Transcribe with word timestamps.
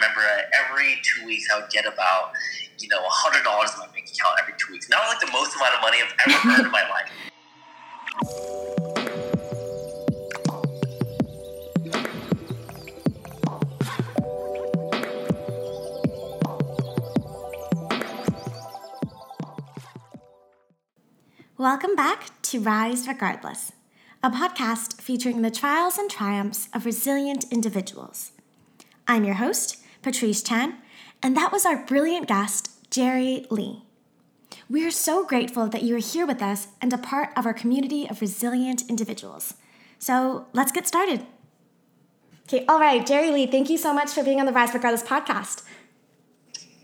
remember 0.00 0.22
every 0.64 0.98
two 1.02 1.26
weeks 1.26 1.46
I 1.52 1.60
would 1.60 1.70
get 1.70 1.84
about, 1.84 2.32
you 2.78 2.88
know, 2.88 3.00
hundred 3.02 3.44
dollars 3.44 3.70
in 3.74 3.80
my 3.80 3.86
bank 3.88 4.08
account 4.08 4.38
every 4.40 4.54
two 4.56 4.72
weeks. 4.72 4.88
Not 4.88 5.06
like 5.08 5.20
the 5.20 5.30
most 5.30 5.54
amount 5.56 5.74
of 5.74 5.80
money 5.82 5.98
I've 6.02 6.14
ever 6.26 6.48
earned 6.54 6.66
in 6.66 6.72
my 6.72 6.88
life. 6.88 7.10
Welcome 21.58 21.94
back 21.94 22.40
to 22.42 22.60
Rise 22.60 23.06
Regardless, 23.06 23.72
a 24.22 24.30
podcast 24.30 24.98
featuring 25.02 25.42
the 25.42 25.50
trials 25.50 25.98
and 25.98 26.10
triumphs 26.10 26.70
of 26.72 26.86
resilient 26.86 27.44
individuals. 27.52 28.32
I'm 29.06 29.24
your 29.24 29.34
host, 29.34 29.79
Patrice 30.02 30.42
Chan, 30.42 30.74
and 31.22 31.36
that 31.36 31.52
was 31.52 31.64
our 31.66 31.84
brilliant 31.84 32.28
guest, 32.28 32.70
Jerry 32.90 33.46
Lee. 33.50 33.82
We 34.68 34.86
are 34.86 34.90
so 34.90 35.24
grateful 35.24 35.68
that 35.68 35.82
you 35.82 35.96
are 35.96 35.98
here 35.98 36.26
with 36.26 36.42
us 36.42 36.68
and 36.80 36.92
a 36.92 36.98
part 36.98 37.30
of 37.36 37.46
our 37.46 37.54
community 37.54 38.08
of 38.08 38.20
resilient 38.20 38.88
individuals. 38.88 39.54
So 39.98 40.46
let's 40.52 40.72
get 40.72 40.86
started. 40.86 41.26
Okay, 42.48 42.64
all 42.66 42.80
right, 42.80 43.04
Jerry 43.06 43.30
Lee, 43.30 43.46
thank 43.46 43.70
you 43.70 43.78
so 43.78 43.92
much 43.92 44.10
for 44.10 44.24
being 44.24 44.40
on 44.40 44.46
the 44.46 44.52
Rise 44.52 44.74
Regardless 44.74 45.02
podcast. 45.02 45.62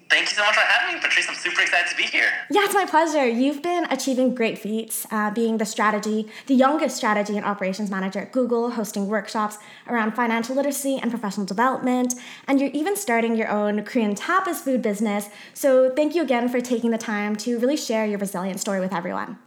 Thank 0.08 0.30
you 0.30 0.36
so 0.36 0.44
much 0.44 0.54
for 0.54 0.60
having 0.60 0.94
me, 0.94 1.00
Patrice. 1.00 1.28
I'm 1.28 1.34
super 1.34 1.62
excited 1.62 1.88
to 1.90 1.96
be 1.96 2.04
here. 2.04 2.30
Yeah, 2.48 2.64
it's 2.64 2.74
my 2.74 2.86
pleasure. 2.86 3.26
You've 3.26 3.60
been 3.60 3.86
achieving 3.90 4.36
great 4.36 4.56
feats, 4.56 5.04
uh, 5.10 5.32
being 5.32 5.58
the 5.58 5.64
strategy, 5.64 6.28
the 6.46 6.54
youngest 6.54 6.96
strategy 6.96 7.36
and 7.36 7.44
operations 7.44 7.90
manager 7.90 8.20
at 8.20 8.30
Google, 8.30 8.70
hosting 8.70 9.08
workshops 9.08 9.58
around 9.88 10.12
financial 10.12 10.54
literacy 10.54 10.98
and 11.02 11.10
professional 11.10 11.44
development, 11.44 12.14
and 12.46 12.60
you're 12.60 12.70
even 12.70 12.94
starting 12.94 13.34
your 13.34 13.48
own 13.50 13.84
Korean 13.84 14.14
tapas 14.14 14.56
food 14.56 14.80
business. 14.80 15.28
So, 15.54 15.90
thank 15.90 16.14
you 16.14 16.22
again 16.22 16.48
for 16.48 16.60
taking 16.60 16.92
the 16.92 16.98
time 16.98 17.34
to 17.36 17.58
really 17.58 17.76
share 17.76 18.06
your 18.06 18.18
resilient 18.18 18.60
story 18.60 18.78
with 18.78 18.94
everyone. 18.94 19.38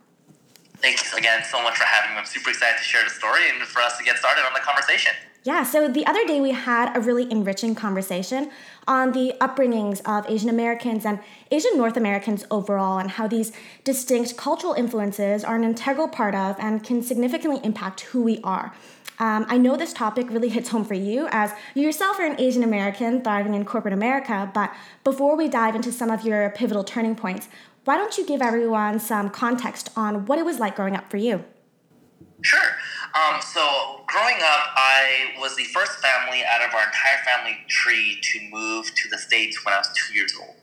Thanks 0.78 1.14
again 1.14 1.44
so 1.50 1.62
much 1.64 1.78
for 1.78 1.86
having 1.86 2.12
me. 2.12 2.20
I'm 2.20 2.26
super 2.26 2.50
excited 2.50 2.78
to 2.78 2.84
share 2.84 3.04
the 3.04 3.10
story 3.10 3.50
and 3.50 3.62
for 3.64 3.82
us 3.82 3.98
to 3.98 4.04
get 4.04 4.18
started 4.18 4.46
on 4.46 4.54
the 4.54 4.62
conversation. 4.62 5.14
Yeah, 5.44 5.64
so 5.64 5.88
the 5.88 6.06
other 6.06 6.26
day 6.26 6.42
we 6.42 6.52
had 6.52 6.96
a 6.96 7.00
really 7.00 7.32
enriching 7.32 7.74
conversation 7.74 8.52
on 8.88 9.14
the 9.14 9.34
upbringings 9.40 10.02
of 10.06 10.30
Asian 10.30 10.50
Americans 10.50 11.06
and 11.06 11.20
Asian 11.50 11.78
North 11.78 11.96
Americans 11.96 12.46
overall, 12.52 13.00
and 13.00 13.12
how 13.12 13.26
these 13.26 13.54
distinct 13.86 14.36
cultural 14.36 14.74
influences 14.74 15.46
are 15.46 15.56
an 15.56 15.64
integral 15.64 16.10
part 16.10 16.36
of 16.36 16.58
and 16.60 16.84
can 16.84 17.02
significantly 17.02 17.62
impact 17.64 18.02
who 18.02 18.22
we 18.22 18.42
are. 18.44 18.74
Um, 19.20 19.46
I 19.50 19.58
know 19.58 19.78
this 19.78 19.94
topic 19.94 20.30
really 20.30 20.50
hits 20.50 20.70
home 20.70 20.84
for 20.84 20.94
you 20.94 21.28
as 21.32 21.52
you 21.74 21.84
yourself 21.84 22.20
are 22.20 22.26
an 22.26 22.40
Asian 22.40 22.64
American 22.64 23.22
thriving 23.22 23.54
in 23.54 23.64
corporate 23.66 23.94
America. 23.94 24.50
But 24.54 24.74
before 25.04 25.36
we 25.36 25.48
dive 25.50 25.76
into 25.76 25.92
some 25.92 26.10
of 26.10 26.24
your 26.24 26.50
pivotal 26.52 26.84
turning 26.84 27.16
points, 27.16 27.50
why 27.86 27.98
don't 27.98 28.18
you 28.18 28.26
give 28.26 28.42
everyone 28.42 29.00
some 29.00 29.30
context 29.30 29.90
on 29.96 30.26
what 30.26 30.38
it 30.40 30.46
was 30.46 30.60
like 30.60 30.76
growing 30.76 30.96
up 30.96 31.10
for 31.10 31.18
you? 31.18 31.44
Sure. 32.42 32.78
Um, 33.16 33.42
so 33.42 34.06
growing 34.06 34.38
up, 34.38 34.64
I 34.78 35.34
was 35.40 35.56
the 35.56 35.64
first 35.66 35.94
family 36.00 36.44
out 36.46 36.62
of 36.62 36.74
our 36.76 36.86
entire 36.86 37.18
family 37.26 37.58
tree 37.68 38.20
to 38.22 38.50
move 38.52 38.94
to 38.94 39.10
the 39.10 39.18
States 39.18 39.66
when 39.66 39.74
I 39.74 39.78
was 39.78 39.90
two 39.96 40.14
years 40.14 40.34
old. 40.40 40.56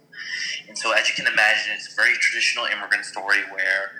And 0.68 0.78
so, 0.78 0.92
as 0.92 1.08
you 1.08 1.14
can 1.14 1.26
imagine, 1.32 1.72
it's 1.74 1.92
a 1.92 1.96
very 1.96 2.14
traditional 2.14 2.66
immigrant 2.66 3.04
story 3.04 3.42
where, 3.50 3.90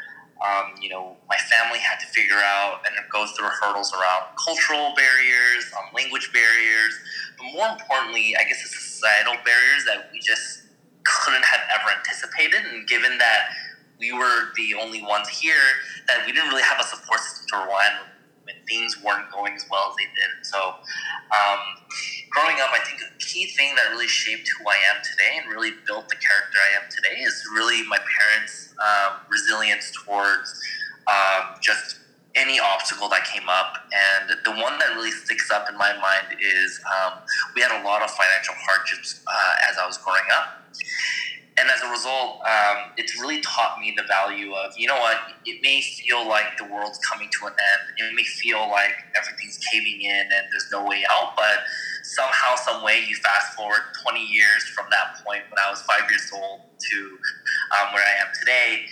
um, 0.42 0.74
you 0.80 0.88
know, 0.88 1.16
my 1.28 1.36
family 1.36 1.78
had 1.78 1.98
to 2.00 2.06
figure 2.06 2.38
out 2.38 2.82
and 2.86 2.94
go 3.10 3.26
through 3.26 3.48
hurdles 3.48 3.92
around 3.92 4.34
cultural 4.38 4.94
barriers, 4.94 5.66
um, 5.78 5.90
language 5.94 6.30
barriers, 6.32 6.94
but 7.38 7.46
more 7.52 7.68
importantly, 7.68 8.36
I 8.38 8.44
guess 8.44 8.62
the 8.62 8.68
societal 8.68 9.34
barriers 9.44 9.84
that 9.86 10.10
we 10.12 10.20
just 10.20 10.62
couldn't 11.04 11.44
have 11.44 11.60
ever 11.80 11.90
anticipated. 11.98 12.62
And 12.72 12.86
given 12.86 13.18
that 13.18 13.50
we 13.98 14.12
were 14.12 14.52
the 14.56 14.74
only 14.74 15.02
ones 15.02 15.28
here, 15.28 15.66
that 16.06 16.26
we 16.26 16.32
didn't 16.32 16.48
really 16.48 16.62
have 16.62 16.80
a 16.80 16.84
support 16.84 17.20
system 17.20 17.46
to 17.50 17.66
rely 17.66 17.86
on 17.90 18.15
when 18.46 18.56
things 18.66 19.02
weren't 19.02 19.30
going 19.30 19.54
as 19.54 19.66
well 19.70 19.90
as 19.90 19.96
they 19.96 20.08
did. 20.14 20.46
So, 20.46 20.58
um, 21.34 21.58
growing 22.30 22.56
up, 22.62 22.70
I 22.72 22.78
think 22.86 23.00
a 23.02 23.18
key 23.18 23.50
thing 23.50 23.74
that 23.74 23.90
really 23.90 24.06
shaped 24.06 24.48
who 24.58 24.68
I 24.68 24.78
am 24.94 25.02
today 25.02 25.42
and 25.42 25.50
really 25.50 25.72
built 25.86 26.08
the 26.08 26.16
character 26.16 26.58
I 26.62 26.82
am 26.82 26.88
today 26.88 27.20
is 27.20 27.44
really 27.54 27.86
my 27.88 27.98
parents' 27.98 28.72
um, 28.78 29.20
resilience 29.28 29.92
towards 30.04 30.48
um, 31.10 31.58
just 31.60 31.98
any 32.36 32.60
obstacle 32.60 33.08
that 33.08 33.24
came 33.24 33.48
up. 33.48 33.82
And 33.90 34.38
the 34.44 34.52
one 34.62 34.78
that 34.78 34.94
really 34.94 35.10
sticks 35.10 35.50
up 35.50 35.68
in 35.68 35.76
my 35.76 35.92
mind 35.98 36.38
is 36.38 36.80
um, 36.86 37.18
we 37.54 37.62
had 37.62 37.72
a 37.72 37.84
lot 37.84 38.02
of 38.02 38.10
financial 38.10 38.54
hardships 38.54 39.20
uh, 39.26 39.70
as 39.70 39.78
I 39.78 39.86
was 39.86 39.98
growing 39.98 40.28
up 40.32 40.62
and 41.58 41.70
as 41.70 41.80
a 41.82 41.88
result, 41.88 42.40
um, 42.44 42.92
it's 42.98 43.18
really 43.18 43.40
taught 43.40 43.80
me 43.80 43.94
the 43.96 44.02
value 44.04 44.52
of, 44.52 44.76
you 44.76 44.86
know 44.86 44.98
what, 45.00 45.16
it 45.46 45.62
may 45.62 45.80
feel 45.80 46.28
like 46.28 46.56
the 46.58 46.64
world's 46.64 46.98
coming 46.98 47.30
to 47.40 47.46
an 47.46 47.52
end. 47.52 48.10
It 48.10 48.14
may 48.14 48.24
feel 48.24 48.68
like 48.68 48.92
everything's 49.16 49.58
caving 49.72 50.02
in 50.02 50.20
and 50.20 50.44
there's 50.52 50.68
no 50.70 50.84
way 50.84 51.04
out, 51.10 51.32
but 51.34 51.64
somehow, 52.02 52.56
some 52.56 52.82
way, 52.84 53.04
you 53.08 53.16
fast 53.16 53.54
forward 53.54 53.80
20 54.02 54.20
years 54.20 54.64
from 54.74 54.84
that 54.90 55.24
point 55.24 55.44
when 55.48 55.58
I 55.64 55.70
was 55.70 55.80
five 55.82 56.04
years 56.10 56.30
old 56.34 56.60
to 56.78 56.98
um, 57.80 57.92
where 57.94 58.04
I 58.04 58.20
am 58.20 58.28
today. 58.38 58.84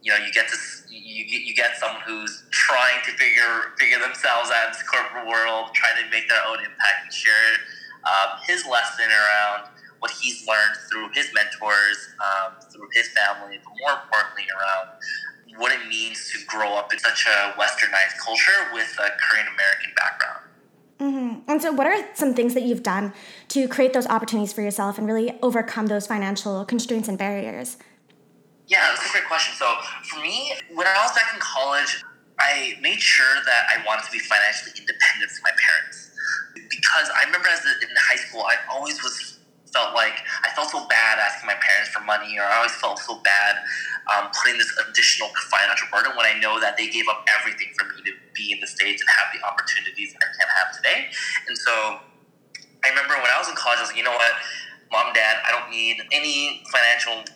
You 0.00 0.12
know, 0.12 0.18
you 0.24 0.32
get 0.32 0.46
this, 0.48 0.86
you 0.88 1.26
get, 1.26 1.42
you 1.42 1.54
get 1.54 1.76
someone 1.78 2.02
who's 2.06 2.44
trying 2.50 3.02
to 3.06 3.10
figure 3.12 3.74
figure 3.78 3.98
themselves 3.98 4.50
out 4.50 4.68
in 4.68 4.72
this 4.72 4.82
corporate 4.84 5.26
world, 5.26 5.74
trying 5.74 5.96
to 6.04 6.10
make 6.10 6.28
their 6.28 6.44
own 6.46 6.58
impact 6.58 7.08
and 7.08 7.12
share 7.12 7.58
um, 8.04 8.38
his 8.46 8.66
lesson 8.66 9.08
around 9.08 9.73
what 10.04 10.12
he's 10.20 10.46
learned 10.46 10.76
through 10.90 11.08
his 11.14 11.32
mentors, 11.32 12.10
um, 12.20 12.52
through 12.70 12.86
his 12.92 13.08
family, 13.16 13.58
but 13.64 13.72
more 13.80 13.92
importantly, 14.04 14.44
around 14.52 14.90
what 15.56 15.72
it 15.72 15.88
means 15.88 16.30
to 16.30 16.44
grow 16.44 16.74
up 16.74 16.92
in 16.92 16.98
such 16.98 17.24
a 17.26 17.54
westernized 17.58 18.18
culture 18.22 18.68
with 18.74 18.94
a 19.00 19.08
Korean 19.16 19.46
American 19.46 19.92
background. 19.96 20.44
Mm-hmm. 21.00 21.50
And 21.50 21.62
so, 21.62 21.72
what 21.72 21.86
are 21.86 21.96
some 22.12 22.34
things 22.34 22.52
that 22.52 22.64
you've 22.64 22.82
done 22.82 23.14
to 23.48 23.66
create 23.66 23.94
those 23.94 24.06
opportunities 24.06 24.52
for 24.52 24.60
yourself 24.60 24.98
and 24.98 25.06
really 25.06 25.38
overcome 25.40 25.86
those 25.86 26.06
financial 26.06 26.66
constraints 26.66 27.08
and 27.08 27.16
barriers? 27.16 27.78
Yeah, 28.66 28.84
that's 28.90 29.08
a 29.08 29.10
great 29.10 29.24
question. 29.24 29.54
So, 29.56 29.74
for 30.02 30.20
me, 30.20 30.52
when 30.74 30.86
I 30.86 30.92
was 31.00 31.12
back 31.12 31.32
in 31.32 31.40
college, 31.40 32.04
I 32.38 32.76
made 32.82 33.00
sure 33.00 33.36
that 33.46 33.62
I 33.72 33.82
wanted 33.86 34.04
to 34.04 34.12
be 34.12 34.18
financially 34.18 34.72
independent 34.76 35.30
from 35.30 35.44
my 35.44 35.56
parents. 35.56 36.10
Because 36.68 37.08
I 37.16 37.24
remember 37.24 37.48
as 37.48 37.64
a, 37.64 37.72
in 37.82 37.88
high 37.96 38.16
school, 38.16 38.42
I 38.42 38.56
always 38.70 39.02
was 39.02 39.33
felt 39.74 39.92
like 39.92 40.14
I 40.46 40.54
felt 40.54 40.70
so 40.70 40.86
bad 40.86 41.18
asking 41.18 41.50
my 41.50 41.58
parents 41.58 41.90
for 41.90 42.00
money, 42.06 42.38
or 42.38 42.46
I 42.46 42.62
always 42.62 42.78
felt 42.78 43.02
so 43.02 43.18
bad 43.26 43.58
um, 44.14 44.30
putting 44.30 44.56
this 44.56 44.70
additional 44.86 45.28
financial 45.50 45.90
burden 45.90 46.14
when 46.14 46.30
I 46.30 46.38
know 46.38 46.62
that 46.62 46.78
they 46.78 46.86
gave 46.88 47.10
up 47.10 47.26
everything 47.26 47.74
for 47.74 47.90
me 47.90 48.06
to 48.06 48.14
be 48.32 48.54
in 48.54 48.62
the 48.62 48.70
States 48.70 49.02
and 49.02 49.10
have 49.10 49.34
the 49.34 49.42
opportunities 49.42 50.14
I 50.14 50.30
can't 50.30 50.52
have 50.54 50.68
today. 50.78 51.10
And 51.50 51.58
so 51.58 51.98
I 52.86 52.94
remember 52.94 53.18
when 53.18 53.34
I 53.34 53.38
was 53.42 53.50
in 53.50 53.58
college, 53.58 53.82
I 53.82 53.82
was 53.82 53.90
like, 53.90 53.98
you 53.98 54.06
know 54.06 54.14
what, 54.14 54.32
mom, 54.94 55.12
dad, 55.12 55.42
I 55.42 55.50
don't 55.50 55.68
need 55.74 55.98
any 56.14 56.62
financial 56.70 57.26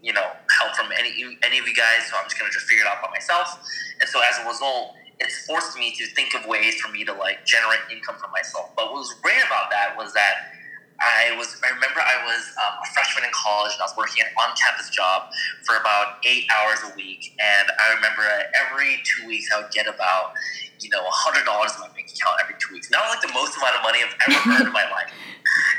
you 0.00 0.12
know 0.12 0.30
help 0.46 0.70
from 0.76 0.86
any 0.94 1.10
any 1.42 1.58
of 1.58 1.66
you 1.66 1.74
guys 1.74 2.06
so 2.06 2.14
i'm 2.14 2.22
just 2.22 2.38
gonna 2.38 2.52
just 2.52 2.70
figure 2.70 2.84
it 2.84 2.86
out 2.86 3.02
by 3.02 3.10
myself. 3.10 3.58
And 4.00 4.08
so 4.08 4.20
as 4.22 4.38
a 4.38 4.46
result 4.46 4.94
it's 5.18 5.44
forced 5.46 5.76
me 5.76 5.92
to 5.96 6.06
think 6.14 6.34
of 6.34 6.46
ways 6.46 6.80
for 6.80 6.92
me 6.92 7.04
to 7.04 7.12
like 7.12 7.44
generate 7.44 7.80
income 7.90 8.14
for 8.22 8.30
myself. 8.30 8.70
But 8.76 8.92
what 8.92 9.02
was 9.02 9.14
great 9.14 9.42
about 9.44 9.70
that 9.70 9.96
was 9.96 10.14
that 10.14 10.54
I 11.00 11.34
was 11.38 11.54
I 11.62 11.70
remember 11.74 12.02
I 12.02 12.18
was 12.26 12.42
um, 12.58 12.74
a 12.82 12.86
freshman 12.90 13.22
in 13.22 13.30
college 13.30 13.74
and 13.74 13.82
I 13.82 13.86
was 13.86 13.94
working 13.96 14.26
an 14.26 14.30
on-campus 14.34 14.90
job 14.90 15.30
for 15.62 15.78
about 15.78 16.18
eight 16.26 16.46
hours 16.50 16.82
a 16.82 16.90
week. 16.98 17.38
And 17.38 17.70
I 17.70 17.94
remember 17.94 18.26
every 18.66 18.98
two 19.06 19.26
weeks 19.26 19.46
I 19.54 19.62
would 19.62 19.70
get 19.70 19.86
about 19.86 20.34
you 20.82 20.90
know 20.90 21.02
hundred 21.06 21.46
dollars 21.46 21.74
in 21.78 21.86
my 21.86 21.90
bank 21.94 22.10
account 22.10 22.42
every 22.42 22.58
two 22.58 22.74
weeks. 22.74 22.90
Not 22.90 23.06
like 23.10 23.22
the 23.22 23.30
most 23.30 23.54
amount 23.58 23.78
of 23.78 23.82
money 23.86 24.02
I've 24.02 24.16
ever 24.26 24.38
earned 24.58 24.68
in 24.68 24.74
my 24.74 24.86
life. 24.90 25.10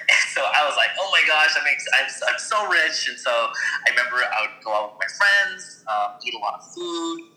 And 0.08 0.26
so 0.32 0.42
I 0.42 0.64
was 0.64 0.80
like 0.80 0.96
oh 0.96 1.10
my 1.12 1.24
gosh 1.28 1.52
I 1.60 1.62
make 1.68 1.80
I'm, 2.00 2.08
I'm 2.08 2.40
so 2.40 2.58
rich. 2.72 3.12
And 3.12 3.20
so 3.20 3.32
I 3.32 3.92
remember 3.92 4.24
I 4.24 4.48
would 4.48 4.64
go 4.64 4.72
out 4.72 4.96
with 4.96 5.04
my 5.04 5.12
friends 5.20 5.84
um, 5.92 6.16
eat 6.24 6.34
a 6.34 6.40
lot 6.40 6.64
of 6.64 6.64
food 6.72 7.28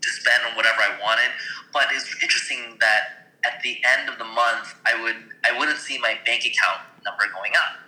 to 0.00 0.08
spend 0.08 0.40
on 0.48 0.56
whatever 0.56 0.80
I 0.80 0.96
wanted. 1.04 1.28
But 1.72 1.92
it's 1.92 2.08
interesting 2.22 2.80
that 2.80 3.23
at 3.44 3.62
the 3.62 3.78
end 3.84 4.08
of 4.08 4.18
the 4.18 4.24
month 4.24 4.74
I 4.86 5.00
would 5.00 5.16
I 5.44 5.56
wouldn't 5.58 5.78
see 5.78 5.98
my 5.98 6.16
bank 6.24 6.44
account 6.44 6.80
number 7.04 7.24
going 7.32 7.52
up. 7.56 7.80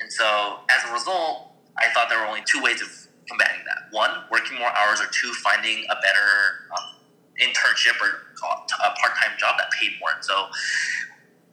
And 0.00 0.12
so 0.12 0.60
as 0.70 0.88
a 0.88 0.92
result, 0.92 1.52
I 1.78 1.88
thought 1.92 2.08
there 2.08 2.18
were 2.20 2.26
only 2.26 2.44
two 2.46 2.62
ways 2.62 2.80
of 2.82 2.88
combating 3.28 3.64
that. 3.64 3.94
One, 3.94 4.10
working 4.30 4.58
more 4.58 4.72
hours, 4.74 5.00
or 5.00 5.06
two, 5.12 5.32
finding 5.44 5.84
a 5.88 5.96
better 6.02 6.68
um, 6.72 7.00
internship 7.40 7.96
or 8.00 8.08
a 8.42 8.90
part-time 9.00 9.38
job 9.38 9.56
that 9.58 9.70
paid 9.72 9.92
more. 10.00 10.10
And 10.16 10.24
so 10.24 10.48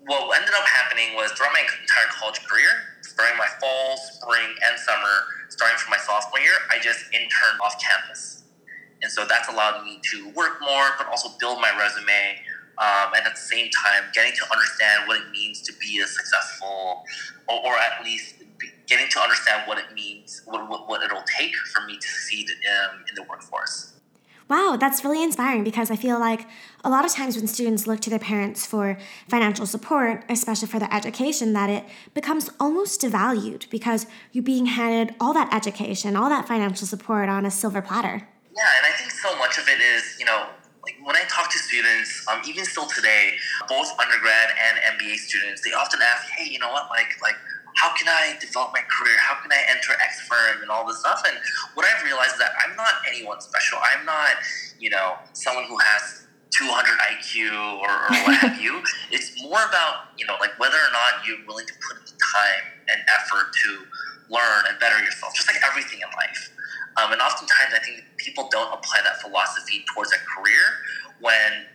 what 0.07 0.35
ended 0.39 0.53
up 0.55 0.65
happening 0.65 1.15
was 1.15 1.31
throughout 1.31 1.53
my 1.53 1.61
entire 1.61 2.09
college 2.11 2.43
career, 2.47 2.71
during 3.17 3.37
my 3.37 3.49
fall, 3.59 3.97
spring, 3.97 4.47
and 4.69 4.79
summer, 4.79 5.25
starting 5.49 5.77
from 5.77 5.91
my 5.91 5.97
sophomore 5.97 6.39
year, 6.39 6.53
I 6.69 6.79
just 6.79 7.05
interned 7.13 7.59
off 7.61 7.75
campus. 7.81 8.43
And 9.01 9.11
so 9.11 9.25
that's 9.25 9.49
allowed 9.49 9.83
me 9.83 9.99
to 10.13 10.29
work 10.33 10.61
more, 10.61 10.93
but 10.97 11.07
also 11.07 11.29
build 11.39 11.59
my 11.59 11.73
resume 11.77 12.39
um, 12.79 13.13
and 13.15 13.25
at 13.25 13.35
the 13.35 13.41
same 13.41 13.69
time 13.71 14.03
getting 14.13 14.33
to 14.33 14.45
understand 14.51 15.07
what 15.07 15.17
it 15.17 15.29
means 15.31 15.61
to 15.61 15.73
be 15.79 15.99
a 15.99 16.07
successful 16.07 17.03
or, 17.47 17.65
or 17.65 17.73
at 17.77 18.03
least 18.03 18.35
getting 18.87 19.09
to 19.09 19.19
understand 19.19 19.63
what 19.67 19.77
it 19.77 19.93
means, 19.93 20.41
what, 20.45 20.69
what, 20.69 20.87
what 20.87 21.03
it'll 21.03 21.23
take 21.37 21.55
for 21.73 21.85
me 21.85 21.97
to 21.97 22.07
succeed 22.07 22.47
um, 22.49 23.03
in 23.09 23.15
the 23.15 23.23
workforce. 23.23 23.93
Wow, 24.49 24.77
that's 24.79 25.03
really 25.03 25.21
inspiring 25.21 25.65
because 25.65 25.91
I 25.91 25.97
feel 25.97 26.19
like 26.19 26.47
a 26.81 26.89
lot 26.89 27.03
of 27.03 27.11
times 27.11 27.35
when 27.35 27.47
students 27.47 27.85
look 27.85 27.99
to 28.01 28.09
their 28.09 28.17
parents 28.17 28.65
for 28.65 28.97
financial 29.27 29.65
support, 29.65 30.23
especially 30.29 30.69
for 30.69 30.79
their 30.79 30.93
education, 30.93 31.51
that 31.51 31.69
it 31.69 31.83
becomes 32.13 32.49
almost 32.57 33.01
devalued 33.01 33.69
because 33.69 34.07
you're 34.31 34.45
being 34.45 34.67
handed 34.67 35.15
all 35.19 35.33
that 35.33 35.53
education, 35.53 36.15
all 36.15 36.29
that 36.29 36.47
financial 36.47 36.87
support 36.87 37.27
on 37.27 37.45
a 37.45 37.51
silver 37.51 37.81
platter. 37.81 38.25
Yeah, 38.55 38.63
and 38.77 38.85
I 38.85 38.95
think 38.97 39.11
so 39.11 39.37
much 39.37 39.57
of 39.57 39.67
it 39.67 39.81
is, 39.81 40.15
you 40.17 40.25
know, 40.25 40.47
like 40.81 40.95
when 41.03 41.17
I 41.17 41.23
talk 41.27 41.51
to 41.51 41.57
students, 41.57 42.16
um, 42.29 42.41
even 42.47 42.65
still 42.65 42.87
today, 42.87 43.35
both 43.67 43.91
undergrad 43.99 44.49
and 44.51 44.99
MBA 44.99 45.17
students, 45.17 45.61
they 45.63 45.73
often 45.73 45.99
ask, 46.01 46.27
hey, 46.37 46.49
you 46.49 46.59
know 46.59 46.71
what, 46.71 46.89
like, 46.89 47.15
like, 47.21 47.35
how 47.75 47.93
can 47.93 48.07
I 48.09 48.35
develop 48.41 48.73
my 48.73 48.81
career? 48.89 49.15
How 49.19 49.35
can 49.41 49.51
I 49.51 49.61
enter 49.69 49.93
X 50.01 50.27
firm 50.27 50.61
and 50.61 50.69
all 50.71 50.85
this 50.85 50.99
stuff? 50.99 51.21
And 51.27 51.37
what 51.75 51.85
I've 51.85 52.03
realized 52.03 52.33
is 52.33 52.39
that 52.39 52.51
I'm 52.65 52.75
not 52.75 53.05
anyone 53.07 53.39
special. 53.39 53.77
I'm 53.77 54.03
not, 54.03 54.41
you 54.79 54.89
know, 54.89 55.15
someone 55.33 55.65
who 55.65 55.77
has 55.77 56.25
200 56.57 56.73
IQ 56.73 57.53
or, 57.53 57.85
or 57.85 58.17
what 58.25 58.35
have 58.41 58.59
you. 58.59 58.81
It's 59.11 59.41
more 59.43 59.61
about, 59.69 60.09
you 60.17 60.25
know, 60.25 60.35
like 60.41 60.57
whether 60.59 60.77
or 60.77 60.91
not 60.91 61.21
you're 61.25 61.45
willing 61.45 61.67
to 61.67 61.73
put 61.85 62.01
in 62.01 62.05
the 62.05 62.17
time 62.17 62.65
and 62.89 62.99
effort 63.13 63.53
to 63.53 63.85
learn 64.33 64.65
and 64.69 64.79
better 64.79 64.97
yourself, 65.03 65.35
just 65.35 65.47
like 65.47 65.61
everything 65.69 65.99
in 66.01 66.09
life. 66.17 66.49
Um, 66.97 67.13
and 67.13 67.21
oftentimes, 67.21 67.77
I 67.77 67.79
think 67.85 68.03
people 68.17 68.49
don't 68.49 68.73
apply 68.73 69.05
that 69.05 69.21
philosophy 69.21 69.85
towards 69.93 70.11
a 70.11 70.17
career 70.25 70.81
when 71.19 71.65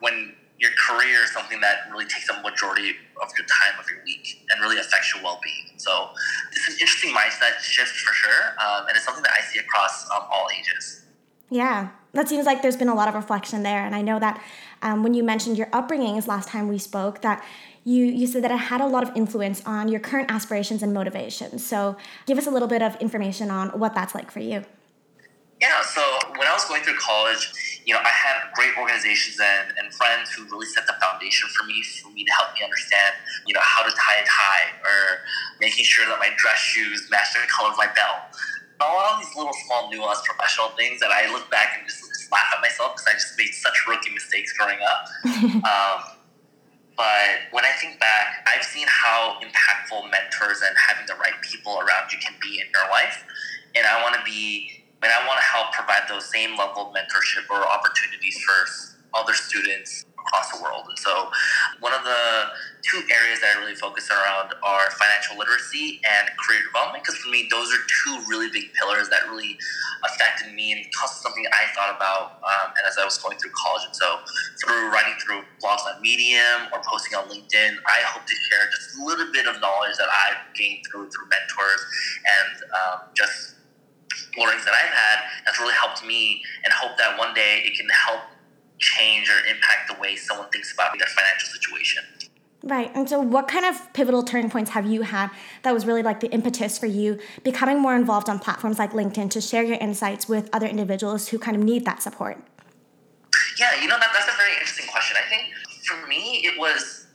when 0.00 0.34
your 0.58 0.70
career 0.72 1.22
is 1.22 1.30
something 1.32 1.60
that 1.60 1.90
really 1.90 2.06
takes 2.06 2.30
up 2.30 2.42
majority 2.42 2.90
of 3.22 3.28
your 3.36 3.46
time 3.46 3.78
of 3.78 3.88
your 3.90 4.02
week 4.04 4.42
and 4.50 4.60
really 4.60 4.78
affects 4.78 5.14
your 5.14 5.22
well-being. 5.22 5.76
So 5.76 6.08
it's 6.52 6.68
an 6.68 6.74
interesting 6.80 7.10
mindset 7.10 7.58
shift 7.60 7.94
for 7.94 8.14
sure, 8.14 8.54
um, 8.58 8.86
and 8.88 8.96
it's 8.96 9.04
something 9.04 9.22
that 9.22 9.32
I 9.36 9.42
see 9.42 9.58
across 9.58 10.10
um, 10.10 10.22
all 10.32 10.48
ages. 10.58 11.04
Yeah, 11.50 11.90
that 12.14 12.28
seems 12.28 12.46
like 12.46 12.62
there's 12.62 12.76
been 12.76 12.88
a 12.88 12.94
lot 12.94 13.08
of 13.08 13.14
reflection 13.14 13.62
there, 13.62 13.84
and 13.84 13.94
I 13.94 14.02
know 14.02 14.18
that 14.18 14.42
um, 14.82 15.02
when 15.02 15.14
you 15.14 15.22
mentioned 15.22 15.58
your 15.58 15.68
upbringings 15.68 16.26
last 16.26 16.48
time 16.48 16.68
we 16.68 16.78
spoke, 16.78 17.22
that 17.22 17.44
you 17.84 18.04
you 18.04 18.26
said 18.26 18.42
that 18.42 18.50
it 18.50 18.56
had 18.56 18.80
a 18.80 18.86
lot 18.86 19.02
of 19.02 19.14
influence 19.14 19.62
on 19.64 19.88
your 19.88 20.00
current 20.00 20.30
aspirations 20.30 20.82
and 20.82 20.92
motivations. 20.92 21.64
So 21.64 21.96
give 22.26 22.38
us 22.38 22.46
a 22.46 22.50
little 22.50 22.68
bit 22.68 22.82
of 22.82 22.96
information 22.96 23.50
on 23.50 23.68
what 23.78 23.94
that's 23.94 24.14
like 24.14 24.30
for 24.30 24.40
you. 24.40 24.64
Yeah, 25.60 25.82
so 25.82 26.02
when 26.36 26.46
I 26.46 26.52
was 26.52 26.64
going 26.64 26.82
through 26.82 26.98
college, 26.98 27.52
you 27.86 27.94
know, 27.94 28.02
I 28.02 28.10
had 28.10 28.50
great 28.58 28.74
organizations 28.76 29.38
and, 29.38 29.70
and 29.78 29.94
friends 29.94 30.34
who 30.34 30.42
really 30.50 30.66
set 30.66 30.90
the 30.90 30.94
foundation 30.98 31.48
for 31.54 31.64
me, 31.64 31.82
for 32.02 32.10
me 32.10 32.26
to 32.26 32.32
help 32.34 32.50
me 32.58 32.66
understand, 32.66 33.14
you 33.46 33.54
know, 33.54 33.62
how 33.62 33.86
to 33.86 33.94
tie 33.94 34.18
a 34.18 34.26
tie 34.26 34.74
or 34.82 35.22
making 35.60 35.86
sure 35.86 36.04
that 36.10 36.18
my 36.18 36.34
dress 36.36 36.58
shoes 36.58 37.06
match 37.10 37.30
the 37.32 37.46
color 37.46 37.70
of 37.70 37.78
my 37.78 37.86
belt. 37.86 38.34
All 38.82 39.14
of 39.14 39.22
these 39.22 39.30
little 39.38 39.54
small 39.64 39.88
nuanced 39.88 40.26
professional 40.26 40.74
things 40.74 40.98
that 40.98 41.14
I 41.14 41.30
look 41.30 41.48
back 41.48 41.78
and 41.78 41.86
just, 41.86 42.02
just 42.02 42.30
laugh 42.30 42.50
at 42.52 42.60
myself 42.60 42.98
because 42.98 43.06
I 43.06 43.14
just 43.14 43.38
made 43.38 43.54
such 43.54 43.86
rookie 43.86 44.10
mistakes 44.10 44.52
growing 44.58 44.82
up. 44.82 45.06
um, 45.62 45.98
but 46.98 47.54
when 47.54 47.64
I 47.64 47.70
think 47.78 48.00
back, 48.00 48.42
I've 48.50 48.64
seen 48.64 48.86
how 48.90 49.38
impactful 49.38 50.10
mentors 50.10 50.58
and 50.58 50.74
having 50.74 51.06
the 51.06 51.14
right 51.14 51.38
people 51.40 51.78
around 51.78 52.10
you 52.10 52.18
can 52.18 52.34
be 52.42 52.58
in 52.58 52.66
your 52.74 52.90
life. 52.90 53.22
And 53.76 53.86
I 53.86 54.02
want 54.02 54.16
to 54.16 54.24
be 54.24 54.85
and 55.06 55.14
I 55.14 55.22
want 55.22 55.38
to 55.38 55.46
help 55.46 55.70
provide 55.70 56.10
those 56.10 56.26
same 56.26 56.58
level 56.58 56.90
of 56.90 56.90
mentorship 56.90 57.46
or 57.46 57.62
opportunities 57.62 58.34
for 58.42 58.66
other 59.14 59.34
students 59.34 60.04
across 60.18 60.50
the 60.50 60.58
world. 60.58 60.82
And 60.90 60.98
so, 60.98 61.30
one 61.78 61.94
of 61.94 62.02
the 62.02 62.50
two 62.82 63.06
areas 63.06 63.38
that 63.38 63.54
I 63.54 63.60
really 63.62 63.78
focus 63.78 64.10
around 64.10 64.50
are 64.66 64.90
financial 64.98 65.38
literacy 65.38 66.02
and 66.02 66.26
career 66.42 66.66
development, 66.66 67.06
because 67.06 67.22
for 67.22 67.30
me, 67.30 67.46
those 67.54 67.70
are 67.70 67.82
two 67.86 68.18
really 68.26 68.50
big 68.50 68.74
pillars 68.74 69.08
that 69.14 69.30
really 69.30 69.54
affected 70.10 70.50
me 70.58 70.74
and 70.74 70.82
caused 70.90 71.22
something 71.22 71.46
I 71.54 71.70
thought 71.78 71.94
about 71.94 72.42
um, 72.42 72.74
and 72.74 72.82
as 72.82 72.98
I 72.98 73.04
was 73.06 73.16
going 73.22 73.38
through 73.38 73.54
college. 73.54 73.86
And 73.86 73.94
so, 73.94 74.18
through 74.58 74.90
writing 74.90 75.14
through 75.22 75.46
blogs 75.62 75.86
on 75.86 76.02
Medium 76.02 76.66
or 76.74 76.82
posting 76.82 77.14
on 77.14 77.30
LinkedIn, 77.30 77.78
I 77.86 78.02
hope 78.10 78.26
to 78.26 78.34
share 78.50 78.66
just 78.74 78.98
a 78.98 79.06
little 79.06 79.30
bit 79.30 79.46
of 79.46 79.62
knowledge 79.62 79.94
that 80.02 80.10
I've 80.10 80.50
gained 80.58 80.82
through 80.90 81.14
through 81.14 81.30
mentors 81.30 81.82
and 82.26 82.54
um, 82.74 82.98
just 83.14 83.55
learnings 84.38 84.64
that 84.64 84.74
I've 84.74 84.94
had 84.94 85.18
has 85.46 85.58
really 85.58 85.74
helped 85.74 86.04
me 86.04 86.42
and 86.64 86.72
hope 86.72 86.96
that 86.98 87.18
one 87.18 87.34
day 87.34 87.62
it 87.64 87.76
can 87.76 87.88
help 87.88 88.20
change 88.78 89.30
or 89.30 89.46
impact 89.46 89.88
the 89.88 90.00
way 90.00 90.16
someone 90.16 90.48
thinks 90.50 90.72
about 90.72 90.98
their 90.98 91.08
financial 91.08 91.48
situation. 91.48 92.04
Right. 92.62 92.90
And 92.96 93.08
so, 93.08 93.20
what 93.20 93.46
kind 93.46 93.64
of 93.64 93.92
pivotal 93.92 94.24
turning 94.24 94.50
points 94.50 94.72
have 94.72 94.86
you 94.86 95.02
had 95.02 95.30
that 95.62 95.72
was 95.72 95.86
really 95.86 96.02
like 96.02 96.18
the 96.18 96.30
impetus 96.32 96.78
for 96.78 96.86
you 96.86 97.20
becoming 97.44 97.80
more 97.80 97.94
involved 97.94 98.28
on 98.28 98.40
platforms 98.40 98.78
like 98.78 98.92
LinkedIn 98.92 99.30
to 99.30 99.40
share 99.40 99.62
your 99.62 99.78
insights 99.78 100.28
with 100.28 100.50
other 100.52 100.66
individuals 100.66 101.28
who 101.28 101.38
kind 101.38 101.56
of 101.56 101.62
need 101.62 101.84
that 101.84 102.02
support? 102.02 102.42
Yeah, 103.58 103.80
you 103.80 103.86
know, 103.86 103.96
that, 103.98 104.10
that's 104.12 104.28
a 104.28 104.36
very 104.36 104.52
interesting 104.54 104.86
question. 104.90 105.16
I 105.24 105.28
think 105.28 105.54
for 105.86 106.06
me, 106.08 106.42
it 106.44 106.58
was 106.58 107.05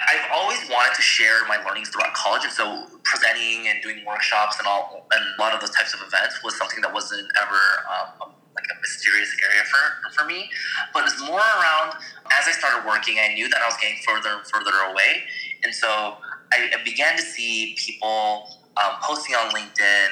I've 0.00 0.30
always 0.32 0.58
wanted 0.70 0.94
to 0.94 1.02
share 1.02 1.46
my 1.48 1.58
learnings 1.64 1.88
throughout 1.90 2.14
college, 2.14 2.44
and 2.44 2.52
so 2.52 2.86
presenting 3.04 3.68
and 3.68 3.82
doing 3.82 4.04
workshops 4.06 4.58
and 4.58 4.66
all, 4.68 5.06
and 5.12 5.22
a 5.38 5.42
lot 5.42 5.54
of 5.54 5.60
those 5.60 5.70
types 5.70 5.94
of 5.94 6.00
events 6.06 6.42
was 6.44 6.56
something 6.56 6.80
that 6.82 6.92
wasn't 6.92 7.26
ever 7.42 7.60
um, 7.90 8.32
like 8.54 8.66
a 8.70 8.80
mysterious 8.80 9.34
area 9.42 9.62
for 9.64 10.10
for 10.12 10.24
me. 10.26 10.50
But 10.94 11.04
it's 11.04 11.20
more 11.20 11.40
around 11.40 11.98
as 12.30 12.46
I 12.46 12.52
started 12.52 12.86
working, 12.86 13.18
I 13.18 13.34
knew 13.34 13.48
that 13.48 13.60
I 13.60 13.66
was 13.66 13.76
getting 13.80 13.98
further 14.06 14.38
and 14.38 14.46
further 14.46 14.76
away, 14.90 15.24
and 15.64 15.74
so 15.74 16.18
I, 16.52 16.70
I 16.78 16.84
began 16.84 17.16
to 17.16 17.22
see 17.22 17.76
people 17.78 18.48
um, 18.78 18.94
posting 19.02 19.34
on 19.34 19.50
LinkedIn 19.50 20.08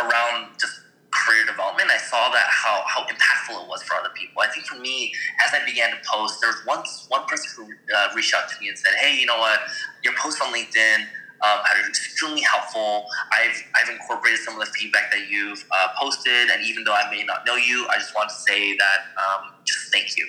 around 0.00 0.58
just 0.60 0.83
career 1.14 1.46
development, 1.46 1.90
I 1.90 1.98
saw 1.98 2.30
that 2.30 2.46
how, 2.50 2.82
how 2.86 3.06
impactful 3.06 3.62
it 3.62 3.68
was 3.68 3.82
for 3.82 3.94
other 3.94 4.10
people. 4.14 4.42
I 4.42 4.48
think 4.48 4.66
for 4.66 4.78
me, 4.78 5.12
as 5.46 5.54
I 5.54 5.64
began 5.64 5.90
to 5.90 5.98
post, 6.04 6.40
there 6.40 6.50
was 6.50 6.60
once 6.66 7.06
one 7.08 7.26
person 7.26 7.48
who 7.56 7.94
uh, 7.94 8.08
reached 8.14 8.34
out 8.34 8.48
to 8.50 8.54
me 8.60 8.68
and 8.68 8.78
said, 8.78 8.94
"Hey, 8.98 9.18
you 9.18 9.26
know 9.26 9.38
what? 9.38 9.60
Your 10.02 10.14
post 10.18 10.42
on 10.42 10.52
LinkedIn 10.52 11.06
um, 11.42 11.58
are 11.62 11.88
extremely 11.88 12.42
helpful. 12.42 13.06
I've 13.32 13.56
I've 13.74 13.88
incorporated 13.88 14.40
some 14.40 14.54
of 14.54 14.66
the 14.66 14.72
feedback 14.72 15.10
that 15.12 15.28
you've 15.30 15.64
uh, 15.70 15.88
posted, 15.98 16.50
and 16.50 16.64
even 16.66 16.84
though 16.84 16.94
I 16.94 17.08
may 17.10 17.22
not 17.24 17.46
know 17.46 17.56
you, 17.56 17.86
I 17.90 17.98
just 17.98 18.14
want 18.14 18.28
to 18.28 18.34
say 18.34 18.76
that 18.76 18.98
um, 19.16 19.54
just 19.64 19.92
thank 19.92 20.16
you." 20.16 20.26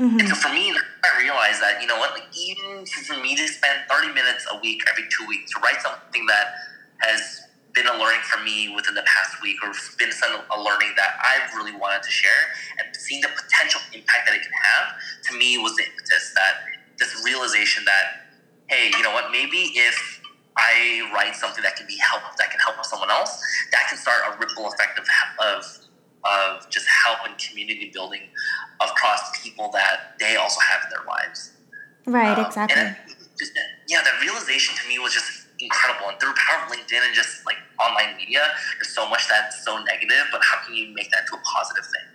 Mm-hmm. 0.00 0.18
And 0.18 0.28
so 0.28 0.34
for 0.34 0.48
me, 0.48 0.72
I 0.72 1.20
realized 1.20 1.60
that 1.62 1.80
you 1.80 1.86
know 1.86 1.98
what, 1.98 2.12
like 2.12 2.28
even 2.36 2.86
for 2.86 3.16
me 3.18 3.36
to 3.36 3.46
spend 3.48 3.80
thirty 3.90 4.12
minutes 4.12 4.46
a 4.50 4.58
week 4.60 4.82
every 4.90 5.04
two 5.10 5.26
weeks 5.26 5.52
to 5.52 5.60
write 5.60 5.80
something 5.82 6.26
that 6.26 6.54
has 7.00 7.41
been 7.74 7.86
a 7.86 7.96
learning 7.96 8.20
for 8.22 8.42
me 8.42 8.72
within 8.74 8.94
the 8.94 9.02
past 9.02 9.40
week, 9.42 9.56
or 9.62 9.72
been 9.98 10.12
some 10.12 10.40
a 10.50 10.60
learning 10.60 10.92
that 10.96 11.16
I've 11.24 11.54
really 11.54 11.72
wanted 11.72 12.02
to 12.02 12.10
share, 12.10 12.52
and 12.78 12.94
seeing 12.96 13.20
the 13.20 13.28
potential 13.28 13.80
impact 13.92 14.26
that 14.26 14.34
it 14.36 14.42
can 14.42 14.52
have, 14.52 14.94
to 15.30 15.38
me 15.38 15.58
was 15.58 15.74
the 15.76 15.84
impetus 15.84 16.32
that 16.34 16.54
this 16.98 17.22
realization 17.24 17.84
that, 17.84 18.28
hey, 18.68 18.90
you 18.96 19.02
know 19.02 19.12
what, 19.12 19.32
maybe 19.32 19.72
if 19.74 20.20
I 20.56 21.10
write 21.14 21.34
something 21.34 21.62
that 21.62 21.76
can 21.76 21.86
be 21.86 21.96
help 21.96 22.22
that 22.36 22.50
can 22.50 22.60
help 22.60 22.84
someone 22.84 23.10
else, 23.10 23.40
that 23.72 23.88
can 23.88 23.96
start 23.96 24.20
a 24.28 24.38
ripple 24.38 24.68
effect 24.68 24.98
of 24.98 25.06
of 25.40 25.64
of 26.24 26.70
just 26.70 26.86
help 27.04 27.18
and 27.26 27.36
community 27.38 27.90
building 27.92 28.20
across 28.80 29.42
people 29.42 29.70
that 29.72 30.14
they 30.20 30.36
also 30.36 30.60
have 30.60 30.82
in 30.84 30.90
their 30.90 31.06
lives. 31.06 31.52
Right, 32.06 32.38
um, 32.38 32.46
exactly. 32.46 33.16
Just, 33.38 33.52
yeah, 33.88 34.02
that 34.02 34.20
realization 34.20 34.76
to 34.76 34.88
me 34.88 34.98
was 34.98 35.12
just 35.12 35.41
incredible. 35.72 36.08
And 36.10 36.20
through 36.20 36.34
power 36.36 36.64
of 36.64 36.72
LinkedIn 36.72 37.00
and 37.00 37.14
just 37.14 37.46
like 37.46 37.56
online 37.80 38.16
media, 38.16 38.42
there's 38.76 38.94
so 38.94 39.08
much 39.08 39.28
that's 39.28 39.64
so 39.64 39.82
negative, 39.82 40.28
but 40.30 40.42
how 40.44 40.64
can 40.64 40.74
you 40.74 40.94
make 40.94 41.10
that 41.10 41.26
to 41.28 41.36
a 41.36 41.40
positive 41.40 41.84
thing? 41.84 42.12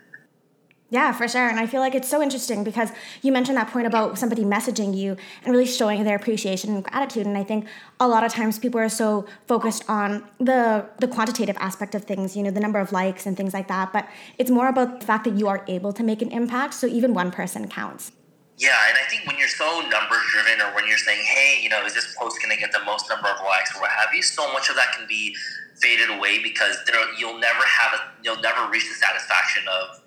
Yeah, 0.89 1.11
for 1.11 1.27
sure. 1.27 1.49
And 1.49 1.59
I 1.59 1.67
feel 1.67 1.81
like 1.81 1.95
it's 1.95 2.07
so 2.07 2.21
interesting 2.21 2.63
because 2.63 2.91
you 3.21 3.33
mentioned 3.33 3.57
that 3.57 3.67
point 3.67 3.87
about 3.87 4.17
somebody 4.17 4.45
messaging 4.45 4.95
you 4.95 5.17
and 5.43 5.51
really 5.51 5.65
showing 5.65 6.05
their 6.05 6.15
appreciation 6.15 6.75
and 6.75 6.83
gratitude. 6.83 7.25
And 7.25 7.37
I 7.37 7.43
think 7.43 7.67
a 7.99 8.07
lot 8.07 8.23
of 8.23 8.31
times 8.31 8.57
people 8.57 8.79
are 8.79 8.87
so 8.87 9.25
focused 9.47 9.83
on 9.89 10.25
the 10.39 10.87
the 10.99 11.07
quantitative 11.09 11.57
aspect 11.59 11.93
of 11.93 12.05
things, 12.05 12.37
you 12.37 12.43
know, 12.43 12.51
the 12.51 12.61
number 12.61 12.79
of 12.79 12.93
likes 12.93 13.25
and 13.25 13.35
things 13.35 13.53
like 13.53 13.67
that. 13.67 13.91
But 13.91 14.07
it's 14.37 14.49
more 14.49 14.69
about 14.69 15.01
the 15.01 15.05
fact 15.05 15.25
that 15.25 15.37
you 15.37 15.49
are 15.49 15.65
able 15.67 15.91
to 15.91 16.03
make 16.03 16.21
an 16.21 16.31
impact. 16.31 16.73
So 16.75 16.87
even 16.87 17.13
one 17.13 17.31
person 17.31 17.67
counts. 17.67 18.13
Yeah, 18.57 18.75
and 18.89 18.97
I 18.97 19.09
think 19.09 19.27
when 19.27 19.37
you're 19.37 19.49
so 19.49 19.81
numbers 19.89 20.21
driven, 20.31 20.61
or 20.61 20.75
when 20.75 20.87
you're 20.87 20.97
saying, 20.99 21.25
"Hey, 21.25 21.59
you 21.61 21.69
know, 21.69 21.85
is 21.85 21.93
this 21.95 22.15
post 22.19 22.41
going 22.41 22.55
to 22.55 22.61
get 22.61 22.71
the 22.71 22.83
most 22.85 23.09
number 23.09 23.27
of 23.29 23.41
likes 23.45 23.75
or 23.75 23.81
what 23.81 23.91
have 23.91 24.13
you?" 24.15 24.23
So 24.23 24.51
much 24.53 24.69
of 24.69 24.77
that 24.77 24.93
can 24.97 25.07
be 25.07 25.35
faded 25.81 26.09
away 26.11 26.41
because 26.43 26.77
there, 26.87 26.95
you'll 27.19 27.39
never 27.39 27.63
have 27.65 27.99
a, 27.99 28.01
you'll 28.23 28.41
never 28.41 28.69
reach 28.71 28.87
the 28.89 28.95
satisfaction 28.95 29.63
of 29.67 30.01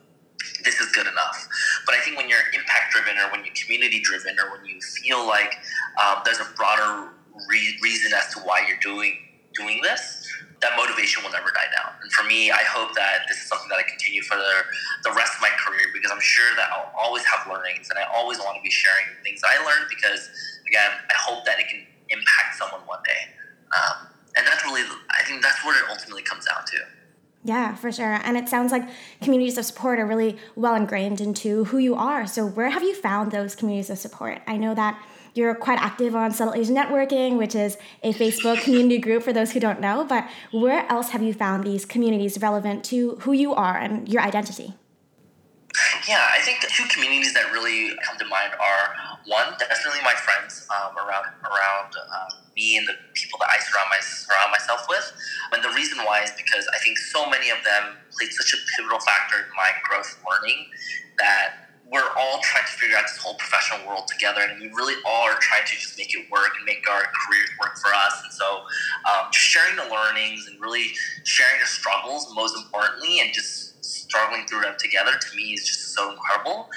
this 0.64 0.80
is 0.80 0.92
good 0.92 1.06
enough. 1.06 1.48
But 1.86 1.96
I 1.96 2.00
think 2.00 2.16
when 2.18 2.28
you're 2.28 2.40
impact 2.54 2.92
driven, 2.92 3.18
or 3.18 3.30
when 3.32 3.44
you're 3.44 3.54
community 3.54 4.00
driven, 4.00 4.38
or 4.40 4.52
when 4.52 4.66
you 4.66 4.80
feel 4.80 5.26
like 5.26 5.54
um, 6.02 6.22
there's 6.24 6.40
a 6.40 6.48
broader 6.56 7.10
re- 7.50 7.78
reason 7.82 8.12
as 8.14 8.34
to 8.34 8.40
why 8.40 8.64
you're 8.68 8.80
doing 8.80 9.16
doing 9.54 9.80
this, 9.82 10.26
that 10.60 10.76
motivation 10.76 11.24
will 11.24 11.32
never 11.32 11.50
die 11.50 11.68
down. 11.72 11.96
And 12.02 12.12
for 12.12 12.24
me, 12.24 12.50
I 12.50 12.62
hope 12.68 12.94
that 12.94 13.24
this 13.28 13.38
is 13.40 13.48
something 13.48 13.68
that 13.70 13.80
I 13.80 13.86
continue 13.88 14.22
for 14.22 14.36
the, 14.36 14.54
the 15.04 15.12
rest 15.12 15.34
of 15.36 15.40
my 15.40 15.52
career 15.56 15.88
because 15.92 16.10
I'm 16.12 16.20
sure 16.20 16.52
that 16.56 16.68
I'll 16.72 16.92
always 16.98 17.24
have 17.24 17.48
learnings 17.48 17.88
and 17.88 17.98
I 17.98 18.04
always 18.12 18.38
want 18.38 18.56
to 18.56 18.62
be 18.62 18.70
sharing 18.70 19.08
things 19.24 19.40
I 19.40 19.56
learned 19.64 19.88
because, 19.88 20.28
again, 20.68 20.90
I 21.08 21.16
hope 21.16 21.44
that 21.46 21.58
it 21.58 21.68
can 21.68 21.80
impact 22.10 22.60
someone 22.60 22.84
one 22.86 23.00
day. 23.06 23.32
Um, 23.72 24.12
and 24.36 24.46
that's 24.46 24.64
really, 24.64 24.82
I 25.10 25.24
think 25.24 25.42
that's 25.42 25.64
what 25.64 25.76
it 25.76 25.84
ultimately 25.88 26.22
comes 26.22 26.44
down 26.44 26.64
to. 26.66 26.78
Yeah, 27.42 27.74
for 27.74 27.90
sure. 27.90 28.20
And 28.22 28.36
it 28.36 28.48
sounds 28.48 28.70
like 28.70 28.86
communities 29.22 29.56
of 29.56 29.64
support 29.64 29.98
are 29.98 30.04
really 30.04 30.36
well 30.56 30.74
ingrained 30.74 31.22
into 31.22 31.64
who 31.64 31.78
you 31.78 31.94
are. 31.94 32.26
So, 32.26 32.44
where 32.44 32.68
have 32.68 32.82
you 32.82 32.94
found 32.94 33.32
those 33.32 33.56
communities 33.56 33.88
of 33.88 33.98
support? 33.98 34.42
I 34.46 34.58
know 34.58 34.74
that 34.74 35.02
you're 35.34 35.54
quite 35.54 35.78
active 35.78 36.14
on 36.14 36.30
Subtle 36.32 36.54
Asian 36.54 36.76
Networking, 36.76 37.38
which 37.38 37.54
is 37.54 37.76
a 38.02 38.12
Facebook 38.12 38.60
community 38.64 38.98
group 38.98 39.22
for 39.22 39.32
those 39.32 39.52
who 39.52 39.60
don't 39.60 39.80
know. 39.80 40.04
But 40.04 40.28
where 40.52 40.90
else 40.90 41.10
have 41.10 41.22
you 41.22 41.32
found 41.32 41.64
these 41.64 41.84
communities 41.84 42.40
relevant 42.40 42.84
to 42.86 43.16
who 43.20 43.32
you 43.32 43.54
are 43.54 43.76
and 43.76 44.08
your 44.08 44.22
identity? 44.22 44.74
Yeah, 46.08 46.26
I 46.34 46.40
think 46.40 46.60
the 46.60 46.66
two 46.66 46.84
communities 46.88 47.32
that 47.34 47.52
really 47.52 47.94
come 48.02 48.18
to 48.18 48.26
mind 48.26 48.52
are 48.58 48.94
one, 49.26 49.54
definitely 49.58 50.02
my 50.02 50.14
friends 50.14 50.66
um, 50.74 50.96
around 50.98 51.26
around 51.46 51.94
um, 51.94 52.42
me 52.56 52.76
and 52.76 52.88
the 52.88 52.94
people 53.14 53.38
that 53.38 53.50
I 53.50 53.58
surround, 53.62 53.88
my, 53.90 54.00
surround 54.00 54.50
myself 54.50 54.86
with. 54.88 55.12
And 55.52 55.62
the 55.62 55.70
reason 55.70 55.98
why 56.04 56.22
is 56.22 56.32
because 56.32 56.66
I 56.74 56.78
think 56.78 56.98
so 56.98 57.28
many 57.30 57.50
of 57.50 57.58
them 57.62 57.96
played 58.10 58.32
such 58.32 58.54
a 58.54 58.58
pivotal 58.74 58.98
factor 58.98 59.46
in 59.46 59.50
my 59.56 59.70
growth 59.84 60.18
learning 60.26 60.66
that 61.18 61.69
we're 61.90 62.06
all 62.16 62.38
trying 62.42 62.64
to 62.64 62.72
figure 62.78 62.96
out 62.96 63.02
this 63.02 63.18
whole 63.18 63.34
professional 63.34 63.86
world 63.86 64.06
together, 64.06 64.40
and 64.42 64.60
we 64.60 64.68
really 64.68 64.94
all 65.04 65.26
are 65.26 65.38
trying 65.40 65.66
to 65.66 65.74
just 65.74 65.98
make 65.98 66.14
it 66.14 66.30
work 66.30 66.54
and 66.56 66.64
make 66.64 66.88
our 66.88 67.02
careers 67.02 67.50
work 67.60 67.76
for 67.78 67.90
us. 67.92 68.14
And 68.22 68.32
so, 68.32 68.62
um, 69.10 69.26
just 69.32 69.44
sharing 69.44 69.74
the 69.74 69.90
learnings 69.90 70.46
and 70.46 70.60
really 70.60 70.94
sharing 71.24 71.60
the 71.60 71.66
struggles, 71.66 72.32
most 72.34 72.56
importantly, 72.56 73.20
and 73.20 73.34
just 73.34 73.84
struggling 73.84 74.46
through 74.46 74.60
them 74.62 74.74
together 74.78 75.12
to 75.18 75.36
me 75.36 75.54
is 75.54 75.66
just 75.66 75.94
so 75.94 76.12
incredible. 76.12 76.70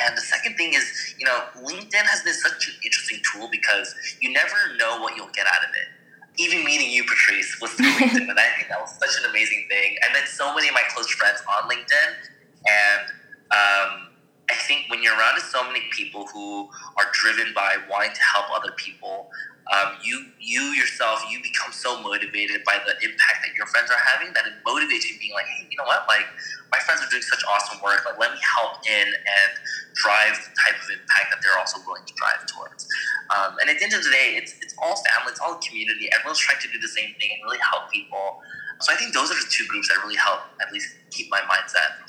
And 0.00 0.16
the 0.16 0.22
second 0.22 0.56
thing 0.56 0.74
is, 0.74 1.14
you 1.18 1.26
know, 1.26 1.44
LinkedIn 1.60 2.08
has 2.08 2.22
been 2.22 2.34
such 2.34 2.68
an 2.68 2.74
interesting 2.84 3.20
tool 3.32 3.48
because 3.52 3.94
you 4.20 4.32
never 4.32 4.56
know 4.78 5.00
what 5.00 5.14
you'll 5.14 5.34
get 5.34 5.46
out 5.46 5.62
of 5.62 5.70
it. 5.76 5.88
Even 6.36 6.64
meeting 6.64 6.90
you, 6.90 7.04
Patrice, 7.04 7.60
was 7.60 7.70
through 7.72 7.86
LinkedIn, 8.00 8.28
and 8.28 8.38
I 8.40 8.48
think 8.56 8.68
that 8.68 8.80
was 8.80 8.96
such 8.96 9.22
an 9.22 9.30
amazing 9.30 9.66
thing. 9.68 9.96
I 10.08 10.12
met 10.12 10.26
so 10.26 10.54
many 10.54 10.68
of 10.68 10.74
my 10.74 10.82
close 10.94 11.08
friends 11.10 11.40
on 11.46 11.68
LinkedIn, 11.68 12.10
and 12.64 13.06
um, 13.52 14.13
I 14.50 14.54
think 14.54 14.86
when 14.88 15.02
you're 15.02 15.16
around 15.16 15.40
so 15.40 15.64
many 15.64 15.80
people 15.90 16.26
who 16.26 16.68
are 16.98 17.08
driven 17.12 17.52
by 17.54 17.76
wanting 17.90 18.12
to 18.12 18.22
help 18.22 18.46
other 18.54 18.72
people, 18.76 19.30
um, 19.72 19.96
you 20.04 20.28
you 20.38 20.60
yourself 20.76 21.24
you 21.30 21.40
become 21.40 21.72
so 21.72 21.96
motivated 22.02 22.60
by 22.68 22.76
the 22.84 22.92
impact 23.00 23.40
that 23.48 23.56
your 23.56 23.64
friends 23.64 23.88
are 23.88 24.00
having 24.00 24.28
that 24.36 24.44
it 24.44 24.60
motivates 24.60 25.08
you 25.08 25.16
being 25.16 25.32
like, 25.32 25.48
hey, 25.48 25.64
you 25.70 25.76
know 25.80 25.88
what? 25.88 26.04
Like 26.04 26.28
my 26.68 26.76
friends 26.84 27.00
are 27.00 27.08
doing 27.08 27.24
such 27.24 27.40
awesome 27.48 27.80
work. 27.80 28.04
Like 28.04 28.20
let 28.20 28.36
me 28.36 28.40
help 28.44 28.84
in 28.84 29.08
and 29.08 29.50
drive 29.96 30.36
the 30.36 30.52
type 30.52 30.76
of 30.76 30.88
impact 30.92 31.32
that 31.32 31.40
they're 31.40 31.56
also 31.56 31.80
willing 31.88 32.04
to 32.04 32.14
drive 32.20 32.44
towards. 32.44 32.84
Um, 33.32 33.56
and 33.64 33.72
at 33.72 33.80
the 33.80 33.84
end 33.88 33.96
of 33.96 34.04
the 34.04 34.12
day, 34.12 34.36
it's 34.36 34.52
it's 34.60 34.76
all 34.76 35.00
family, 35.00 35.32
it's 35.32 35.40
all 35.40 35.56
community. 35.64 36.12
Everyone's 36.12 36.44
trying 36.44 36.60
to 36.60 36.68
do 36.68 36.76
the 36.76 36.92
same 36.92 37.16
thing 37.16 37.32
and 37.32 37.40
really 37.48 37.62
help 37.64 37.88
people. 37.88 38.44
So 38.84 38.92
I 38.92 39.00
think 39.00 39.16
those 39.16 39.32
are 39.32 39.38
the 39.40 39.48
two 39.48 39.64
groups 39.72 39.88
that 39.88 39.96
really 40.04 40.20
help 40.20 40.44
at 40.60 40.68
least 40.76 40.92
keep 41.08 41.32
my 41.32 41.40
mindset 41.48 42.04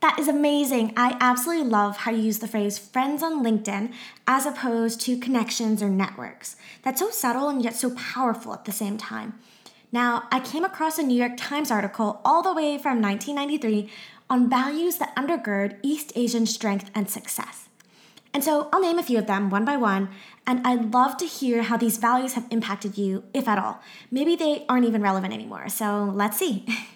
that 0.00 0.18
is 0.18 0.28
amazing. 0.28 0.92
I 0.96 1.16
absolutely 1.20 1.68
love 1.68 1.98
how 1.98 2.10
you 2.10 2.22
use 2.22 2.38
the 2.38 2.48
phrase 2.48 2.78
friends 2.78 3.22
on 3.22 3.44
LinkedIn 3.44 3.92
as 4.26 4.46
opposed 4.46 5.00
to 5.02 5.18
connections 5.18 5.82
or 5.82 5.88
networks. 5.88 6.56
That's 6.82 7.00
so 7.00 7.10
subtle 7.10 7.48
and 7.48 7.62
yet 7.62 7.76
so 7.76 7.90
powerful 7.94 8.52
at 8.52 8.64
the 8.64 8.72
same 8.72 8.98
time. 8.98 9.38
Now, 9.92 10.24
I 10.30 10.40
came 10.40 10.64
across 10.64 10.98
a 10.98 11.02
New 11.02 11.16
York 11.16 11.36
Times 11.36 11.70
article 11.70 12.20
all 12.24 12.42
the 12.42 12.52
way 12.52 12.76
from 12.76 13.00
1993 13.00 13.90
on 14.28 14.50
values 14.50 14.98
that 14.98 15.14
undergird 15.16 15.78
East 15.82 16.12
Asian 16.16 16.46
strength 16.46 16.90
and 16.94 17.08
success. 17.08 17.68
And 18.34 18.44
so 18.44 18.68
I'll 18.72 18.82
name 18.82 18.98
a 18.98 19.02
few 19.02 19.16
of 19.16 19.26
them 19.26 19.48
one 19.48 19.64
by 19.64 19.76
one, 19.76 20.10
and 20.46 20.66
I'd 20.66 20.92
love 20.92 21.16
to 21.18 21.24
hear 21.24 21.62
how 21.62 21.78
these 21.78 21.96
values 21.96 22.34
have 22.34 22.46
impacted 22.50 22.98
you, 22.98 23.24
if 23.32 23.48
at 23.48 23.58
all. 23.58 23.80
Maybe 24.10 24.36
they 24.36 24.66
aren't 24.68 24.84
even 24.84 25.00
relevant 25.00 25.32
anymore, 25.32 25.70
so 25.70 26.12
let's 26.14 26.38
see. 26.38 26.66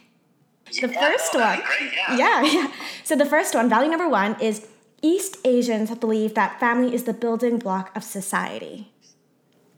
the 0.79 0.89
yeah, 0.89 1.01
first 1.01 1.35
no, 1.35 1.41
one. 1.41 1.61
Great, 1.65 1.93
yeah. 1.95 2.17
yeah, 2.17 2.43
yeah. 2.53 2.73
So 3.05 3.17
the 3.17 3.27
first 3.27 3.55
one, 3.55 3.69
value 3.69 3.91
number 3.91 4.09
one, 4.09 4.41
is 4.41 4.67
East 5.03 5.39
Asians 5.45 5.95
believe 5.97 6.35
that 6.35 6.61
family 6.61 6.95
is 6.95 7.05
the 7.05 7.15
building 7.15 7.59
block 7.59 7.95
of 7.97 8.05
society. 8.05 8.93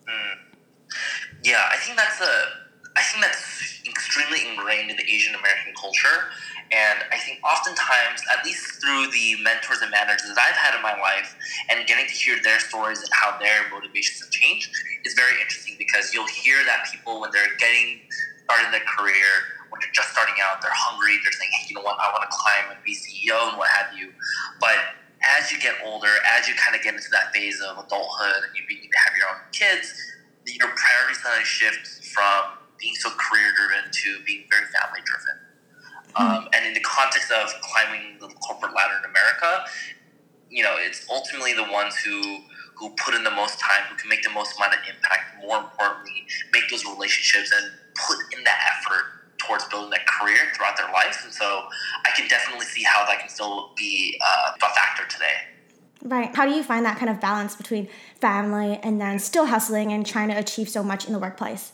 Mm. 0.09 0.37
Yeah, 1.45 1.69
I 1.71 1.77
think 1.77 1.97
that's 1.97 2.21
a. 2.21 2.35
I 2.95 3.01
think 3.01 3.25
that's 3.25 3.81
extremely 3.89 4.51
ingrained 4.51 4.91
in 4.91 4.97
the 4.97 5.05
Asian 5.05 5.35
American 5.35 5.73
culture, 5.81 6.29
and 6.73 7.01
I 7.11 7.17
think 7.17 7.41
oftentimes, 7.45 8.21
at 8.37 8.45
least 8.45 8.81
through 8.81 9.11
the 9.11 9.37
mentors 9.43 9.81
and 9.81 9.91
managers 9.91 10.29
that 10.29 10.39
I've 10.39 10.57
had 10.57 10.77
in 10.77 10.83
my 10.83 10.99
life, 11.01 11.35
and 11.71 11.87
getting 11.87 12.07
to 12.07 12.13
hear 12.13 12.37
their 12.43 12.61
stories 12.61 13.01
and 13.01 13.09
how 13.13 13.39
their 13.39 13.69
motivations 13.71 14.21
have 14.21 14.31
changed, 14.31 14.71
is 15.05 15.15
very 15.15 15.41
interesting 15.41 15.77
because 15.79 16.13
you'll 16.13 16.29
hear 16.29 16.65
that 16.65 16.85
people 16.93 17.21
when 17.21 17.31
they're 17.31 17.57
getting 17.59 18.01
started 18.45 18.67
in 18.67 18.73
their 18.73 18.89
career 18.99 19.62
they're 19.83 19.91
just 19.91 20.15
starting 20.15 20.39
out, 20.39 20.63
they're 20.63 20.71
hungry, 20.71 21.19
they're 21.27 21.35
saying, 21.35 21.51
hey, 21.59 21.67
you 21.69 21.75
know 21.75 21.83
what, 21.83 21.99
I 21.99 22.07
want 22.15 22.23
to 22.23 22.31
climb 22.31 22.71
and 22.71 22.79
be 22.87 22.95
CEO 22.95 23.51
and 23.51 23.59
what 23.59 23.69
have 23.69 23.91
you. 23.99 24.15
But 24.63 24.79
as 25.23 25.51
you 25.51 25.59
get 25.59 25.75
older, 25.85 26.11
as 26.39 26.47
you 26.47 26.55
kind 26.55 26.79
of 26.79 26.83
get 26.83 26.95
into 26.95 27.11
that 27.11 27.35
phase 27.35 27.59
of 27.61 27.83
adulthood 27.83 28.47
and 28.47 28.53
you 28.55 28.63
begin 28.71 28.87
to 28.87 29.01
have 29.03 29.15
your 29.19 29.27
own 29.35 29.43
kids, 29.51 29.91
your 30.47 30.71
priorities 30.75 31.19
kind 31.19 31.39
of 31.39 31.47
shift 31.47 32.07
from 32.15 32.63
being 32.79 32.95
so 32.95 33.11
career 33.15 33.51
driven 33.55 33.91
to 33.91 34.09
being 34.27 34.47
very 34.51 34.67
family 34.71 35.03
driven. 35.03 35.37
Mm-hmm. 36.15 36.23
Um, 36.23 36.49
and 36.55 36.67
in 36.67 36.75
the 36.75 36.83
context 36.83 37.31
of 37.31 37.51
climbing 37.63 38.19
the 38.19 38.29
corporate 38.43 38.75
ladder 38.75 38.99
in 39.03 39.07
America, 39.11 39.67
you 40.51 40.63
know, 40.63 40.75
it's 40.79 41.07
ultimately 41.11 41.55
the 41.55 41.67
ones 41.71 41.97
who 41.97 42.39
who 42.77 42.91
put 42.99 43.15
in 43.15 43.23
the 43.23 43.31
most 43.31 43.61
time, 43.61 43.85
who 43.89 43.97
can 43.97 44.09
make 44.09 44.23
the 44.23 44.31
most 44.31 44.57
amount 44.57 44.75
of 44.75 44.81
impact. 44.89 45.39
More 45.41 45.59
importantly, 45.59 46.27
make 46.53 46.69
those 46.69 46.85
relationships 46.85 47.53
and 47.55 47.71
put 47.95 48.19
in 48.37 48.43
that 48.45 48.59
effort 48.75 49.22
towards 49.47 49.65
building 49.67 49.91
that 49.91 50.07
career 50.07 50.39
throughout 50.55 50.77
their 50.77 50.91
life. 50.93 51.23
And 51.25 51.33
so 51.33 51.65
I 52.07 52.11
can 52.17 52.29
definitely 52.29 52.67
see 52.67 52.83
how 52.83 53.05
that 53.07 53.21
can 53.21 53.29
still 53.29 53.71
be 53.77 54.21
uh, 54.25 54.53
a 54.57 54.75
factor 54.75 55.07
today. 55.09 55.35
Right. 56.05 56.35
How 56.35 56.47
do 56.47 56.53
you 56.53 56.65
find 56.65 56.85
that 56.85 56.99
kind 56.99 57.11
of 57.11 57.21
balance 57.21 57.55
between 57.55 57.89
family 58.21 58.79
and 58.83 59.01
then 59.01 59.19
still 59.19 59.47
hustling 59.47 59.93
and 59.93 60.05
trying 60.05 60.29
to 60.29 60.35
achieve 60.35 60.69
so 60.69 60.83
much 60.83 61.07
in 61.07 61.13
the 61.13 61.19
workplace? 61.19 61.73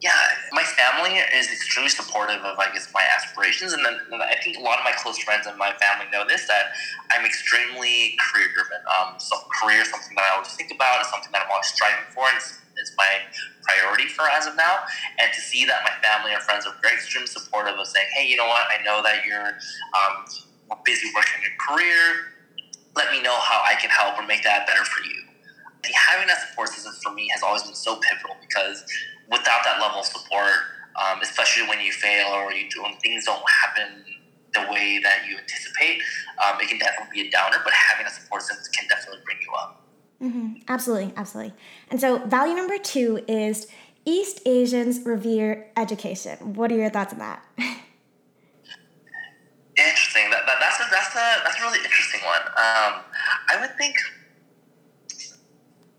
Yeah, 0.00 0.16
my 0.52 0.64
family 0.64 1.20
is 1.36 1.52
extremely 1.52 1.90
supportive 1.90 2.40
of, 2.40 2.58
I 2.58 2.72
guess, 2.72 2.88
my 2.94 3.04
aspirations, 3.16 3.74
and 3.74 3.84
then 3.84 4.00
I 4.16 4.34
think 4.42 4.56
a 4.56 4.60
lot 4.60 4.78
of 4.78 4.84
my 4.84 4.92
close 4.96 5.18
friends 5.18 5.46
and 5.46 5.58
my 5.58 5.72
family 5.76 6.08
know 6.10 6.24
this 6.26 6.48
that 6.48 6.72
I'm 7.12 7.26
extremely 7.26 8.16
career 8.16 8.48
driven. 8.54 8.80
Um, 8.88 9.20
so 9.20 9.36
career 9.60 9.82
is 9.82 9.90
something 9.90 10.16
that 10.16 10.24
I 10.24 10.36
always 10.36 10.54
think 10.56 10.72
about. 10.72 11.00
It's 11.00 11.10
something 11.10 11.30
that 11.32 11.44
I'm 11.44 11.50
always 11.52 11.66
striving 11.66 12.08
for, 12.14 12.24
and 12.28 12.36
it's 12.38 12.60
is 12.80 12.92
my 12.96 13.20
priority 13.62 14.08
for 14.08 14.28
as 14.28 14.46
of 14.46 14.56
now. 14.56 14.80
And 15.20 15.32
to 15.32 15.40
see 15.40 15.64
that 15.66 15.84
my 15.84 15.92
family 16.00 16.32
and 16.32 16.42
friends 16.42 16.66
are 16.66 16.74
very 16.82 16.94
extremely 16.94 17.28
supportive 17.28 17.76
of 17.78 17.86
saying, 17.86 18.08
hey, 18.14 18.26
you 18.26 18.36
know 18.36 18.46
what? 18.46 18.64
I 18.68 18.82
know 18.82 19.02
that 19.02 19.24
you're 19.26 19.52
um, 19.94 20.24
busy 20.84 21.10
working 21.14 21.44
your 21.44 21.56
career. 21.60 22.32
Let 22.96 23.12
me 23.12 23.22
know 23.22 23.36
how 23.38 23.62
I 23.64 23.74
can 23.76 23.90
help 23.90 24.18
or 24.18 24.26
make 24.26 24.42
that 24.44 24.66
better 24.66 24.84
for 24.84 25.04
you. 25.04 25.22
And 25.84 25.94
having 25.94 26.26
that 26.28 26.48
support 26.48 26.68
system 26.68 26.92
for 27.02 27.12
me 27.12 27.28
has 27.32 27.42
always 27.42 27.62
been 27.62 27.74
so 27.74 28.00
pivotal 28.00 28.36
because 28.40 28.84
without 29.30 29.64
that 29.64 29.80
level 29.80 30.00
of 30.00 30.06
support, 30.06 30.52
um, 31.00 31.20
especially 31.22 31.68
when 31.68 31.80
you 31.80 31.92
fail 31.92 32.28
or 32.28 32.52
you 32.52 32.68
do, 32.68 32.82
when 32.82 32.96
things 32.96 33.24
don't 33.24 33.42
happen 33.48 34.04
the 34.52 34.60
way 34.72 35.00
that 35.02 35.26
you 35.28 35.36
anticipate, 35.38 36.02
um, 36.44 36.60
it 36.60 36.68
can 36.68 36.78
definitely 36.78 37.22
be 37.22 37.28
a 37.28 37.30
downer. 37.30 37.58
But 37.62 37.72
having 37.72 38.06
a 38.06 38.10
support 38.10 38.42
system 38.42 38.72
can 38.76 38.88
definitely 38.88 39.20
bring 39.24 39.38
you 39.42 39.52
up. 39.54 39.82
Mm-hmm. 40.22 40.62
Absolutely, 40.68 41.12
absolutely. 41.16 41.54
And 41.90 42.00
so, 42.00 42.18
value 42.26 42.54
number 42.54 42.76
two 42.78 43.24
is 43.26 43.68
East 44.04 44.40
Asians 44.44 45.00
revere 45.04 45.70
education. 45.76 46.54
What 46.54 46.72
are 46.72 46.76
your 46.76 46.90
thoughts 46.90 47.12
on 47.12 47.20
that? 47.20 47.44
interesting. 49.80 50.30
That, 50.30 50.44
that, 50.46 50.58
that's 50.60 50.80
a 50.80 50.84
that's 50.90 51.14
a 51.14 51.26
that's 51.44 51.58
a 51.58 51.62
really 51.62 51.78
interesting 51.84 52.20
one. 52.24 52.42
Um, 52.48 53.02
I 53.48 53.58
would 53.60 53.76
think. 53.76 53.96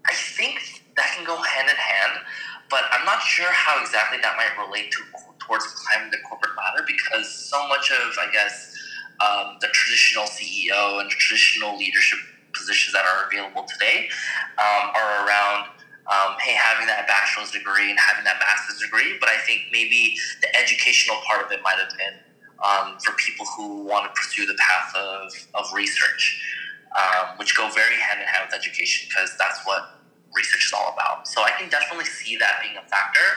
I 0.03 0.13
think 0.13 0.83
that 0.97 1.13
can 1.15 1.25
go 1.25 1.37
hand 1.37 1.69
in 1.69 1.75
hand, 1.75 2.25
but 2.71 2.87
I'm 2.91 3.05
not 3.05 3.21
sure 3.21 3.51
how 3.51 3.79
exactly 3.81 4.17
that 4.23 4.35
might 4.37 4.55
relate 4.65 4.91
to 4.91 5.03
towards 5.39 5.67
climbing 5.67 6.09
the 6.11 6.17
corporate 6.27 6.55
ladder 6.57 6.87
because 6.87 7.29
so 7.29 7.67
much 7.67 7.91
of 7.91 8.17
I 8.17 8.31
guess 8.31 8.73
um, 9.19 9.57
the 9.59 9.67
traditional 9.67 10.23
CEO 10.25 11.01
and 11.01 11.09
traditional 11.11 11.77
leadership 11.77 12.19
positions 12.53 12.93
that 12.93 13.05
are 13.05 13.27
available 13.27 13.67
today 13.67 14.09
um, 14.57 14.89
are 14.95 15.27
around 15.27 15.67
um, 16.07 16.35
hey, 16.39 16.55
having 16.55 16.87
that 16.87 17.07
bachelor's 17.07 17.51
degree 17.51 17.89
and 17.89 17.99
having 17.99 18.23
that 18.25 18.39
master's 18.39 18.81
degree. 18.81 19.17
But 19.19 19.29
I 19.29 19.37
think 19.45 19.61
maybe 19.71 20.17
the 20.41 20.49
educational 20.57 21.17
part 21.27 21.45
of 21.45 21.51
it 21.51 21.61
might 21.63 21.77
have 21.77 21.93
been 21.95 22.17
um, 22.63 22.97
for 22.99 23.13
people 23.15 23.45
who 23.45 23.83
want 23.83 24.05
to 24.05 24.11
pursue 24.19 24.45
the 24.45 24.57
path 24.57 24.95
of, 24.95 25.31
of 25.53 25.71
research, 25.73 26.41
um, 26.97 27.37
which 27.37 27.55
go 27.55 27.69
very 27.69 27.95
hand 27.95 28.19
in 28.19 28.27
hand 28.27 28.49
with 28.49 28.59
education 28.59 29.07
because 29.09 29.37
that's 29.37 29.61
what 29.65 30.00
research 30.35 30.65
is 30.65 30.73
all 30.73 30.93
about. 30.93 31.27
So 31.27 31.41
I 31.41 31.51
can 31.51 31.69
definitely 31.69 32.05
see 32.05 32.37
that 32.37 32.59
being 32.61 32.77
a 32.77 32.87
factor. 32.87 33.27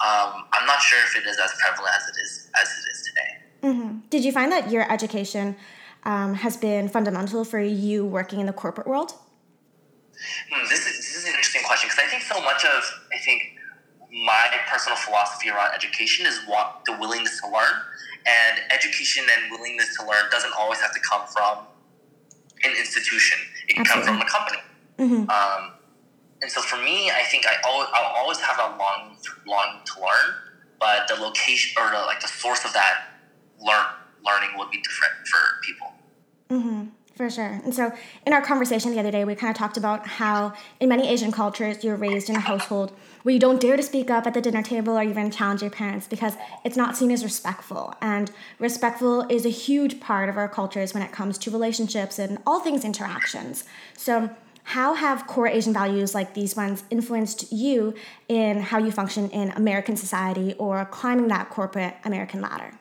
Um, 0.00 0.44
I'm 0.52 0.66
not 0.66 0.80
sure 0.80 0.98
if 1.04 1.16
it 1.16 1.26
is 1.28 1.38
as 1.38 1.52
prevalent 1.60 1.94
as 1.96 2.08
it 2.08 2.20
is 2.20 2.50
as 2.60 2.68
it 2.68 2.90
is 2.90 3.02
today. 3.08 3.32
Mm-hmm. 3.62 3.98
Did 4.10 4.24
you 4.24 4.32
find 4.32 4.52
that 4.52 4.70
your 4.70 4.90
education 4.92 5.56
um, 6.04 6.34
has 6.34 6.56
been 6.56 6.88
fundamental 6.88 7.44
for 7.44 7.60
you 7.60 8.04
working 8.04 8.40
in 8.40 8.46
the 8.46 8.52
corporate 8.52 8.86
world? 8.86 9.14
Hmm, 10.50 10.68
this, 10.68 10.86
is, 10.86 10.96
this 10.96 11.16
is 11.16 11.24
an 11.24 11.30
interesting 11.30 11.62
question 11.64 11.88
because 11.88 12.04
I 12.04 12.08
think 12.08 12.22
so 12.22 12.40
much 12.42 12.64
of 12.64 12.82
I 13.12 13.18
think 13.18 13.56
my 14.24 14.46
personal 14.68 14.96
philosophy 14.96 15.50
around 15.50 15.74
education 15.74 16.26
is 16.26 16.38
what 16.46 16.82
the 16.86 16.96
willingness 16.98 17.40
to 17.40 17.48
learn. 17.48 17.82
And 18.26 18.60
education 18.70 19.24
and 19.30 19.50
willingness 19.50 19.96
to 19.98 20.06
learn 20.06 20.30
doesn't 20.30 20.52
always 20.58 20.80
have 20.80 20.94
to 20.94 21.00
come 21.00 21.26
from 21.26 21.66
an 22.62 22.70
institution. 22.78 23.38
It 23.68 23.74
can 23.74 23.82
Absolutely. 23.82 24.06
come 24.06 24.18
from 24.18 24.26
a 24.26 24.30
company. 24.30 24.62
Mm-hmm. 24.98 25.30
Um, 25.30 25.72
and 26.44 26.52
so 26.52 26.60
for 26.60 26.76
me, 26.76 27.10
I 27.10 27.22
think 27.22 27.46
I 27.46 27.54
always, 27.66 27.88
I'll 27.94 28.12
always 28.16 28.38
have 28.40 28.58
a 28.58 28.76
long, 28.76 29.16
long 29.46 29.80
to 29.82 29.98
learn, 29.98 30.34
but 30.78 31.08
the 31.08 31.14
location 31.14 31.72
or 31.82 31.90
the, 31.90 31.96
like 32.00 32.20
the 32.20 32.28
source 32.28 32.66
of 32.66 32.74
that 32.74 33.14
learn 33.58 33.86
learning 34.26 34.50
would 34.58 34.70
be 34.70 34.76
different 34.82 35.14
for 35.26 35.40
people. 35.62 35.92
Mm-hmm. 36.50 36.84
For 37.16 37.30
sure. 37.30 37.60
And 37.64 37.74
so, 37.74 37.92
in 38.26 38.34
our 38.34 38.42
conversation 38.42 38.90
the 38.90 39.00
other 39.00 39.10
day, 39.10 39.24
we 39.24 39.34
kind 39.36 39.50
of 39.50 39.56
talked 39.56 39.78
about 39.78 40.06
how 40.06 40.52
in 40.80 40.90
many 40.90 41.08
Asian 41.08 41.32
cultures, 41.32 41.82
you're 41.82 41.96
raised 41.96 42.28
in 42.28 42.36
a 42.36 42.40
household 42.40 42.92
where 43.22 43.32
you 43.32 43.40
don't 43.40 43.60
dare 43.60 43.78
to 43.78 43.82
speak 43.82 44.10
up 44.10 44.26
at 44.26 44.34
the 44.34 44.42
dinner 44.42 44.62
table 44.62 44.98
or 44.98 45.02
even 45.02 45.30
challenge 45.30 45.62
your 45.62 45.70
parents 45.70 46.06
because 46.06 46.34
it's 46.62 46.76
not 46.76 46.94
seen 46.94 47.10
as 47.10 47.24
respectful. 47.24 47.94
And 48.02 48.30
respectful 48.58 49.22
is 49.30 49.46
a 49.46 49.50
huge 49.50 49.98
part 50.00 50.28
of 50.28 50.36
our 50.36 50.48
cultures 50.48 50.92
when 50.92 51.02
it 51.02 51.10
comes 51.10 51.38
to 51.38 51.50
relationships 51.50 52.18
and 52.18 52.38
all 52.46 52.60
things 52.60 52.84
interactions. 52.84 53.64
So, 53.96 54.28
how 54.64 54.94
have 54.94 55.26
core 55.26 55.46
Asian 55.46 55.72
values 55.72 56.14
like 56.14 56.32
these 56.32 56.56
ones 56.56 56.84
influenced 56.90 57.52
you 57.52 57.94
in 58.28 58.60
how 58.60 58.78
you 58.78 58.90
function 58.90 59.28
in 59.30 59.50
American 59.50 59.94
society 59.94 60.54
or 60.54 60.86
climbing 60.86 61.28
that 61.28 61.50
corporate 61.50 61.94
American 62.04 62.40
ladder? 62.40 62.72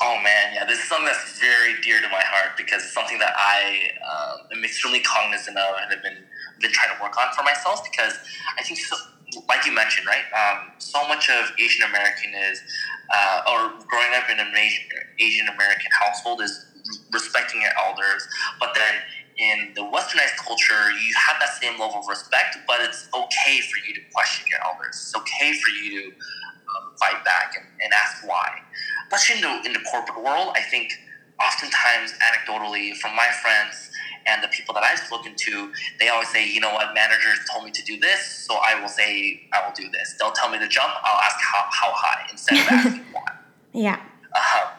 Oh 0.00 0.18
man, 0.22 0.54
yeah, 0.54 0.64
this 0.64 0.78
is 0.78 0.88
something 0.88 1.06
that's 1.06 1.40
very 1.40 1.80
dear 1.82 2.00
to 2.00 2.08
my 2.08 2.22
heart 2.22 2.56
because 2.56 2.84
it's 2.84 2.94
something 2.94 3.18
that 3.18 3.34
I 3.36 3.90
um, 4.02 4.58
am 4.58 4.64
extremely 4.64 5.00
cognizant 5.00 5.58
of 5.58 5.74
and 5.82 5.92
have 5.92 6.02
been 6.02 6.18
been 6.60 6.72
trying 6.72 6.96
to 6.96 7.02
work 7.02 7.18
on 7.18 7.34
for 7.34 7.42
myself 7.42 7.82
because 7.84 8.14
I 8.56 8.62
think 8.62 8.78
so, 8.78 8.96
like 9.48 9.66
you 9.66 9.72
mentioned, 9.72 10.06
right? 10.06 10.24
Um, 10.30 10.70
so 10.78 11.06
much 11.08 11.28
of 11.28 11.52
Asian 11.58 11.88
American 11.90 12.32
is, 12.50 12.62
uh, 13.12 13.42
or 13.50 13.84
growing 13.86 14.14
up 14.14 14.30
in 14.30 14.38
an 14.38 14.54
Asian 15.18 15.48
American 15.48 15.90
household 15.90 16.40
is 16.40 16.66
respecting 17.12 17.62
your 17.62 17.72
elders, 17.78 18.26
but 18.60 18.74
then 18.74 18.94
in 19.36 19.72
the 19.74 19.82
westernized 19.82 20.36
culture, 20.36 20.90
you 20.90 21.12
have 21.26 21.36
that 21.40 21.54
same 21.60 21.78
level 21.78 22.00
of 22.00 22.06
respect, 22.08 22.58
but 22.66 22.80
it's 22.80 23.08
okay 23.14 23.60
for 23.60 23.78
you 23.86 23.94
to 23.94 24.00
question 24.12 24.46
your 24.50 24.60
elders. 24.64 24.94
It's 24.94 25.16
okay 25.16 25.52
for 25.54 25.70
you 25.70 26.00
to 26.00 26.06
um, 26.08 26.92
fight 27.00 27.24
back 27.24 27.54
and, 27.56 27.66
and 27.82 27.92
ask 27.92 28.26
why. 28.26 28.48
Especially 29.10 29.42
in 29.42 29.62
the, 29.62 29.66
in 29.66 29.72
the 29.72 29.84
corporate 29.90 30.22
world, 30.22 30.52
I 30.56 30.62
think 30.62 30.92
oftentimes, 31.40 32.12
anecdotally, 32.20 32.94
from 32.96 33.16
my 33.16 33.28
friends 33.42 33.90
and 34.26 34.42
the 34.42 34.48
people 34.48 34.74
that 34.74 34.84
I've 34.84 34.98
spoken 34.98 35.34
to, 35.36 35.72
they 35.98 36.08
always 36.08 36.28
say, 36.28 36.48
you 36.48 36.60
know 36.60 36.72
what, 36.72 36.94
managers 36.94 37.38
told 37.52 37.64
me 37.64 37.70
to 37.72 37.82
do 37.82 37.98
this, 37.98 38.24
so 38.46 38.54
I 38.54 38.80
will 38.80 38.88
say, 38.88 39.48
I 39.52 39.66
will 39.66 39.74
do 39.74 39.90
this. 39.90 40.14
They'll 40.18 40.32
tell 40.32 40.50
me 40.50 40.58
to 40.58 40.68
jump, 40.68 40.92
I'll 41.02 41.20
ask 41.20 41.36
how, 41.40 41.64
how 41.70 41.92
high 41.94 42.26
instead 42.30 42.58
of 42.58 42.66
asking 42.70 43.04
why. 43.12 43.22
Yeah. 43.72 44.00
Uh-huh. 44.34 44.70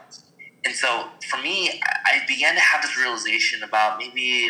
and 0.65 0.73
so 0.73 1.09
me, 1.43 1.81
I 2.05 2.21
began 2.27 2.55
to 2.55 2.61
have 2.61 2.81
this 2.81 2.97
realization 2.97 3.63
about 3.63 3.99
maybe 3.99 4.49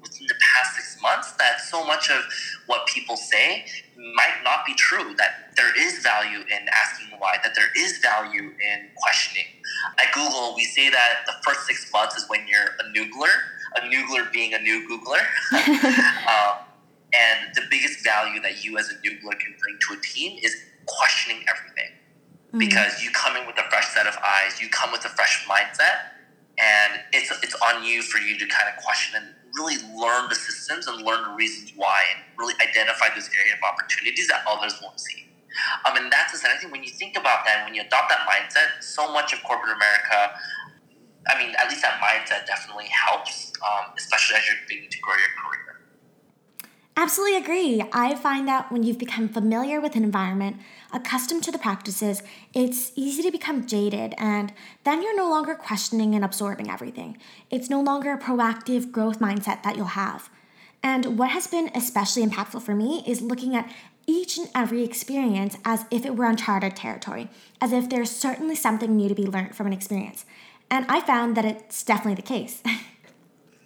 within 0.00 0.26
the 0.26 0.34
past 0.40 0.76
six 0.76 1.00
months 1.02 1.32
that 1.32 1.60
so 1.60 1.84
much 1.84 2.10
of 2.10 2.22
what 2.66 2.86
people 2.86 3.16
say 3.16 3.66
might 4.14 4.40
not 4.42 4.64
be 4.64 4.74
true, 4.74 5.14
that 5.16 5.52
there 5.56 5.78
is 5.78 5.98
value 5.98 6.38
in 6.38 6.66
asking 6.72 7.18
why, 7.18 7.36
that 7.42 7.54
there 7.54 7.68
is 7.76 7.98
value 7.98 8.48
in 8.48 8.88
questioning. 8.96 9.44
At 9.98 10.12
Google, 10.14 10.54
we 10.56 10.64
say 10.64 10.88
that 10.90 11.26
the 11.26 11.34
first 11.44 11.66
six 11.66 11.90
months 11.92 12.16
is 12.16 12.28
when 12.28 12.40
you're 12.48 12.74
a 12.80 12.84
noogler, 12.96 13.30
a 13.76 13.80
noogler 13.82 14.32
being 14.32 14.54
a 14.54 14.58
new 14.58 14.88
Googler. 14.88 15.20
um, 16.26 16.64
and 17.12 17.54
the 17.54 17.62
biggest 17.70 18.02
value 18.04 18.40
that 18.40 18.64
you 18.64 18.78
as 18.78 18.88
a 18.88 18.94
noogler 19.06 19.38
can 19.38 19.54
bring 19.60 19.76
to 19.88 19.94
a 19.94 20.00
team 20.00 20.38
is 20.42 20.56
questioning 20.86 21.44
everything 21.48 21.92
mm-hmm. 22.48 22.58
because 22.58 23.02
you 23.02 23.10
come 23.10 23.36
in 23.36 23.46
with 23.46 23.58
a 23.58 23.68
fresh 23.70 23.88
set 23.88 24.06
of 24.06 24.16
eyes, 24.16 24.60
you 24.60 24.68
come 24.68 24.92
with 24.92 25.04
a 25.04 25.08
fresh 25.08 25.46
mindset, 25.48 26.19
and 26.60 27.00
it's 27.12 27.30
it's 27.42 27.56
on 27.62 27.84
you 27.84 28.02
for 28.02 28.18
you 28.18 28.38
to 28.38 28.46
kind 28.46 28.68
of 28.68 28.82
question 28.82 29.16
and 29.16 29.34
really 29.56 29.76
learn 29.96 30.28
the 30.28 30.34
systems 30.34 30.86
and 30.86 31.02
learn 31.02 31.24
the 31.24 31.34
reasons 31.34 31.72
why, 31.74 32.02
and 32.14 32.22
really 32.38 32.54
identify 32.62 33.08
those 33.14 33.28
area 33.38 33.54
of 33.54 33.62
opportunities 33.64 34.28
that 34.28 34.44
others 34.48 34.78
won't 34.82 35.00
see. 35.00 35.26
Um, 35.84 35.96
and 35.96 36.12
that's 36.12 36.38
the. 36.38 36.48
I 36.48 36.56
think 36.56 36.72
when 36.72 36.84
you 36.84 36.90
think 36.90 37.16
about 37.16 37.44
that, 37.44 37.64
when 37.64 37.74
you 37.74 37.82
adopt 37.82 38.10
that 38.10 38.20
mindset, 38.28 38.82
so 38.82 39.12
much 39.12 39.32
of 39.32 39.42
corporate 39.42 39.74
America, 39.74 40.38
I 41.28 41.38
mean, 41.38 41.54
at 41.58 41.68
least 41.68 41.82
that 41.82 42.00
mindset 42.00 42.46
definitely 42.46 42.88
helps, 42.88 43.52
um, 43.64 43.92
especially 43.96 44.36
as 44.36 44.46
you're 44.46 44.56
beginning 44.68 44.90
to 44.90 44.98
grow 45.00 45.14
your 45.14 45.34
career. 45.42 45.60
Absolutely 46.96 47.38
agree. 47.38 47.82
I 47.92 48.14
find 48.14 48.46
that 48.46 48.70
when 48.70 48.82
you've 48.82 48.98
become 48.98 49.28
familiar 49.28 49.80
with 49.80 49.96
an 49.96 50.04
environment, 50.04 50.56
accustomed 50.92 51.42
to 51.44 51.52
the 51.52 51.58
practices, 51.58 52.22
it's 52.54 52.92
easy 52.94 53.22
to 53.22 53.30
become 53.30 53.66
jaded, 53.66 54.14
and 54.18 54.52
then 54.84 55.02
you're 55.02 55.16
no 55.16 55.28
longer 55.28 55.54
questioning 55.54 56.14
and 56.14 56.24
absorbing 56.24 56.70
everything. 56.70 57.18
It's 57.50 57.70
no 57.70 57.80
longer 57.80 58.12
a 58.12 58.18
proactive 58.18 58.90
growth 58.90 59.18
mindset 59.20 59.62
that 59.62 59.76
you'll 59.76 59.86
have. 59.86 60.30
And 60.82 61.18
what 61.18 61.30
has 61.30 61.46
been 61.46 61.70
especially 61.74 62.24
impactful 62.24 62.62
for 62.62 62.74
me 62.74 63.04
is 63.06 63.20
looking 63.20 63.54
at 63.54 63.70
each 64.06 64.38
and 64.38 64.48
every 64.54 64.82
experience 64.82 65.56
as 65.64 65.84
if 65.90 66.04
it 66.04 66.16
were 66.16 66.24
uncharted 66.24 66.74
territory, 66.74 67.28
as 67.60 67.72
if 67.72 67.88
there's 67.88 68.10
certainly 68.10 68.56
something 68.56 68.96
new 68.96 69.08
to 69.08 69.14
be 69.14 69.26
learned 69.26 69.54
from 69.54 69.66
an 69.66 69.72
experience. 69.72 70.24
And 70.70 70.86
I 70.88 71.00
found 71.00 71.36
that 71.36 71.44
it's 71.44 71.82
definitely 71.82 72.14
the 72.14 72.22
case. 72.22 72.62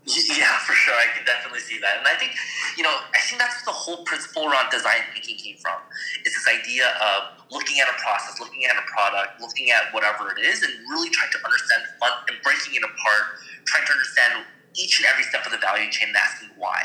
Yeah, 0.06 0.58
sure. 0.84 0.92
I 0.92 1.08
can 1.16 1.24
definitely 1.24 1.64
see 1.64 1.80
that. 1.80 2.04
And 2.04 2.06
I 2.06 2.14
think, 2.20 2.36
you 2.76 2.84
know, 2.84 2.92
I 2.92 3.20
think 3.24 3.40
that's 3.40 3.64
the 3.64 3.72
whole 3.72 4.04
principle 4.04 4.44
around 4.44 4.68
design 4.68 5.00
thinking 5.16 5.40
came 5.40 5.56
from. 5.56 5.80
It's 6.28 6.36
this 6.36 6.48
idea 6.48 6.92
of 7.00 7.40
looking 7.48 7.80
at 7.80 7.88
a 7.88 7.96
process, 7.96 8.36
looking 8.36 8.68
at 8.68 8.76
a 8.76 8.84
product, 8.92 9.40
looking 9.40 9.72
at 9.72 9.88
whatever 9.96 10.28
it 10.36 10.44
is, 10.44 10.60
and 10.60 10.72
really 10.92 11.08
trying 11.08 11.32
to 11.32 11.40
understand 11.40 11.88
fun 11.96 12.12
and 12.28 12.36
breaking 12.44 12.76
it 12.76 12.84
apart, 12.84 13.24
trying 13.64 13.88
to 13.88 13.92
understand 13.96 14.44
each 14.76 15.00
and 15.00 15.08
every 15.08 15.24
step 15.24 15.46
of 15.48 15.52
the 15.52 15.58
value 15.58 15.88
chain 15.88 16.12
and 16.12 16.18
asking 16.20 16.52
why. 16.60 16.82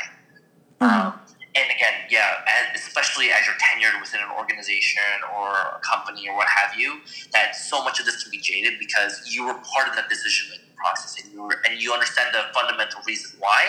Mm-hmm. 0.80 0.88
Um, 0.88 1.20
and 1.54 1.66
again, 1.66 2.06
yeah, 2.08 2.46
especially 2.74 3.30
as 3.30 3.44
you're 3.46 3.58
tenured 3.58 4.00
within 4.00 4.20
an 4.20 4.30
organization 4.38 5.02
or 5.34 5.50
a 5.50 5.80
company 5.82 6.28
or 6.28 6.36
what 6.36 6.46
have 6.46 6.78
you, 6.78 7.00
that 7.32 7.56
so 7.56 7.82
much 7.82 7.98
of 7.98 8.06
this 8.06 8.22
can 8.22 8.30
be 8.30 8.38
jaded 8.38 8.78
because 8.78 9.22
you 9.26 9.44
were 9.44 9.54
part 9.54 9.88
of 9.88 9.96
that 9.96 10.08
decision 10.08 10.50
making 10.50 10.70
process 10.76 11.22
and 11.22 11.32
you 11.32 11.42
were, 11.42 11.60
and 11.68 11.80
you 11.80 11.92
understand 11.92 12.32
the 12.32 12.42
fundamental 12.54 13.00
reason 13.06 13.38
why, 13.38 13.66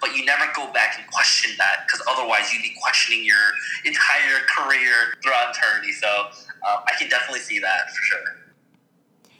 but 0.00 0.14
you 0.16 0.24
never 0.24 0.44
go 0.54 0.72
back 0.72 0.96
and 0.98 1.10
question 1.10 1.50
that 1.58 1.84
because 1.86 2.02
otherwise 2.08 2.52
you'd 2.52 2.62
be 2.62 2.74
questioning 2.80 3.24
your 3.24 3.50
entire 3.84 4.46
career 4.56 5.14
throughout 5.22 5.54
eternity. 5.56 5.92
So 5.92 6.08
um, 6.08 6.86
I 6.86 6.92
can 6.98 7.08
definitely 7.08 7.40
see 7.40 7.58
that 7.58 7.90
for 7.90 8.02
sure. 8.02 8.44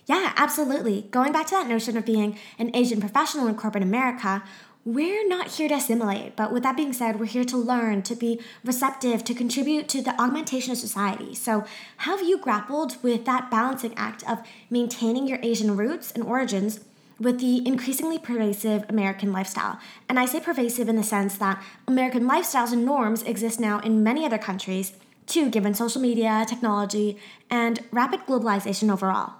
Yeah, 0.06 0.34
absolutely. 0.36 1.02
Going 1.10 1.32
back 1.32 1.46
to 1.46 1.52
that 1.52 1.66
notion 1.66 1.96
of 1.96 2.04
being 2.04 2.38
an 2.58 2.74
Asian 2.76 3.00
professional 3.00 3.46
in 3.46 3.54
corporate 3.54 3.82
America, 3.82 4.42
we're 4.84 5.26
not 5.26 5.52
here 5.52 5.68
to 5.68 5.74
assimilate, 5.74 6.36
but 6.36 6.52
with 6.52 6.62
that 6.62 6.76
being 6.76 6.92
said, 6.92 7.18
we're 7.18 7.26
here 7.26 7.44
to 7.44 7.56
learn, 7.56 8.02
to 8.02 8.14
be 8.14 8.40
receptive, 8.64 9.24
to 9.24 9.34
contribute 9.34 9.88
to 9.88 10.02
the 10.02 10.20
augmentation 10.20 10.72
of 10.72 10.78
society. 10.78 11.34
So, 11.34 11.64
have 11.98 12.22
you 12.22 12.38
grappled 12.38 13.02
with 13.02 13.24
that 13.24 13.50
balancing 13.50 13.94
act 13.96 14.28
of 14.28 14.42
maintaining 14.68 15.26
your 15.26 15.38
Asian 15.42 15.76
roots 15.76 16.12
and 16.12 16.22
origins 16.22 16.80
with 17.18 17.40
the 17.40 17.66
increasingly 17.66 18.18
pervasive 18.18 18.84
American 18.88 19.32
lifestyle. 19.32 19.78
And 20.08 20.18
I 20.18 20.26
say 20.26 20.40
pervasive 20.40 20.88
in 20.88 20.96
the 20.96 21.02
sense 21.02 21.38
that 21.38 21.62
American 21.86 22.24
lifestyles 22.24 22.72
and 22.72 22.84
norms 22.84 23.22
exist 23.22 23.60
now 23.60 23.78
in 23.78 24.02
many 24.02 24.26
other 24.26 24.36
countries, 24.36 24.94
too, 25.26 25.48
given 25.48 25.74
social 25.74 26.00
media, 26.00 26.44
technology, 26.48 27.16
and 27.48 27.80
rapid 27.92 28.26
globalization 28.26 28.92
overall. 28.92 29.34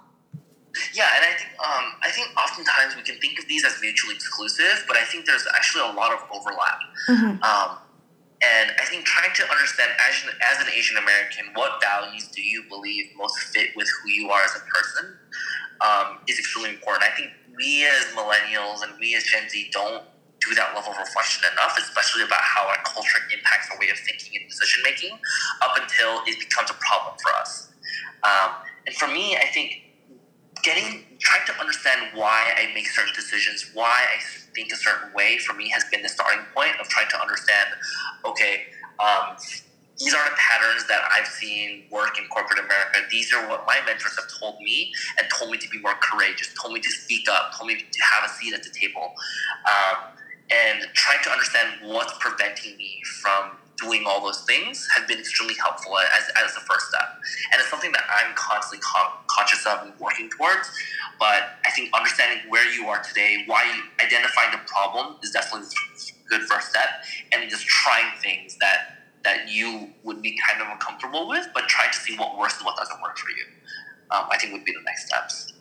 Yeah, 0.93 1.07
and 1.15 1.23
I 1.23 1.33
think 1.37 1.51
um, 1.59 1.85
I 2.03 2.09
think 2.11 2.27
oftentimes 2.35 2.95
we 2.95 3.03
can 3.03 3.15
think 3.19 3.39
of 3.39 3.47
these 3.47 3.63
as 3.63 3.79
mutually 3.81 4.15
exclusive, 4.15 4.83
but 4.87 4.97
I 4.97 5.03
think 5.03 5.25
there's 5.25 5.47
actually 5.55 5.89
a 5.89 5.93
lot 5.93 6.11
of 6.11 6.19
overlap. 6.31 6.79
Mm-hmm. 7.09 7.43
Um, 7.43 7.77
and 8.43 8.71
I 8.77 8.85
think 8.85 9.05
trying 9.05 9.33
to 9.33 9.43
understand 9.49 9.91
as, 9.95 10.15
as 10.43 10.67
an 10.67 10.71
Asian 10.73 10.97
American, 10.97 11.45
what 11.53 11.81
values 11.81 12.27
do 12.35 12.43
you 12.43 12.63
believe 12.67 13.05
most 13.17 13.39
fit 13.55 13.69
with 13.75 13.87
who 13.87 14.09
you 14.11 14.29
are 14.29 14.43
as 14.43 14.55
a 14.55 14.63
person, 14.67 15.17
um, 15.81 16.19
is 16.27 16.37
extremely 16.37 16.71
important. 16.71 17.03
I 17.03 17.15
think 17.15 17.31
we 17.55 17.87
as 17.87 18.11
millennials 18.11 18.83
and 18.83 18.91
we 18.99 19.15
as 19.15 19.23
Gen 19.23 19.47
Z 19.49 19.69
don't 19.71 20.03
do 20.43 20.53
that 20.55 20.75
level 20.75 20.91
of 20.91 20.97
reflection 20.99 21.47
enough, 21.53 21.77
especially 21.79 22.23
about 22.23 22.41
how 22.43 22.67
our 22.67 22.77
culture 22.83 23.19
impacts 23.33 23.71
our 23.71 23.79
way 23.79 23.89
of 23.89 23.97
thinking 23.97 24.39
and 24.39 24.49
decision 24.49 24.83
making, 24.83 25.17
up 25.61 25.73
until 25.79 26.21
it 26.27 26.37
becomes 26.39 26.69
a 26.69 26.77
problem 26.83 27.15
for 27.23 27.31
us. 27.39 27.71
Um, 28.23 28.51
and 28.85 28.95
for 28.95 29.07
me, 29.07 29.37
I 29.37 29.47
think 29.47 29.84
getting 30.65 31.05
trying 31.19 31.45
to 31.45 31.53
understand 31.61 32.09
why 32.15 32.51
I 32.57 32.73
make 32.73 32.87
certain 32.87 33.13
decisions, 33.13 33.69
why 33.73 33.85
I 33.85 34.19
think 34.55 34.73
a 34.73 34.75
certain 34.75 35.13
way, 35.13 35.37
for 35.37 35.53
me 35.53 35.69
has 35.69 35.85
been 35.91 36.01
the 36.01 36.09
starting 36.09 36.43
point 36.55 36.71
of 36.81 36.87
trying 36.89 37.07
to 37.09 37.21
understand. 37.21 37.69
Okay, 38.25 38.65
um, 38.99 39.37
these 39.99 40.13
are 40.13 40.25
the 40.25 40.35
patterns 40.35 40.87
that 40.87 41.01
I've 41.13 41.27
seen 41.27 41.83
work 41.91 42.17
in 42.17 42.27
corporate 42.27 42.59
America. 42.59 42.99
These 43.09 43.31
are 43.33 43.47
what 43.47 43.65
my 43.67 43.79
mentors 43.85 44.17
have 44.17 44.27
told 44.39 44.59
me 44.59 44.91
and 45.19 45.27
told 45.37 45.51
me 45.51 45.57
to 45.59 45.69
be 45.69 45.79
more 45.79 45.95
courageous, 46.01 46.49
told 46.59 46.73
me 46.73 46.81
to 46.81 46.89
speak 46.89 47.29
up, 47.29 47.53
told 47.57 47.67
me 47.67 47.77
to 47.77 48.03
have 48.03 48.29
a 48.29 48.33
seat 48.33 48.53
at 48.53 48.63
the 48.63 48.71
table. 48.71 49.13
Um, 49.69 50.15
and 50.51 50.85
trying 50.93 51.23
to 51.23 51.29
understand 51.31 51.69
what's 51.83 52.13
preventing 52.19 52.77
me 52.77 53.01
from 53.21 53.57
doing 53.77 54.03
all 54.07 54.23
those 54.23 54.41
things 54.43 54.87
has 54.95 55.07
been 55.07 55.19
extremely 55.19 55.55
helpful 55.55 55.97
as, 55.97 56.29
as 56.43 56.53
the 56.55 56.61
first 56.61 56.87
step. 56.89 57.19
And 57.53 57.59
it's 57.59 57.69
something 57.69 57.91
that 57.91 58.03
I'm 58.09 58.33
constantly 58.35 58.79
con- 58.79 59.19
conscious 59.27 59.65
of 59.65 59.83
and 59.83 59.99
working 59.99 60.29
towards. 60.29 60.69
But 61.19 61.59
I 61.65 61.71
think 61.75 61.91
understanding 61.93 62.49
where 62.49 62.69
you 62.71 62.87
are 62.87 63.01
today, 63.01 63.43
why 63.47 63.63
identifying 64.03 64.51
the 64.51 64.61
problem 64.65 65.17
is 65.23 65.31
definitely 65.31 65.67
a 65.67 66.29
good 66.29 66.41
first 66.47 66.69
step, 66.69 66.89
and 67.31 67.49
just 67.49 67.65
trying 67.65 68.11
things 68.21 68.57
that 68.59 68.95
that 69.23 69.49
you 69.49 69.89
would 70.03 70.21
be 70.21 70.37
kind 70.47 70.61
of 70.61 70.69
uncomfortable 70.71 71.27
with, 71.27 71.47
but 71.53 71.67
trying 71.67 71.91
to 71.91 71.97
see 71.97 72.15
what 72.15 72.37
works 72.37 72.57
and 72.57 72.65
what 72.65 72.77
doesn't 72.77 73.01
work 73.01 73.17
for 73.17 73.31
you. 73.31 73.45
Um, 74.11 74.27
I 74.31 74.37
think 74.37 74.53
would 74.53 74.65
be 74.65 74.73
the 74.73 74.83
next 74.85 75.07
steps. 75.07 75.54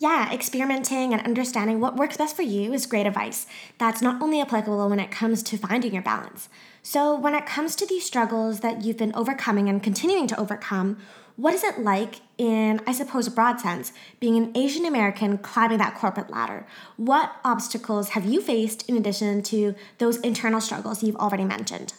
Yeah, 0.00 0.32
experimenting 0.32 1.12
and 1.12 1.22
understanding 1.22 1.80
what 1.80 1.96
works 1.96 2.16
best 2.16 2.36
for 2.36 2.42
you 2.42 2.72
is 2.72 2.86
great 2.86 3.06
advice. 3.06 3.48
That's 3.78 4.00
not 4.00 4.22
only 4.22 4.40
applicable 4.40 4.88
when 4.88 5.00
it 5.00 5.10
comes 5.10 5.42
to 5.42 5.56
finding 5.56 5.92
your 5.92 6.02
balance. 6.02 6.48
So, 6.84 7.18
when 7.18 7.34
it 7.34 7.46
comes 7.46 7.74
to 7.76 7.86
these 7.86 8.06
struggles 8.06 8.60
that 8.60 8.84
you've 8.84 8.96
been 8.96 9.14
overcoming 9.14 9.68
and 9.68 9.82
continuing 9.82 10.28
to 10.28 10.38
overcome, 10.38 10.98
what 11.34 11.52
is 11.52 11.64
it 11.64 11.80
like, 11.80 12.20
in, 12.36 12.80
I 12.86 12.92
suppose, 12.92 13.26
a 13.26 13.30
broad 13.32 13.60
sense, 13.60 13.92
being 14.20 14.36
an 14.36 14.56
Asian 14.56 14.84
American 14.84 15.38
climbing 15.38 15.78
that 15.78 15.96
corporate 15.96 16.30
ladder? 16.30 16.64
What 16.96 17.32
obstacles 17.44 18.10
have 18.10 18.24
you 18.24 18.40
faced 18.40 18.88
in 18.88 18.96
addition 18.96 19.42
to 19.44 19.74
those 19.98 20.18
internal 20.18 20.60
struggles 20.60 21.02
you've 21.02 21.16
already 21.16 21.44
mentioned? 21.44 21.94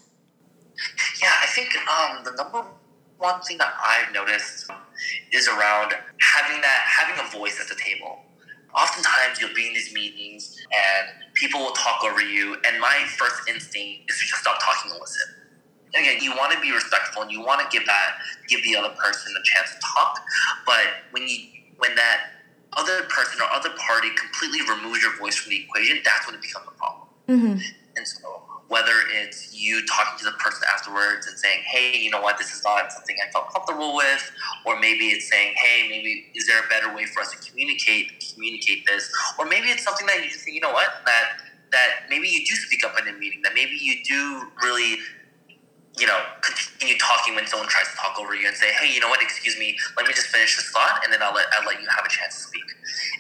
Yeah, 1.22 1.34
I 1.42 1.48
think 1.48 1.70
um, 1.88 2.24
the 2.24 2.32
number 2.32 2.66
one 3.18 3.42
thing 3.42 3.58
that 3.58 3.74
I've 3.82 4.14
noticed 4.14 4.70
is 5.32 5.48
around 5.48 5.94
having 6.20 6.62
that 6.62 6.82
having 6.86 7.16
a 7.26 7.30
voice 7.30 7.60
at 7.62 7.68
the 7.68 7.76
table. 7.76 8.20
Oftentimes, 8.76 9.42
you'll 9.42 9.56
be 9.56 9.68
in 9.68 9.74
these 9.74 9.94
meetings 9.94 10.64
and 10.72 11.10
people 11.34 11.60
will 11.60 11.72
talk 11.72 12.04
over 12.04 12.22
you, 12.22 12.56
and 12.66 12.80
my 12.80 13.06
first 13.18 13.50
instinct 13.50 14.12
is 14.12 14.20
to 14.20 14.28
just 14.28 14.42
stop 14.42 14.60
talking 14.62 14.92
and 14.92 15.00
listen. 15.00 15.36
And 15.96 16.06
again, 16.06 16.22
you 16.22 16.32
want 16.38 16.54
to 16.54 16.60
be 16.60 16.72
respectful 16.72 17.24
and 17.24 17.32
you 17.32 17.42
want 17.42 17.62
to 17.62 17.68
give 17.76 17.86
that 17.88 18.12
give 18.48 18.62
the 18.64 18.76
other 18.76 18.90
person 18.90 19.34
a 19.34 19.44
chance 19.44 19.74
to 19.74 19.80
talk, 19.82 20.20
but 20.66 20.86
when 21.12 21.28
you 21.28 21.38
when 21.78 21.96
that 21.96 22.32
other 22.74 23.04
person 23.10 23.42
or 23.42 23.52
other 23.52 23.72
party 23.88 24.10
completely 24.16 24.62
removes 24.70 25.02
your 25.02 25.18
voice 25.18 25.36
from 25.36 25.50
the 25.50 25.64
equation, 25.64 25.98
that's 26.04 26.28
when 26.28 26.36
it 26.36 26.42
becomes 26.42 26.68
a 26.68 26.78
problem. 26.78 27.08
Mm-hmm. 27.28 27.58
And 27.96 28.08
so 28.08 28.44
whether 28.70 28.94
it's 29.12 29.54
you 29.54 29.86
talking 29.88 30.18
to 30.20 30.26
the 30.26 30.38
person 30.38 30.62
afterwards 30.74 31.28
and 31.28 31.38
saying, 31.38 31.60
hey, 31.66 31.98
you 31.98 32.10
know 32.10 32.22
what, 32.22 32.38
this 32.38 32.54
is 32.54 32.64
not 32.64 32.92
something 32.92 33.16
I 33.28 33.32
felt 33.32 33.52
comfortable 33.52 33.96
with, 33.96 34.32
or 34.66 34.80
maybe 34.80 35.10
it's 35.10 35.30
saying, 35.30 35.56
hey, 35.58 35.90
maybe 35.90 36.32
is 36.36 36.48
there 36.48 36.60
a 36.64 36.68
better 36.70 36.94
way 36.96 37.06
for 37.06 37.22
us 37.22 37.32
to 37.32 37.50
communicate 37.50 38.32
communicate 38.34 38.86
this, 38.88 39.12
or 39.38 39.46
maybe 39.46 39.68
it's 39.68 39.84
something 39.84 40.08
that 40.08 40.24
you 40.24 40.30
just 40.30 40.46
think, 40.46 40.56
you 40.56 40.62
know 40.62 40.72
what, 40.72 41.02
that 41.06 41.42
that 41.72 42.10
maybe 42.10 42.28
you 42.28 42.46
do 42.46 42.56
speak 42.56 42.86
up 42.86 42.94
in 43.00 43.14
a 43.14 43.18
meeting, 43.18 43.42
that 43.44 43.54
maybe 43.54 43.78
you 43.80 44.04
do 44.08 44.52
really 44.64 44.98
you 46.00 46.08
know, 46.08 46.18
continue 46.42 46.98
talking 46.98 47.36
when 47.36 47.46
someone 47.46 47.68
tries 47.68 47.88
to 47.92 47.98
talk 47.98 48.16
over 48.20 48.34
you 48.34 48.48
and 48.48 48.56
say, 48.56 48.72
hey, 48.80 48.92
you 48.92 49.02
know 49.02 49.10
what, 49.10 49.22
excuse 49.22 49.60
me, 49.60 49.76
let 49.98 50.08
me 50.08 50.14
just 50.14 50.28
finish 50.28 50.56
this 50.56 50.70
thought 50.72 51.02
and 51.04 51.12
then 51.12 51.22
I'll 51.22 51.34
let, 51.34 51.46
I'll 51.58 51.68
let 51.68 51.82
you 51.82 51.88
have 51.90 52.06
a 52.06 52.10
chance 52.10 52.36
to 52.36 52.42
speak. 52.48 52.64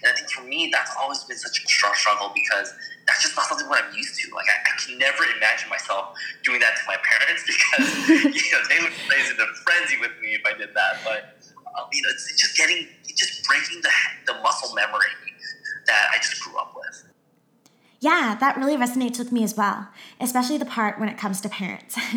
And 0.01 0.11
I 0.11 0.15
think 0.15 0.29
for 0.31 0.43
me, 0.43 0.69
that's 0.71 0.95
always 0.95 1.23
been 1.25 1.37
such 1.37 1.63
a 1.63 1.67
struggle 1.67 2.31
because 2.33 2.73
that's 3.19 3.35
just 3.35 3.35
not 3.35 3.47
something 3.47 3.67
what 3.67 3.83
I'm 3.83 3.93
used 3.93 4.17
to. 4.19 4.33
Like, 4.33 4.45
I, 4.47 4.71
I 4.71 4.79
can 4.79 4.97
never 4.97 5.23
imagine 5.35 5.67
myself 5.69 6.15
doing 6.43 6.61
that 6.61 6.77
to 6.77 6.83
my 6.87 6.95
parents 7.03 7.43
because, 7.51 8.09
you 8.23 8.51
know, 8.51 8.63
they 8.69 8.79
would 8.79 8.93
raise 9.11 9.29
into 9.29 9.45
frenzy 9.67 9.97
with 9.99 10.11
me 10.21 10.35
if 10.35 10.41
I 10.45 10.57
did 10.57 10.69
that. 10.73 11.03
But, 11.03 11.35
um, 11.75 11.89
you 11.91 12.01
know, 12.01 12.09
it's 12.11 12.39
just 12.39 12.55
getting, 12.55 12.87
it's 13.03 13.19
just 13.19 13.45
breaking 13.45 13.81
the, 13.81 13.91
the 14.31 14.39
muscle 14.39 14.73
memory 14.73 15.11
that 15.87 16.07
I 16.13 16.17
just 16.17 16.41
grew 16.41 16.57
up 16.57 16.73
with. 16.75 17.05
Yeah, 17.99 18.37
that 18.39 18.55
really 18.55 18.77
resonates 18.77 19.19
with 19.19 19.33
me 19.33 19.43
as 19.43 19.57
well, 19.57 19.89
especially 20.21 20.57
the 20.57 20.65
part 20.65 20.97
when 20.97 21.09
it 21.09 21.17
comes 21.17 21.41
to 21.41 21.49
parents. 21.49 21.97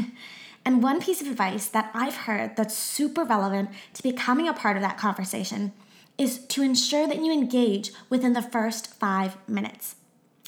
And 0.65 0.81
one 0.81 1.01
piece 1.01 1.21
of 1.21 1.27
advice 1.27 1.67
that 1.71 1.91
I've 1.93 2.15
heard 2.15 2.55
that's 2.55 2.79
super 2.79 3.25
relevant 3.25 3.71
to 3.95 4.03
becoming 4.05 4.47
a 4.47 4.53
part 4.53 4.77
of 4.77 4.83
that 4.83 4.97
conversation 4.97 5.73
is 6.17 6.39
to 6.47 6.63
ensure 6.63 7.09
that 7.09 7.17
you 7.17 7.33
engage 7.33 7.91
within 8.09 8.33
the 8.33 8.43
first 8.43 8.87
five 8.95 9.37
minutes. 9.49 9.97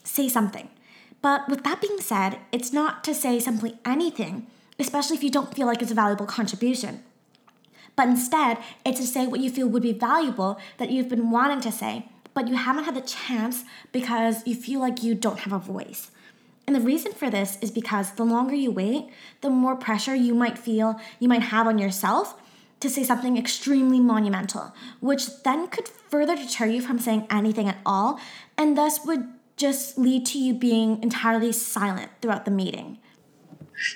Say 0.05 0.29
something. 0.29 0.69
But 1.21 1.49
with 1.49 1.65
that 1.65 1.81
being 1.81 2.01
said, 2.01 2.39
it's 2.53 2.73
not 2.73 3.03
to 3.05 3.15
say 3.15 3.41
simply 3.41 3.79
anything, 3.85 4.47
especially 4.79 5.17
if 5.17 5.25
you 5.25 5.31
don't 5.31 5.55
feel 5.55 5.67
like 5.67 5.83
it's 5.83 5.91
a 5.91 5.95
valuable 5.95 6.27
contribution. 6.27 7.03
But 7.97 8.09
instead, 8.09 8.59
it's 8.85 9.01
to 9.01 9.07
say 9.07 9.27
what 9.27 9.41
you 9.41 9.51
feel 9.51 9.69
would 9.69 9.83
be 9.83 9.93
valuable 9.93 10.59
that 10.79 10.91
you've 10.91 11.09
been 11.09 11.31
wanting 11.31 11.61
to 11.61 11.73
say, 11.73 12.09
but 12.35 12.49
you 12.49 12.57
haven't 12.57 12.85
had 12.85 12.97
the 12.97 13.01
chance 13.01 13.65
because 13.93 14.47
you 14.47 14.55
feel 14.55 14.81
like 14.81 15.03
you 15.03 15.15
don't 15.15 15.41
have 15.41 15.53
a 15.53 15.59
voice. 15.59 16.11
And 16.67 16.75
the 16.75 16.81
reason 16.81 17.13
for 17.13 17.31
this 17.31 17.59
is 17.61 17.71
because 17.71 18.13
the 18.13 18.25
longer 18.25 18.55
you 18.55 18.71
wait, 18.71 19.09
the 19.43 19.51
more 19.51 19.77
pressure 19.77 20.15
you 20.15 20.35
might 20.35 20.59
feel 20.59 21.01
you 21.21 21.29
might 21.29 21.43
have 21.43 21.67
on 21.67 21.79
yourself 21.79 22.41
to 22.81 22.91
say 22.91 23.05
something 23.05 23.39
extremely 23.39 24.01
monumental, 24.01 24.75
which 25.01 25.43
then 25.43 25.69
could 25.69 25.89
further 25.89 26.37
deter 26.37 26.67
you 26.67 26.83
from 26.83 26.99
saying 26.99 27.27
anything 27.31 27.69
at 27.69 27.79
all, 27.87 28.19
and 28.59 28.77
thus 28.77 29.05
would 29.07 29.29
just 29.57 29.97
lead 29.99 30.27
to 30.27 30.39
you 30.39 30.55
being 30.55 31.03
entirely 31.03 31.53
silent 31.53 32.11
throughout 32.21 32.45
the 32.45 32.51
meeting. 32.51 32.99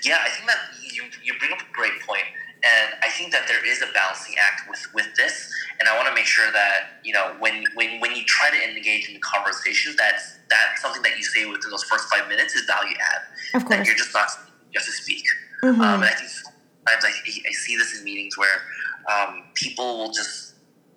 Yeah, 0.05 0.19
I 0.21 0.29
think 0.29 0.47
that 0.47 0.59
you, 0.93 1.03
you 1.23 1.39
bring 1.39 1.53
up 1.53 1.61
a 1.61 1.73
great 1.73 2.01
point. 2.07 2.25
And 2.65 2.95
I 3.03 3.09
think 3.11 3.31
that 3.33 3.47
there 3.47 3.65
is 3.65 3.83
a 3.83 3.87
balancing 3.95 4.35
act 4.41 4.69
with, 4.69 4.85
with 4.93 5.15
this. 5.17 5.53
And 5.79 5.89
I 5.89 5.95
want 5.97 6.09
to 6.09 6.15
make 6.15 6.27
sure 6.27 6.51
that, 6.51 6.99
you 7.05 7.13
know, 7.13 7.37
when, 7.39 7.65
when, 7.75 8.01
when 8.01 8.17
you 8.17 8.25
try 8.25 8.51
to 8.51 8.57
engage 8.57 9.07
in 9.07 9.15
the 9.15 9.21
conversation, 9.21 9.95
that's 9.97 10.39
that 10.51 10.79
something 10.79 11.03
that 11.03 11.17
you 11.17 11.23
say 11.23 11.47
within 11.47 11.71
those 11.71 11.85
first 11.85 12.09
five 12.09 12.29
minutes 12.29 12.55
is 12.55 12.63
value 12.63 12.97
add. 12.99 13.23
Of 13.55 13.65
course. 13.65 13.79
That 13.79 13.87
you're 13.87 13.97
just 13.97 14.13
not 14.13 14.29
just 14.75 14.87
to 14.87 14.93
speak. 14.93 15.25
Mm-hmm. 15.63 15.81
Um, 15.81 16.03
and 16.03 16.05
I 16.05 16.15
think 16.15 16.31
sometimes 16.31 17.05
I, 17.05 17.49
I 17.49 17.53
see 17.53 17.77
this 17.77 17.99
in 17.99 18.05
meetings 18.05 18.37
where 18.37 18.63
um, 19.09 19.45
people 19.55 19.99
will 19.99 20.13
just 20.13 20.48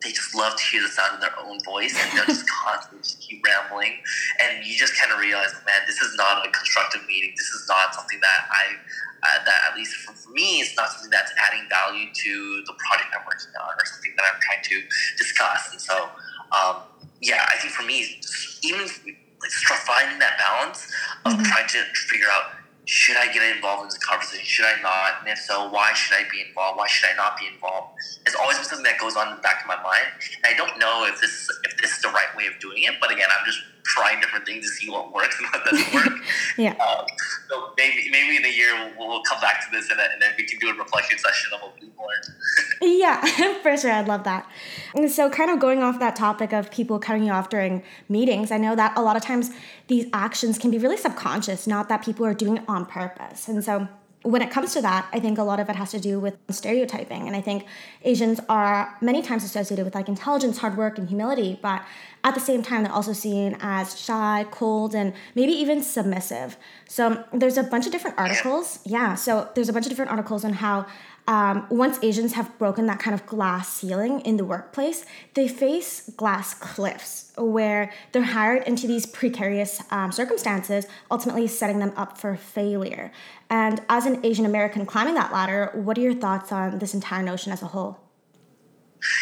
they 0.02 0.12
just 0.12 0.34
love 0.34 0.56
to 0.58 0.64
hear 0.64 0.82
the 0.82 0.90
sound 0.90 1.16
of 1.16 1.22
their 1.22 1.38
own 1.46 1.62
voice 1.64 1.94
and 1.94 2.18
they'll 2.18 2.26
just 2.26 2.50
constantly 2.66 3.02
just 3.02 3.22
keep 3.22 3.46
rambling. 3.46 4.02
And 4.42 4.66
you 4.66 4.76
just 4.78 4.98
kind 5.00 5.14
of 5.14 5.20
realize 5.20 5.54
man 5.66 5.82
this 5.88 6.02
is 6.02 6.16
not 6.18 6.46
a 6.46 6.52
constructive 6.52 7.06
meeting. 7.08 7.34
This 7.38 7.50
is 7.50 7.66
not 7.68 7.94
something 7.94 8.20
that 8.22 8.40
i 8.52 8.64
uh, 9.22 9.44
that 9.46 9.70
at 9.70 9.78
least 9.78 9.94
for, 10.02 10.14
for 10.14 10.32
me 10.32 10.62
is 10.62 10.74
not 10.76 10.90
something 10.90 11.12
that's 11.12 11.32
adding 11.38 11.70
value 11.70 12.10
to 12.10 12.64
the 12.66 12.74
project 12.82 13.14
i'm 13.14 13.22
working 13.26 13.54
on 13.62 13.70
or 13.78 13.86
something 13.86 14.12
that 14.18 14.26
i'm 14.26 14.40
trying 14.42 14.64
to 14.66 14.82
discuss. 15.18 15.72
And 15.72 15.82
so 15.82 16.10
um, 16.52 16.84
yeah 17.22 17.46
i 17.50 17.58
think 17.62 17.74
for 17.74 17.84
me 17.84 18.20
even 18.64 18.82
like 19.42 19.52
finding 19.86 20.20
that 20.20 20.38
balance 20.38 20.92
of 21.26 21.34
mm-hmm. 21.34 21.44
trying 21.44 21.68
to 21.68 21.82
figure 22.10 22.28
out 22.30 22.61
should 22.86 23.18
I 23.18 23.32
get 23.32 23.44
involved 23.56 23.84
in 23.84 23.90
the 23.90 24.00
conversation? 24.02 24.46
Should 24.46 24.66
I 24.66 24.82
not? 24.82 25.22
And 25.22 25.30
if 25.30 25.38
so, 25.40 25.70
why 25.70 25.94
should 25.94 26.18
I 26.18 26.24
be 26.32 26.42
involved? 26.42 26.78
Why 26.78 26.88
should 26.88 27.10
I 27.12 27.16
not 27.16 27.38
be 27.38 27.48
involved? 27.48 27.94
It's 28.26 28.36
always 28.36 28.58
something 28.58 28.84
that 28.84 29.00
goes 29.00 29.16
on 29.16 29.30
in 29.30 29.36
the 29.36 29.42
back 29.42 29.62
of 29.62 29.68
my 29.68 29.82
mind. 29.84 30.10
And 30.44 30.54
I 30.54 30.58
don't 30.58 30.78
know 30.80 31.06
if 31.06 31.22
this 31.22 31.48
if 31.64 31.78
this 31.78 31.92
is 31.96 32.02
the 32.02 32.10
right 32.10 32.30
way 32.36 32.48
of 32.48 32.60
doing 32.60 32.84
it, 32.84 32.96
but 33.00 33.12
again, 33.12 33.30
I'm 33.30 33.46
just 33.46 33.62
trying 33.84 34.20
different 34.22 34.46
things 34.46 34.66
to 34.66 34.72
see 34.74 34.90
what 34.90 35.14
works 35.14 35.38
and 35.40 35.48
what 35.52 35.66
doesn't 35.66 35.94
work. 35.94 36.24
yeah. 36.58 36.72
Um, 36.72 37.06
so 37.50 37.74
maybe 37.78 38.10
maybe 38.12 38.38
in 38.38 38.46
a 38.46 38.54
year 38.56 38.94
we'll, 38.98 39.08
we'll 39.08 39.24
come 39.24 39.40
back 39.42 39.66
to 39.66 39.72
this 39.72 39.90
and, 39.90 40.00
and, 40.00 40.22
then 40.22 40.32
we 40.38 40.46
can 40.46 40.60
do 40.60 40.70
a 40.70 40.74
reflection 40.74 41.18
session 41.18 41.52
of 41.54 41.62
what 41.62 41.74
we've 41.82 41.90
learned. 41.90 43.00
yeah, 43.00 43.56
for 43.62 43.76
sure. 43.78 43.92
I'd 43.92 44.08
love 44.08 44.24
that. 44.24 44.48
And 44.96 45.10
so, 45.10 45.30
kind 45.30 45.50
of 45.50 45.60
going 45.60 45.84
off 45.84 46.00
that 46.00 46.16
topic 46.16 46.54
of 46.54 46.72
people 46.72 47.00
cutting 47.00 47.24
you 47.24 47.32
off 47.32 47.50
during 47.50 47.84
meetings, 48.10 48.52
I 48.52 48.58
know 48.58 48.76
that 48.76 48.98
a 48.98 49.02
lot 49.02 49.16
of 49.16 49.24
times 49.24 49.52
these 49.88 50.06
actions 50.14 50.58
can 50.58 50.72
be 50.72 50.78
really 50.78 50.98
subconscious, 50.98 51.68
not 51.68 51.90
that 51.90 52.04
people 52.04 52.26
are 52.26 52.34
doing 52.34 52.58
it 52.58 52.64
on 52.68 52.86
purpose. 52.86 53.48
And 53.48 53.64
so, 53.64 53.88
when 54.24 54.42
it 54.42 54.52
comes 54.52 54.74
to 54.74 54.82
that, 54.82 55.08
I 55.12 55.20
think 55.20 55.38
a 55.38 55.44
lot 55.44 55.60
of 55.60 55.70
it 55.70 55.76
has 55.76 55.92
to 55.92 56.00
do 56.00 56.20
with 56.20 56.38
stereotyping. 56.50 57.28
And 57.28 57.36
I 57.36 57.42
think 57.42 57.66
Asians 58.04 58.40
are 58.50 58.96
many 59.02 59.22
times 59.22 59.44
associated 59.44 59.84
with 59.84 59.96
like 59.96 60.08
intelligence, 60.08 60.60
hard 60.60 60.78
work, 60.78 60.98
and 60.98 61.08
humility, 61.10 61.60
but 61.62 61.84
at 62.24 62.36
the 62.36 62.40
same 62.40 62.62
time, 62.62 62.84
they're 62.84 62.92
also 62.92 63.14
seen 63.14 63.58
as 63.62 64.00
shy, 64.00 64.46
cold, 64.52 64.94
and 64.94 65.14
maybe 65.34 65.52
even 65.54 65.82
submissive. 65.82 66.56
So 66.88 67.24
there's 67.34 67.58
a 67.58 67.64
bunch 67.64 67.88
of 67.88 67.92
different 67.92 68.20
articles. 68.20 68.80
Yeah, 68.86 69.16
so 69.16 69.50
there's 69.56 69.70
a 69.70 69.74
bunch 69.74 69.86
of 69.86 69.90
different 69.90 70.12
articles 70.12 70.46
on 70.46 70.54
how 70.54 70.86
um, 71.32 71.66
once 71.70 71.98
Asians 72.04 72.34
have 72.34 72.60
broken 72.60 72.88
that 72.88 73.00
kind 73.00 73.14
of 73.14 73.26
glass 73.26 73.72
ceiling 73.72 74.20
in 74.20 74.36
the 74.36 74.44
workplace, 74.44 75.06
they 75.34 75.48
face 75.48 76.12
glass 76.18 76.54
cliffs 76.54 77.32
where 77.38 77.94
they're 78.12 78.22
hired 78.22 78.68
into 78.68 78.86
these 78.86 79.06
precarious 79.06 79.82
um, 79.92 80.12
circumstances, 80.12 80.88
ultimately 81.10 81.48
setting 81.48 81.80
them 81.80 81.94
up 81.96 82.18
for 82.18 82.36
failure. 82.36 83.14
And 83.50 83.82
as 83.88 84.06
an 84.06 84.26
Asian 84.26 84.46
American 84.46 84.86
climbing 84.86 85.14
that 85.14 85.32
ladder, 85.32 85.72
what 85.74 85.98
are 85.98 86.02
your 86.02 86.16
thoughts 86.16 86.52
on 86.52 86.80
this 86.80 86.94
entire 86.94 87.24
notion 87.24 87.54
as 87.54 87.62
a 87.62 87.68
whole? 87.68 87.98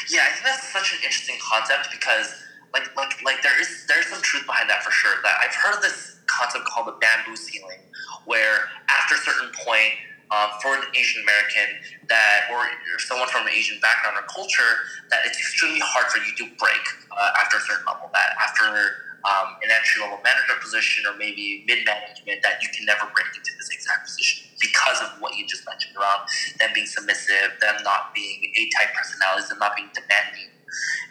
Yeah, 0.10 0.22
I 0.24 0.34
think 0.34 0.45
that's 0.45 0.74
such 0.74 0.93
an 0.93 1.04
interesting 1.04 1.36
concept 1.39 1.89
because, 1.91 2.34
like, 2.74 2.89
like, 2.98 3.24
like 3.24 3.43
there 3.43 3.62
is 3.62 3.86
there's 3.88 4.08
some 4.08 4.22
truth 4.24 4.48
behind 4.48 4.67
that 4.67 4.84
for 4.84 4.89
sure. 4.89 5.13
That 5.22 5.36
I've 5.45 5.54
heard 5.54 5.76
of 5.76 5.84
this 5.84 6.19
concept 6.26 6.65
called 6.65 6.88
the 6.88 6.98
bamboo 7.00 7.36
ceiling, 7.36 7.82
where 8.26 8.62
after 8.89 9.13
a 9.13 9.19
certain 9.19 9.52
point, 9.63 9.93
um, 10.31 10.49
for 10.61 10.75
an 10.77 10.85
Asian 10.93 11.21
American 11.23 11.81
that, 12.07 12.49
or 12.53 12.65
someone 13.01 13.27
from 13.29 13.47
an 13.47 13.53
Asian 13.53 13.79
background 13.81 14.17
or 14.17 14.25
culture, 14.29 14.85
that 15.09 15.25
it's 15.25 15.37
extremely 15.37 15.81
hard 15.81 16.07
for 16.07 16.21
you 16.21 16.33
to 16.37 16.45
break 16.57 16.83
uh, 17.11 17.41
after 17.41 17.57
a 17.57 17.63
certain 17.65 17.85
level. 17.85 18.09
That 18.13 18.37
after 18.37 19.09
um, 19.25 19.57
an 19.65 19.69
entry 19.73 20.01
level 20.01 20.21
manager 20.23 20.55
position 20.61 21.05
or 21.09 21.17
maybe 21.17 21.65
mid 21.67 21.83
management, 21.83 22.41
that 22.43 22.61
you 22.61 22.69
can 22.71 22.85
never 22.85 23.09
break 23.11 23.27
into 23.33 23.51
this 23.57 23.69
exact 23.73 24.05
position 24.05 24.47
because 24.61 25.01
of 25.01 25.19
what 25.19 25.35
you 25.35 25.47
just 25.47 25.65
mentioned 25.65 25.95
around 25.95 26.27
them 26.59 26.69
being 26.73 26.87
submissive, 26.87 27.55
them 27.59 27.75
not 27.83 28.13
being 28.13 28.51
a 28.55 28.63
type 28.75 28.93
personalities 28.93 29.49
and 29.49 29.59
not 29.59 29.75
being 29.75 29.89
demanding. 29.95 30.51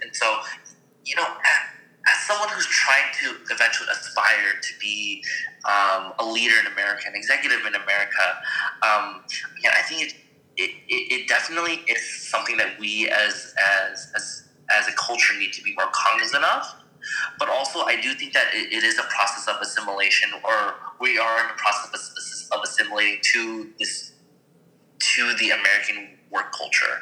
And 0.02 0.14
so, 0.14 0.26
you 1.04 1.16
know, 1.16 1.26
as 2.10 2.26
someone 2.26 2.48
who's 2.50 2.66
trying 2.66 3.10
to 3.22 3.36
eventually 3.52 3.88
aspire 3.90 4.60
to 4.60 4.78
be 4.80 5.22
um, 5.64 6.12
a 6.18 6.24
leader 6.24 6.54
in 6.60 6.72
America, 6.72 7.02
an 7.06 7.14
executive 7.14 7.60
in 7.66 7.74
America, 7.74 8.26
um, 8.82 9.24
yeah, 9.62 9.70
I 9.76 9.82
think 9.82 10.02
it, 10.02 10.14
it, 10.56 10.70
it 10.88 11.28
definitely 11.28 11.80
is 11.88 12.28
something 12.28 12.56
that 12.56 12.78
we 12.78 13.08
as, 13.08 13.54
as, 13.58 14.12
as, 14.16 14.48
as 14.70 14.88
a 14.88 14.92
culture 14.92 15.36
need 15.38 15.52
to 15.52 15.62
be 15.62 15.74
more 15.74 15.88
cognizant 15.92 16.44
of. 16.44 16.64
But 17.38 17.48
also, 17.48 17.80
I 17.80 18.00
do 18.00 18.14
think 18.14 18.32
that 18.34 18.46
it, 18.52 18.72
it 18.72 18.84
is 18.84 18.98
a 18.98 19.04
process 19.04 19.48
of 19.48 19.60
assimilation, 19.62 20.30
or 20.44 20.74
we 21.00 21.18
are 21.18 21.40
in 21.40 21.46
the 21.48 21.54
process 21.54 22.48
of, 22.52 22.58
of 22.58 22.64
assimilating 22.64 23.20
to 23.32 23.70
this 23.78 24.12
to 25.14 25.34
the 25.34 25.50
American 25.50 26.17
work 26.30 26.52
culture 26.52 27.00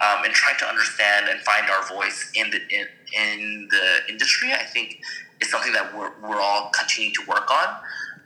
um, 0.00 0.24
and 0.24 0.32
trying 0.34 0.56
to 0.58 0.66
understand 0.66 1.28
and 1.28 1.40
find 1.40 1.68
our 1.70 1.86
voice 1.88 2.30
in 2.34 2.50
the 2.50 2.60
in, 2.70 2.86
in 3.14 3.68
the 3.70 4.12
industry 4.12 4.52
i 4.52 4.64
think 4.64 4.98
is 5.40 5.50
something 5.50 5.72
that 5.72 5.94
we're, 5.96 6.12
we're 6.22 6.40
all 6.40 6.70
continuing 6.70 7.14
to 7.14 7.22
work 7.28 7.50
on. 7.50 7.68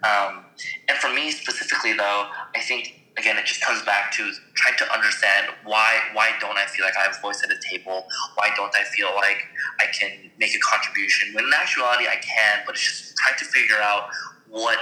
Um, 0.04 0.44
and 0.88 0.96
for 0.98 1.12
me 1.12 1.30
specifically 1.30 1.92
though 1.92 2.28
i 2.54 2.60
think 2.60 2.94
again 3.18 3.36
it 3.36 3.46
just 3.46 3.60
comes 3.60 3.82
back 3.82 4.12
to 4.12 4.30
trying 4.54 4.76
to 4.78 4.92
understand 4.92 5.48
why 5.64 5.98
why 6.12 6.30
don't 6.40 6.56
i 6.56 6.66
feel 6.66 6.84
like 6.84 6.96
i 6.96 7.02
have 7.02 7.16
a 7.18 7.20
voice 7.20 7.42
at 7.42 7.48
the 7.48 7.60
table? 7.68 8.06
Why 8.36 8.50
don't 8.56 8.74
i 8.76 8.84
feel 8.84 9.08
like 9.16 9.42
i 9.80 9.86
can 9.98 10.30
make 10.38 10.54
a 10.54 10.60
contribution? 10.60 11.34
When 11.34 11.44
in 11.44 11.52
actuality 11.52 12.06
i 12.06 12.16
can 12.16 12.62
but 12.64 12.76
it's 12.76 12.86
just 12.86 13.16
trying 13.16 13.38
to 13.38 13.44
figure 13.44 13.80
out 13.82 14.08
what 14.48 14.78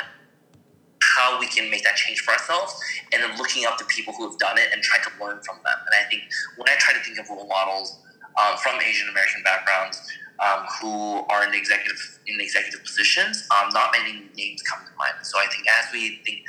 how 1.14 1.38
we 1.38 1.46
can 1.46 1.70
make 1.70 1.84
that 1.84 1.96
change 1.96 2.20
for 2.20 2.32
ourselves 2.32 2.74
and 3.12 3.22
then 3.22 3.36
looking 3.38 3.64
up 3.64 3.78
to 3.78 3.84
people 3.86 4.12
who 4.14 4.28
have 4.28 4.38
done 4.38 4.58
it 4.58 4.68
and 4.72 4.82
trying 4.82 5.02
to 5.02 5.10
learn 5.22 5.40
from 5.42 5.56
them. 5.64 5.78
And 5.78 5.94
I 5.94 6.08
think 6.08 6.22
when 6.56 6.68
I 6.68 6.74
try 6.78 6.94
to 6.94 7.00
think 7.00 7.18
of 7.18 7.28
role 7.30 7.46
models 7.46 7.98
um, 8.40 8.56
from 8.58 8.80
Asian 8.80 9.08
American 9.08 9.42
backgrounds 9.42 10.02
um, 10.40 10.66
who 10.80 11.24
are 11.30 11.44
in 11.44 11.50
the 11.52 11.58
executive 11.58 12.18
in 12.26 12.40
executive 12.40 12.82
positions, 12.82 13.46
um, 13.54 13.70
not 13.72 13.90
many 13.92 14.28
names 14.36 14.62
come 14.62 14.84
to 14.84 14.92
mind. 14.98 15.14
So 15.22 15.38
I 15.38 15.46
think 15.46 15.64
as 15.78 15.92
we 15.92 16.20
think 16.26 16.44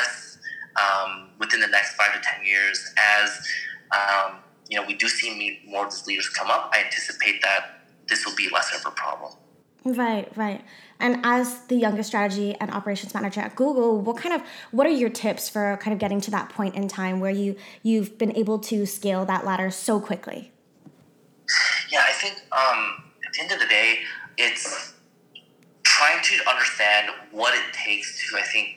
as 0.00 0.38
um, 0.80 1.30
within 1.38 1.60
the 1.60 1.68
next 1.68 1.94
five 1.94 2.12
to 2.14 2.20
ten 2.20 2.44
years, 2.44 2.92
as 2.96 3.30
um, 3.94 4.38
you 4.68 4.78
know, 4.80 4.86
we 4.86 4.94
do 4.94 5.08
see 5.08 5.60
more 5.66 5.86
of 5.86 5.92
these 5.92 6.06
leaders 6.06 6.28
come 6.28 6.48
up. 6.48 6.70
I 6.72 6.84
anticipate 6.84 7.42
that 7.42 7.80
this 8.08 8.24
will 8.24 8.34
be 8.34 8.48
less 8.52 8.74
of 8.74 8.90
a 8.90 8.94
problem. 8.94 9.32
Right, 9.84 10.28
right. 10.36 10.62
And 11.00 11.20
as 11.22 11.60
the 11.66 11.76
youngest 11.76 12.08
strategy 12.08 12.56
and 12.60 12.70
operations 12.70 13.14
manager 13.14 13.40
at 13.40 13.54
Google, 13.54 14.00
what 14.00 14.16
kind 14.16 14.34
of 14.34 14.42
what 14.70 14.86
are 14.86 14.90
your 14.90 15.10
tips 15.10 15.48
for 15.48 15.78
kind 15.80 15.92
of 15.92 15.98
getting 15.98 16.20
to 16.22 16.30
that 16.32 16.48
point 16.48 16.74
in 16.74 16.88
time 16.88 17.20
where 17.20 17.30
you 17.30 17.56
you've 17.82 18.18
been 18.18 18.36
able 18.36 18.58
to 18.60 18.84
scale 18.84 19.24
that 19.26 19.44
ladder 19.44 19.70
so 19.70 20.00
quickly? 20.00 20.52
Yeah, 21.90 22.02
I 22.06 22.12
think 22.12 22.42
um, 22.52 23.04
at 23.24 23.32
the 23.32 23.40
end 23.42 23.52
of 23.52 23.60
the 23.60 23.66
day, 23.66 24.00
it's 24.36 24.94
trying 25.84 26.22
to 26.22 26.50
understand 26.50 27.10
what 27.30 27.54
it 27.54 27.72
takes 27.72 28.28
to 28.30 28.36
I 28.36 28.42
think 28.42 28.68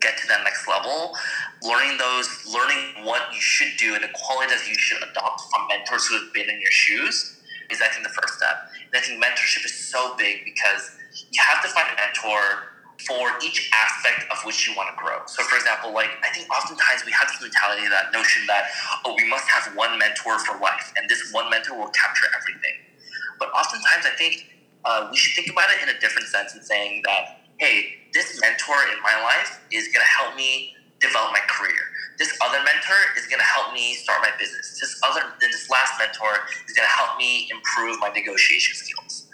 get 0.00 0.16
to 0.16 0.26
that 0.28 0.42
next 0.44 0.66
level. 0.66 1.14
Learning 1.62 1.98
those, 1.98 2.46
learning 2.50 3.04
what 3.04 3.22
you 3.34 3.40
should 3.40 3.76
do 3.78 3.94
and 3.94 4.02
the 4.02 4.08
qualities 4.14 4.66
you 4.66 4.74
should 4.78 5.02
adopt 5.02 5.42
from 5.42 5.68
mentors 5.68 6.06
who 6.06 6.14
have 6.14 6.32
been 6.32 6.48
in 6.48 6.58
your 6.58 6.70
shoes 6.70 7.39
is 7.70 7.80
I 7.80 7.88
think 7.88 8.02
the 8.02 8.14
first 8.14 8.34
step. 8.34 8.70
And 8.90 8.94
I 8.94 9.00
think 9.00 9.22
mentorship 9.22 9.64
is 9.64 9.74
so 9.74 10.16
big 10.16 10.44
because 10.44 10.98
you 11.14 11.40
have 11.42 11.62
to 11.62 11.68
find 11.68 11.86
a 11.90 11.96
mentor 11.96 12.70
for 13.06 13.32
each 13.40 13.70
aspect 13.72 14.28
of 14.30 14.36
which 14.44 14.68
you 14.68 14.76
want 14.76 14.92
to 14.92 14.96
grow. 14.96 15.24
So, 15.26 15.42
for 15.44 15.56
example, 15.56 15.92
like 15.92 16.10
I 16.22 16.28
think 16.30 16.50
oftentimes 16.52 17.04
we 17.06 17.12
have 17.12 17.28
this 17.28 17.40
mentality, 17.40 17.88
that 17.88 18.12
notion 18.12 18.44
that 18.46 18.68
oh, 19.04 19.14
we 19.16 19.28
must 19.28 19.48
have 19.48 19.74
one 19.74 19.98
mentor 19.98 20.38
for 20.40 20.58
life, 20.60 20.92
and 20.96 21.08
this 21.08 21.32
one 21.32 21.48
mentor 21.48 21.78
will 21.78 21.92
capture 21.96 22.28
everything. 22.36 22.76
But 23.38 23.48
oftentimes, 23.56 24.04
I 24.04 24.14
think 24.16 24.52
uh, 24.84 25.08
we 25.10 25.16
should 25.16 25.32
think 25.34 25.50
about 25.50 25.70
it 25.70 25.82
in 25.82 25.88
a 25.88 25.98
different 26.00 26.28
sense 26.28 26.54
and 26.54 26.62
saying 26.62 27.02
that 27.06 27.40
hey, 27.60 28.08
this 28.14 28.40
mentor 28.40 28.74
in 28.88 28.98
my 29.04 29.20
life 29.22 29.60
is 29.70 29.84
going 29.92 30.00
to 30.00 30.10
help 30.10 30.34
me 30.34 30.74
develop 31.00 31.32
my 31.32 31.42
career. 31.48 31.80
This 32.18 32.36
other 32.44 32.60
mentor 32.62 33.00
is 33.16 33.26
going 33.26 33.40
to 33.40 33.50
help 33.50 33.72
me 33.72 33.94
start 33.94 34.20
my 34.20 34.30
business. 34.38 34.78
This 34.78 35.00
other, 35.02 35.24
this 35.40 35.68
last 35.70 35.98
mentor 35.98 36.44
is 36.68 36.76
going 36.76 36.86
to 36.86 36.94
help 36.94 37.16
me 37.16 37.48
improve 37.50 37.98
my 37.98 38.08
negotiation 38.12 38.76
skills. 38.76 39.26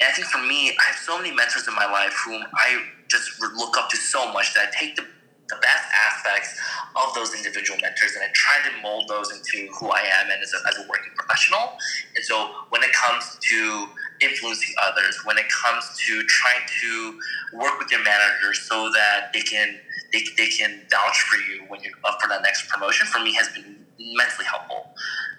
And 0.00 0.08
I 0.08 0.12
think 0.12 0.28
for 0.28 0.42
me, 0.44 0.70
I 0.76 0.84
have 0.92 1.00
so 1.00 1.16
many 1.16 1.34
mentors 1.34 1.66
in 1.66 1.74
my 1.74 1.86
life 1.86 2.14
whom 2.24 2.44
I 2.54 2.84
just 3.08 3.40
look 3.40 3.76
up 3.76 3.88
to 3.90 3.96
so 3.96 4.30
much 4.32 4.54
that 4.54 4.68
I 4.68 4.78
take 4.78 4.94
the, 4.94 5.02
the 5.48 5.56
best 5.56 5.84
aspects 5.90 6.54
of 6.94 7.14
those 7.14 7.34
individual 7.34 7.80
mentors 7.80 8.12
and 8.14 8.22
I 8.22 8.28
try 8.34 8.60
to 8.68 8.82
mold 8.82 9.08
those 9.08 9.32
into 9.32 9.72
who 9.80 9.88
I 9.88 10.00
am 10.00 10.30
and 10.30 10.42
as 10.42 10.52
a, 10.52 10.60
as 10.68 10.84
a 10.84 10.88
working 10.88 11.12
professional. 11.16 11.78
And 12.14 12.24
so 12.24 12.52
when 12.68 12.82
it 12.82 12.92
comes 12.92 13.38
to 13.40 13.88
influencing 14.20 14.74
others, 14.82 15.18
when 15.24 15.38
it 15.38 15.46
comes 15.48 15.84
to 16.06 16.22
trying 16.24 16.66
to 16.80 17.18
work 17.54 17.78
with 17.78 17.90
your 17.90 18.02
manager 18.02 18.54
so 18.54 18.90
that 18.90 19.30
they 19.32 19.40
can 19.40 19.78
they, 20.12 20.24
they 20.36 20.48
can 20.48 20.80
vouch 20.90 21.20
for 21.22 21.36
you 21.36 21.64
when 21.68 21.80
you're 21.82 21.92
up 22.04 22.18
for 22.20 22.28
that 22.28 22.42
next 22.42 22.68
promotion, 22.68 23.06
for 23.06 23.22
me 23.22 23.34
has 23.34 23.48
been 23.50 23.84
immensely 23.98 24.44
helpful. 24.44 24.94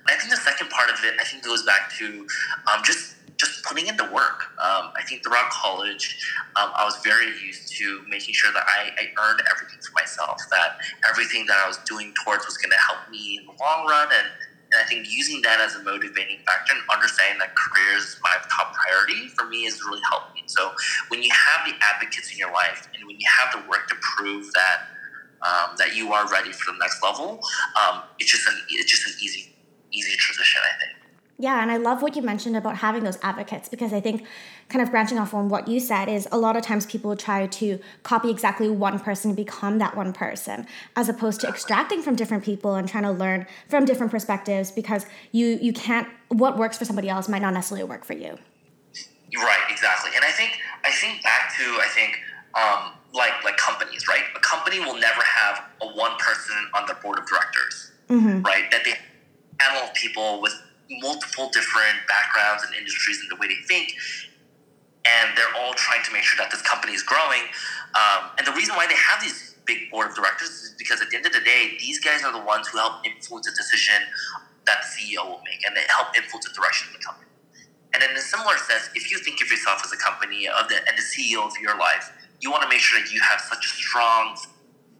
I 0.07 0.15
think 0.15 0.31
the 0.31 0.37
second 0.37 0.69
part 0.69 0.89
of 0.89 0.97
it, 1.03 1.15
I 1.19 1.23
think 1.23 1.43
goes 1.43 1.63
back 1.63 1.91
to 1.97 2.27
um, 2.71 2.81
just 2.83 3.15
just 3.37 3.63
putting 3.63 3.87
in 3.87 3.95
the 3.95 4.03
work. 4.11 4.51
Um, 4.59 4.91
I 4.97 5.03
think 5.07 5.23
throughout 5.23 5.49
college, 5.49 6.21
um, 6.59 6.71
I 6.75 6.83
was 6.83 6.97
very 7.03 7.27
used 7.39 7.71
to 7.77 8.01
making 8.09 8.33
sure 8.33 8.51
that 8.51 8.65
I, 8.67 8.91
I, 8.99 9.05
earned 9.15 9.41
everything 9.49 9.79
for 9.79 9.93
myself, 9.93 10.41
that 10.51 10.77
everything 11.09 11.45
that 11.45 11.57
I 11.63 11.65
was 11.65 11.77
doing 11.87 12.13
towards 12.21 12.45
was 12.45 12.57
going 12.57 12.71
to 12.71 12.77
help 12.77 13.09
me 13.09 13.39
in 13.39 13.45
the 13.45 13.53
long 13.63 13.87
run. 13.87 14.09
And 14.11 14.27
I 14.79 14.85
think 14.85 15.07
using 15.11 15.41
that 15.43 15.59
as 15.59 15.75
a 15.75 15.83
motivating 15.83 16.39
factor 16.45 16.73
and 16.73 16.81
understanding 16.91 17.39
that 17.39 17.55
career 17.55 17.97
is 17.97 18.17
my 18.23 18.35
top 18.49 18.73
priority 18.73 19.27
for 19.29 19.45
me 19.45 19.65
is 19.65 19.81
really 19.85 20.01
helped 20.09 20.33
me. 20.33 20.43
So 20.47 20.71
when 21.09 21.21
you 21.21 21.31
have 21.31 21.67
the 21.67 21.75
advocates 21.93 22.31
in 22.31 22.37
your 22.37 22.51
life 22.51 22.87
and 22.95 23.05
when 23.05 23.19
you 23.19 23.27
have 23.39 23.51
the 23.51 23.69
work 23.69 23.87
to 23.89 23.95
prove 24.17 24.51
that 24.53 24.81
um, 25.41 25.75
that 25.77 25.95
you 25.95 26.11
are 26.11 26.29
ready 26.29 26.51
for 26.51 26.73
the 26.73 26.77
next 26.79 27.01
level, 27.01 27.39
um, 27.79 28.03
it's 28.19 28.31
just 28.31 28.47
an 28.47 28.55
it's 28.69 28.91
just 28.91 29.07
an 29.07 29.13
easy 29.23 29.53
easy 29.91 30.15
transition, 30.17 30.61
I 30.63 30.77
think. 30.79 30.99
Yeah, 31.41 31.61
and 31.61 31.71
I 31.71 31.77
love 31.77 32.01
what 32.01 32.17
you 32.17 32.21
mentioned 32.21 32.57
about 32.57 32.75
having 32.77 33.05
those 33.05 33.17
advocates 33.23 33.69
because 33.69 33.93
I 33.93 34.01
think, 34.01 34.25
kind 34.69 34.83
of 34.83 34.91
branching 34.91 35.17
off 35.17 35.33
on 35.33 35.49
what 35.49 35.67
you 35.67 35.79
said, 35.79 36.07
is 36.07 36.27
a 36.31 36.37
lot 36.37 36.55
of 36.55 36.63
times 36.63 36.85
people 36.85 37.15
try 37.15 37.47
to 37.47 37.79
copy 38.03 38.29
exactly 38.29 38.69
one 38.69 38.99
person, 38.99 39.31
to 39.31 39.35
become 39.35 39.79
that 39.79 39.97
one 39.97 40.13
person, 40.13 40.67
as 40.95 41.09
opposed 41.09 41.41
to 41.41 41.47
extracting 41.47 42.01
from 42.01 42.15
different 42.15 42.43
people 42.43 42.75
and 42.75 42.87
trying 42.87 43.03
to 43.03 43.11
learn 43.11 43.47
from 43.67 43.85
different 43.85 44.11
perspectives 44.11 44.71
because 44.71 45.05
you 45.31 45.57
you 45.61 45.73
can't 45.73 46.07
what 46.29 46.57
works 46.57 46.77
for 46.77 46.85
somebody 46.85 47.09
else 47.09 47.27
might 47.27 47.41
not 47.41 47.53
necessarily 47.53 47.87
work 47.87 48.05
for 48.05 48.13
you. 48.13 48.37
Right, 49.35 49.63
exactly, 49.69 50.11
and 50.15 50.23
I 50.23 50.31
think 50.31 50.59
I 50.85 50.91
think 50.91 51.23
back 51.23 51.55
to 51.57 51.63
I 51.63 51.87
think 51.93 52.19
um, 52.55 52.93
like 53.13 53.43
like 53.43 53.57
companies, 53.57 54.07
right? 54.07 54.23
A 54.35 54.39
company 54.39 54.79
will 54.79 54.99
never 54.99 55.21
have 55.21 55.63
a 55.81 55.87
one 55.87 56.15
person 56.17 56.55
on 56.75 56.85
the 56.87 56.95
board 56.95 57.19
of 57.19 57.27
directors, 57.27 57.91
mm-hmm. 58.09 58.41
right? 58.43 58.69
That 58.71 58.83
they 58.85 58.93
handle 59.59 59.89
people 59.95 60.41
with 60.41 60.53
multiple 60.91 61.49
different 61.53 61.97
backgrounds 62.07 62.63
and 62.63 62.75
industries 62.75 63.19
and 63.21 63.29
the 63.29 63.35
way 63.39 63.47
they 63.47 63.61
think, 63.67 63.93
and 65.05 65.37
they're 65.37 65.55
all 65.59 65.73
trying 65.73 66.03
to 66.03 66.13
make 66.13 66.23
sure 66.23 66.37
that 66.37 66.51
this 66.51 66.61
company 66.61 66.93
is 66.93 67.03
growing. 67.03 67.43
Um, 67.95 68.31
and 68.37 68.47
the 68.47 68.53
reason 68.53 68.75
why 68.75 68.87
they 68.87 68.97
have 68.99 69.21
these 69.21 69.55
big 69.65 69.89
board 69.91 70.09
of 70.09 70.15
directors 70.15 70.49
is 70.49 70.75
because 70.77 71.01
at 71.01 71.09
the 71.09 71.17
end 71.17 71.25
of 71.25 71.33
the 71.33 71.41
day, 71.41 71.77
these 71.79 71.99
guys 71.99 72.23
are 72.23 72.33
the 72.33 72.43
ones 72.43 72.67
who 72.67 72.77
help 72.79 73.05
influence 73.05 73.47
the 73.47 73.55
decision 73.55 74.03
that 74.65 74.83
the 74.83 74.89
CEO 74.89 75.25
will 75.25 75.41
make, 75.45 75.65
and 75.65 75.75
they 75.75 75.85
help 75.89 76.15
influence 76.17 76.45
the 76.47 76.53
direction 76.53 76.89
of 76.89 76.93
the 76.99 77.03
company. 77.03 77.27
And 77.93 78.03
in 78.03 78.11
a 78.15 78.21
similar 78.21 78.57
sense, 78.57 78.89
if 78.95 79.11
you 79.11 79.17
think 79.19 79.41
of 79.41 79.49
yourself 79.49 79.81
as 79.85 79.91
a 79.91 79.97
company 79.97 80.47
of 80.47 80.69
the, 80.69 80.77
and 80.87 80.97
the 80.97 81.03
CEO 81.05 81.45
of 81.45 81.53
your 81.61 81.77
life, 81.77 82.11
you 82.41 82.51
want 82.51 82.63
to 82.63 82.69
make 82.69 82.79
sure 82.79 82.99
that 83.01 83.11
you 83.11 83.19
have 83.21 83.41
such 83.41 83.65
a 83.65 83.69
strong 83.69 84.37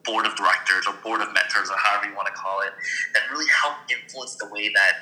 board 0.04 0.26
of 0.26 0.36
directors 0.36 0.88
or 0.88 0.94
board 1.04 1.22
of 1.22 1.34
mentors 1.34 1.70
or 1.70 1.78
however 1.78 2.10
you 2.10 2.16
want 2.16 2.28
to 2.28 2.34
call 2.34 2.62
it 2.62 2.74
that 3.14 3.24
really 3.32 3.50
help 3.50 3.76
influence 3.92 4.36
the 4.38 4.50
way 4.50 4.70
that 4.74 4.94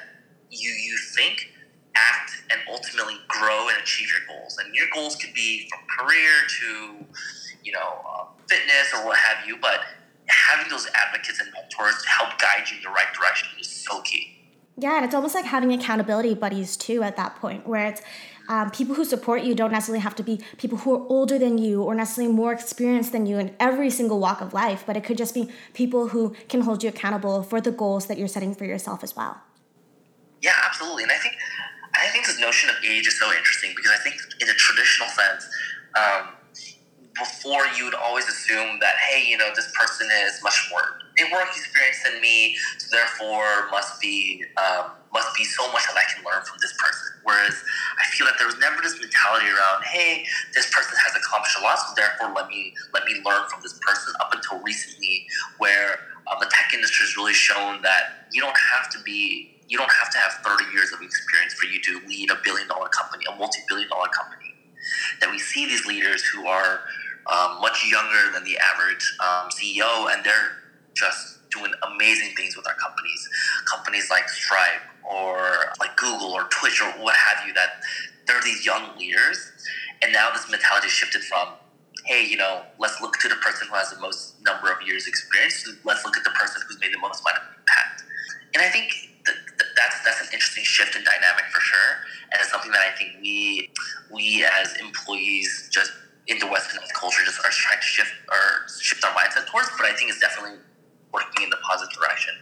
you 0.52 0.72
you 0.72 0.98
think, 1.16 1.52
act, 2.12 2.44
and 2.52 2.60
ultimately 2.70 3.16
grow 3.28 3.70
and 3.70 3.78
achieve 3.82 4.08
your 4.10 4.38
goals. 4.38 4.58
And 4.58 4.74
your 4.76 4.88
goals 4.94 5.16
could 5.16 5.34
be 5.34 5.70
from 5.70 5.80
career 5.98 6.32
to, 6.62 7.06
you 7.64 7.72
know, 7.72 8.06
uh, 8.08 8.26
fitness 8.48 8.94
or 8.96 9.06
what 9.06 9.18
have 9.18 9.48
you. 9.48 9.58
But 9.62 9.82
having 10.28 10.70
those 10.70 10.88
advocates 10.94 11.40
and 11.40 11.50
mentors 11.54 12.02
to 12.04 12.10
help 12.10 12.40
guide 12.40 12.70
you 12.70 12.78
in 12.78 12.84
the 12.84 12.90
right 12.90 13.14
direction 13.14 13.48
is 13.60 13.70
so 13.70 14.02
key. 14.02 14.34
Yeah, 14.80 14.98
and 14.98 15.06
it's 15.06 15.16
almost 15.16 15.34
like 15.34 15.46
having 15.46 15.74
accountability 15.74 16.36
buddies 16.36 16.78
too 16.78 17.02
at 17.02 17.18
that 17.18 17.36
point, 17.38 17.66
where 17.66 17.88
it's 17.88 18.02
um, 18.48 18.72
people 18.72 18.96
who 18.96 19.04
support 19.04 19.42
you 19.42 19.56
don't 19.56 19.72
necessarily 19.72 20.02
have 20.02 20.16
to 20.16 20.24
be 20.24 20.40
people 20.58 20.78
who 20.80 20.94
are 20.94 21.06
older 21.10 21.38
than 21.38 21.58
you 21.58 21.82
or 21.82 21.96
necessarily 21.96 22.32
more 22.34 22.54
experienced 22.54 23.12
than 23.12 23.26
you 23.26 23.38
in 23.40 23.56
every 23.60 23.90
single 23.90 24.20
walk 24.20 24.40
of 24.40 24.54
life, 24.54 24.84
but 24.86 24.96
it 24.96 25.04
could 25.04 25.18
just 25.18 25.34
be 25.34 25.50
people 25.74 26.10
who 26.10 26.36
can 26.48 26.62
hold 26.62 26.84
you 26.84 26.90
accountable 26.90 27.44
for 27.44 27.60
the 27.60 27.72
goals 27.72 28.06
that 28.06 28.18
you're 28.18 28.28
setting 28.28 28.54
for 28.56 28.66
yourself 28.66 29.04
as 29.04 29.16
well. 29.16 29.42
Yeah, 30.42 30.54
absolutely. 30.66 31.04
And 31.04 31.12
I 31.12 31.18
think 31.18 31.34
think 32.18 32.28
this 32.28 32.40
notion 32.40 32.70
of 32.70 32.76
age 32.84 33.08
is 33.08 33.20
so 33.20 33.32
interesting 33.32 33.74
because 33.76 33.92
I 33.92 34.02
think 34.02 34.16
in 34.42 34.50
a 34.50 34.54
traditional 34.54 35.10
sense, 35.10 35.48
um, 35.94 36.34
before 37.14 37.66
you 37.76 37.86
would 37.86 37.96
always 37.96 38.28
assume 38.28 38.80
that 38.80 38.96
hey, 39.10 39.26
you 39.26 39.38
know, 39.38 39.50
this 39.56 39.72
person 39.74 40.08
is 40.26 40.42
much 40.44 40.68
more 40.72 40.82
a 41.20 41.34
work 41.34 41.50
experience 41.50 41.98
than 42.06 42.22
me, 42.22 42.56
so 42.78 42.96
therefore 42.96 43.70
must 43.72 44.00
be 44.00 44.44
um, 44.58 44.92
must 45.14 45.36
be 45.36 45.44
so 45.44 45.72
much 45.72 45.82
that 45.88 45.98
I 45.98 46.06
can 46.14 46.24
learn 46.24 46.46
from 46.46 46.58
this 46.62 46.74
person. 46.78 47.22
Whereas 47.24 47.54
I 47.54 48.06
feel 48.14 48.28
that 48.28 48.38
there 48.38 48.46
was 48.46 48.58
never 48.60 48.82
this 48.82 49.00
mentality 49.02 49.48
around, 49.48 49.84
hey, 49.84 50.26
this 50.54 50.70
person 50.70 50.94
has 50.94 51.18
accomplished 51.18 51.58
a 51.60 51.64
lot, 51.64 51.80
so 51.80 51.94
therefore 51.96 52.34
let 52.36 52.48
me 52.50 52.74
let 52.94 53.06
me 53.06 53.22
learn 53.26 53.50
from 53.50 53.62
this 53.62 53.78
person. 53.82 54.14
Up 54.22 54.34
until 54.34 54.62
recently, 54.62 55.26
where 55.58 56.14
um, 56.30 56.38
the 56.40 56.50
tech 56.50 56.74
industry 56.74 57.06
has 57.06 57.18
really 57.18 57.34
shown 57.34 57.82
that 57.82 58.30
you 58.32 58.42
don't 58.42 58.58
have 58.74 58.90
to 58.92 59.02
be 59.02 59.57
you 59.68 59.78
don't 59.78 59.92
have 59.92 60.12
to 60.12 60.18
have 60.18 60.34
30 60.46 60.72
years 60.72 60.92
of 60.94 61.02
experience 61.02 61.54
for 61.54 61.68
you 61.68 61.82
to 61.82 62.08
lead 62.08 62.32
a 62.32 62.38
billion 62.44 62.68
dollar 62.68 62.88
company, 62.90 63.26
a 63.32 63.36
multi 63.36 63.60
billion 63.68 63.90
dollar 63.90 64.08
company. 64.10 64.54
That 65.20 65.30
we 65.30 65.40
see 65.40 65.66
these 65.66 65.86
leaders 65.86 66.24
who 66.24 66.48
are 66.48 66.82
um, 67.28 67.60
much 67.60 67.86
younger 67.90 68.32
than 68.32 68.44
the 68.44 68.58
average 68.58 69.04
um, 69.20 69.50
CEO, 69.50 70.14
and 70.14 70.24
they're 70.24 70.64
just 70.96 71.50
doing 71.52 71.72
amazing 71.94 72.36
things 72.36 72.56
with 72.56 72.68
our 72.68 72.76
companies. 72.76 73.30
Companies 73.72 74.10
like 74.10 74.30
Stripe 74.30 74.82
or 75.10 75.74
like 75.80 75.96
Google 75.98 76.32
or 76.32 76.44
Twitch 76.50 76.82
or 76.82 76.92
what 77.04 77.16
have 77.16 77.46
you, 77.48 77.54
that 77.54 77.82
they're 78.26 78.42
these 78.42 78.66
young 78.66 78.98
leaders. 78.98 79.52
And 80.02 80.14
now 80.14 80.30
this 80.32 80.50
mentality 80.50 80.88
shifted 80.88 81.24
from, 81.24 81.50
hey, 82.06 82.26
you 82.26 82.38
know, 82.38 82.64
let's 82.80 83.02
look 83.02 83.18
to 83.20 83.28
the 83.28 83.36
person 83.36 83.68
who 83.68 83.76
has 83.76 83.90
the 83.90 84.00
most 84.00 84.36
number 84.44 84.72
of 84.72 84.86
years 84.86 85.08
experience. 85.08 85.68
Let's 85.84 86.06
look 86.06 86.18
at 86.18 86.24
the 86.24 86.32
person 86.32 86.62
who's 86.68 86.80
made 86.80 86.94
the 86.94 87.00
most 87.00 87.22
amount 87.22 87.38
of 87.38 87.44
impact. 87.60 88.04
And 88.54 88.64
I 88.64 88.70
think 88.70 88.92
that's 89.78 90.04
that's 90.04 90.22
an 90.22 90.28
interesting 90.34 90.63
shift 90.63 90.96
in 90.96 91.04
dynamic 91.04 91.46
for 91.54 91.62
sure, 91.62 92.04
and 92.34 92.42
it's 92.42 92.52
something 92.52 92.72
that 92.72 92.82
I 92.82 92.92
think 92.98 93.22
we 93.22 93.70
we 94.12 94.46
as 94.62 94.76
employees 94.78 95.70
just 95.72 95.92
in 96.28 96.40
the 96.40 96.46
westernized 96.46 96.94
culture 96.94 97.24
just 97.24 97.40
are 97.40 97.52
trying 97.52 97.80
to 97.80 97.86
shift 97.86 98.12
or 98.28 98.68
shift 98.82 99.06
our 99.06 99.12
mindset 99.12 99.48
towards. 99.48 99.70
But 99.78 99.86
I 99.86 99.94
think 99.94 100.10
it's 100.10 100.20
definitely 100.20 100.60
working 101.13 101.44
in 101.44 101.50
the 101.50 101.58
positive 101.63 101.94
direction. 101.94 102.34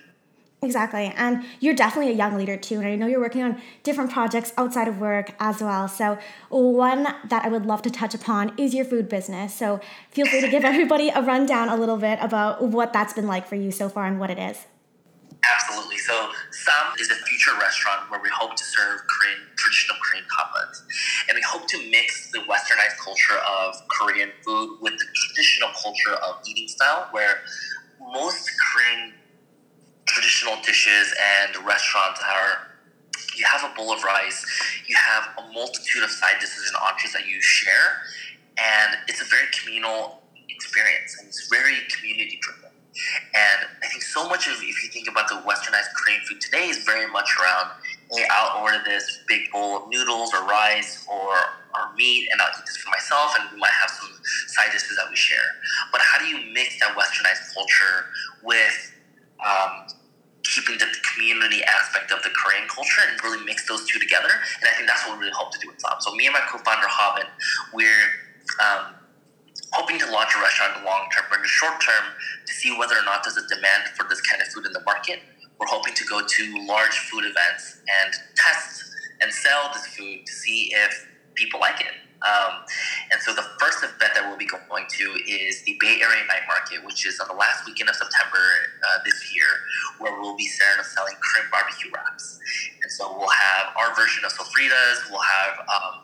Exactly. 0.65 1.13
And 1.15 1.43
you're 1.60 1.76
definitely 1.76 2.12
a 2.12 2.15
young 2.15 2.36
leader 2.36 2.58
too. 2.58 2.80
And 2.80 2.88
I 2.88 2.95
know 2.95 3.06
you're 3.06 3.19
working 3.19 3.43
on 3.43 3.62
different 3.84 4.12
projects 4.12 4.52
outside 4.58 4.88
of 4.88 5.00
work 5.00 5.36
as 5.39 5.62
well. 5.62 5.88
So, 5.88 6.17
one 6.50 7.04
that 7.04 7.45
I 7.45 7.50
would 7.50 7.65
love 7.65 7.82
to 7.84 7.91
touch 7.91 8.15
upon 8.15 8.58
is 8.58 8.74
your 8.74 8.86
food 8.86 9.08
business. 9.08 9.54
So, 9.54 9.80
feel 10.10 10.26
free 10.26 10.41
to 10.41 10.50
give 10.50 10.65
everybody 10.74 11.10
a 11.10 11.21
rundown 11.21 11.69
a 11.69 11.76
little 11.76 11.98
bit 11.98 12.17
about 12.21 12.63
what 12.63 12.93
that's 12.93 13.13
been 13.13 13.28
like 13.28 13.48
for 13.48 13.56
you 13.56 13.71
so 13.71 13.89
far 13.89 14.08
and 14.08 14.19
what 14.19 14.32
it 14.32 14.39
is. 14.39 14.65
Absolutely. 15.54 15.98
So, 15.98 16.32
Sam 16.65 16.97
is 16.99 17.12
a 17.12 17.15
future 17.30 17.54
restaurant 17.62 18.10
where 18.10 18.19
we 18.19 18.30
hope 18.34 18.56
to 18.56 18.63
serve 18.63 19.01
Korean, 19.06 19.45
traditional 19.56 19.97
Korean 20.01 20.25
tapas. 20.34 20.82
And 21.30 21.36
we 21.36 21.43
hope 21.45 21.67
to 21.67 21.78
mix 21.91 22.32
the 22.32 22.39
westernized 22.49 22.97
culture 22.97 23.38
of 23.38 23.75
Korean 23.88 24.32
food 24.43 24.80
with 24.82 24.97
the 24.97 25.06
traditional 25.13 25.69
culture 25.78 26.17
of 26.25 26.41
eating 26.49 26.67
style, 26.67 27.08
where 27.12 27.41
most 28.13 28.49
Korean 28.73 29.13
traditional 30.08 30.56
dishes 30.65 31.13
and 31.45 31.56
restaurants 31.65 32.19
are 32.21 32.73
you 33.38 33.45
have 33.45 33.69
a 33.69 33.75
bowl 33.75 33.91
of 33.91 34.04
rice, 34.04 34.45
you 34.88 34.95
have 34.95 35.30
a 35.38 35.54
multitude 35.54 36.04
of 36.04 36.10
side 36.10 36.39
dishes 36.39 36.65
and 36.67 36.78
entrees 36.89 37.13
that 37.13 37.28
you 37.28 37.41
share, 37.41 38.01
and 38.58 38.97
it's 39.08 39.21
a 39.21 39.25
very 39.25 39.47
communal 39.62 40.23
experience 40.49 41.17
and 41.19 41.28
it's 41.28 41.47
very 41.49 41.75
community 41.95 42.39
driven. 42.41 42.64
And 43.34 43.67
I 43.84 43.88
think 43.88 44.03
so 44.03 44.27
much 44.27 44.47
of 44.47 44.53
if 44.53 44.84
you 44.84 44.89
think 44.89 45.10
about 45.10 45.27
the 45.27 45.36
westernized 45.36 45.91
Korean 45.95 46.21
food 46.27 46.41
today 46.41 46.67
is 46.67 46.84
very 46.84 47.10
much 47.12 47.29
around 47.39 47.71
hey, 48.12 48.25
I'll 48.29 48.62
order 48.62 48.79
this 48.86 49.19
big 49.27 49.51
bowl 49.51 49.77
of 49.77 49.89
noodles 49.89 50.34
or 50.34 50.45
rice 50.45 51.05
or 51.10 51.34
or 51.75 51.93
meat 51.97 52.29
and 52.31 52.41
I'll 52.41 52.49
eat 52.58 52.65
this 52.65 52.77
for 52.77 52.89
myself 52.89 53.36
and 53.39 53.51
we 53.51 53.60
might 53.60 53.75
have 53.81 53.89
some 53.89 54.10
side 54.47 54.71
dishes 54.71 54.95
that 54.97 55.10
we 55.10 55.15
share. 55.15 55.60
But 55.91 56.01
how 56.01 56.19
do 56.19 56.25
you 56.25 56.53
mix 56.53 56.79
that 56.79 56.95
westernized 56.95 57.53
culture 57.53 58.08
with 58.43 58.93
um, 59.43 59.88
keeping 60.43 60.77
the 60.77 60.88
community 61.13 61.63
aspect 61.63 62.12
of 62.12 62.23
the 62.23 62.29
Korean 62.31 62.67
culture 62.69 63.01
and 63.10 63.21
really 63.23 63.43
mix 63.43 63.67
those 63.67 63.86
two 63.86 63.99
together? 63.99 64.31
And 64.62 64.69
I 64.69 64.73
think 64.77 64.88
that's 64.88 65.05
what 65.08 65.19
we 65.19 65.25
really 65.27 65.36
hope 65.36 65.51
to 65.51 65.60
do 65.60 65.67
with 65.67 65.79
Sam. 65.81 65.99
So 65.99 66.15
me 66.15 66.27
and 66.27 66.34
my 66.34 66.43
co-founder 66.47 66.88
Haben, 66.88 67.27
we're 67.73 68.08
um, 68.63 68.94
hoping 69.76 70.00
to 70.00 70.08
launch 70.12 70.32
a 70.36 70.42
restaurant 70.42 70.78
in 70.78 70.84
the 70.84 70.88
long 70.88 71.08
term, 71.12 71.26
but 71.30 71.38
in 71.38 71.44
the 71.44 71.52
short 71.52 71.76
term, 71.84 72.16
to 72.46 72.54
see 72.54 72.72
whether 72.80 72.96
or 72.96 73.04
not 73.04 73.24
there's 73.24 73.38
a 73.38 73.48
demand 73.48 73.92
for 74.00 74.08
this 74.08 74.22
kind 74.22 74.42
of 74.42 74.48
food 74.50 74.66
in 74.66 74.74
the 74.74 74.84
market. 74.88 75.20
We're 75.60 75.68
hoping 75.68 75.94
to 75.94 76.06
go 76.06 76.24
to 76.24 76.42
large 76.68 76.98
food 77.12 77.24
events 77.24 77.84
and 78.04 78.14
test 78.36 78.84
and 79.22 79.32
sell 79.32 79.72
this 79.74 79.88
food 79.96 80.26
to 80.26 80.32
see 80.32 80.72
if 80.74 81.08
people 81.36 81.60
like 81.60 81.80
it. 81.82 81.96
Um, 82.26 82.66
and 83.12 83.22
so 83.22 83.36
the 83.36 83.46
first 83.60 83.84
event 83.84 84.18
that 84.18 84.26
we'll 84.26 84.40
be 84.40 84.48
going 84.48 84.88
to 84.90 85.06
is 85.30 85.62
the 85.64 85.78
Bay 85.80 86.02
Area 86.02 86.26
Night 86.26 86.48
Market, 86.48 86.84
which 86.84 87.06
is 87.06 87.20
on 87.20 87.28
the 87.28 87.38
last 87.38 87.68
weekend 87.68 87.90
of 87.90 87.96
September 87.96 88.42
uh, 88.82 88.98
this 89.06 89.36
year, 89.36 89.46
where 90.00 90.20
we'll 90.20 90.36
be 90.36 90.48
selling 90.48 91.14
Korean 91.22 91.50
barbecue 91.52 91.92
wraps. 91.94 92.40
And 92.82 92.92
so 92.92 93.14
we'll 93.18 93.30
have 93.30 93.76
our 93.78 93.94
version 93.96 94.26
of 94.26 94.32
sofritas, 94.32 95.06
we'll 95.12 95.22
have 95.22 95.60
um, 95.70 96.02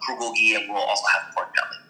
and 0.61 0.69
we'll 0.69 0.83
also 0.83 1.07
have 1.09 1.33
pork 1.33 1.55
belly. 1.55 1.80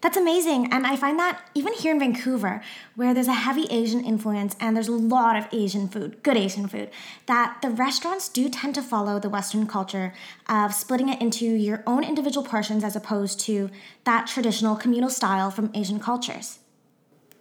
That's 0.00 0.16
amazing. 0.16 0.72
And 0.72 0.86
I 0.86 0.96
find 0.96 1.18
that 1.18 1.40
even 1.54 1.72
here 1.72 1.92
in 1.92 2.00
Vancouver, 2.00 2.62
where 2.94 3.14
there's 3.14 3.28
a 3.28 3.34
heavy 3.34 3.64
Asian 3.70 4.04
influence 4.04 4.54
and 4.60 4.76
there's 4.76 4.88
a 4.88 4.92
lot 4.92 5.36
of 5.36 5.48
Asian 5.52 5.88
food, 5.88 6.22
good 6.22 6.36
Asian 6.36 6.68
food, 6.68 6.90
that 7.26 7.58
the 7.62 7.70
restaurants 7.70 8.28
do 8.28 8.48
tend 8.48 8.74
to 8.74 8.82
follow 8.82 9.18
the 9.18 9.30
Western 9.30 9.66
culture 9.66 10.12
of 10.48 10.74
splitting 10.74 11.08
it 11.08 11.20
into 11.20 11.46
your 11.46 11.82
own 11.86 12.04
individual 12.04 12.46
portions 12.46 12.84
as 12.84 12.94
opposed 12.94 13.40
to 13.40 13.70
that 14.04 14.26
traditional 14.26 14.76
communal 14.76 15.10
style 15.10 15.50
from 15.50 15.70
Asian 15.74 15.98
cultures. 15.98 16.58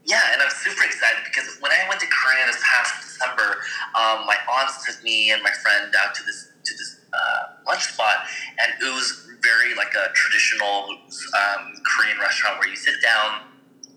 Yeah, 0.05 0.21
and 0.33 0.41
I'm 0.41 0.51
super 0.51 0.83
excited 0.83 1.23
because 1.25 1.57
when 1.59 1.71
I 1.71 1.89
went 1.89 1.99
to 1.99 2.07
Korea 2.07 2.45
this 2.45 2.61
past 2.63 3.01
December, 3.01 3.57
um, 3.97 4.25
my 4.27 4.37
aunts 4.53 4.85
took 4.85 5.03
me 5.03 5.31
and 5.31 5.41
my 5.41 5.49
friend 5.49 5.93
out 5.97 6.13
to 6.13 6.23
this 6.23 6.49
to 6.63 6.73
this 6.73 6.99
uh, 7.11 7.43
lunch 7.67 7.85
spot, 7.85 8.25
and 8.59 8.71
it 8.81 8.93
was 8.93 9.27
very 9.41 9.73
like 9.75 9.84
a 9.95 10.11
traditional 10.13 10.91
um, 10.91 11.73
Korean 11.87 12.19
restaurant 12.19 12.59
where 12.59 12.67
you 12.67 12.75
sit 12.75 13.01
down, 13.01 13.47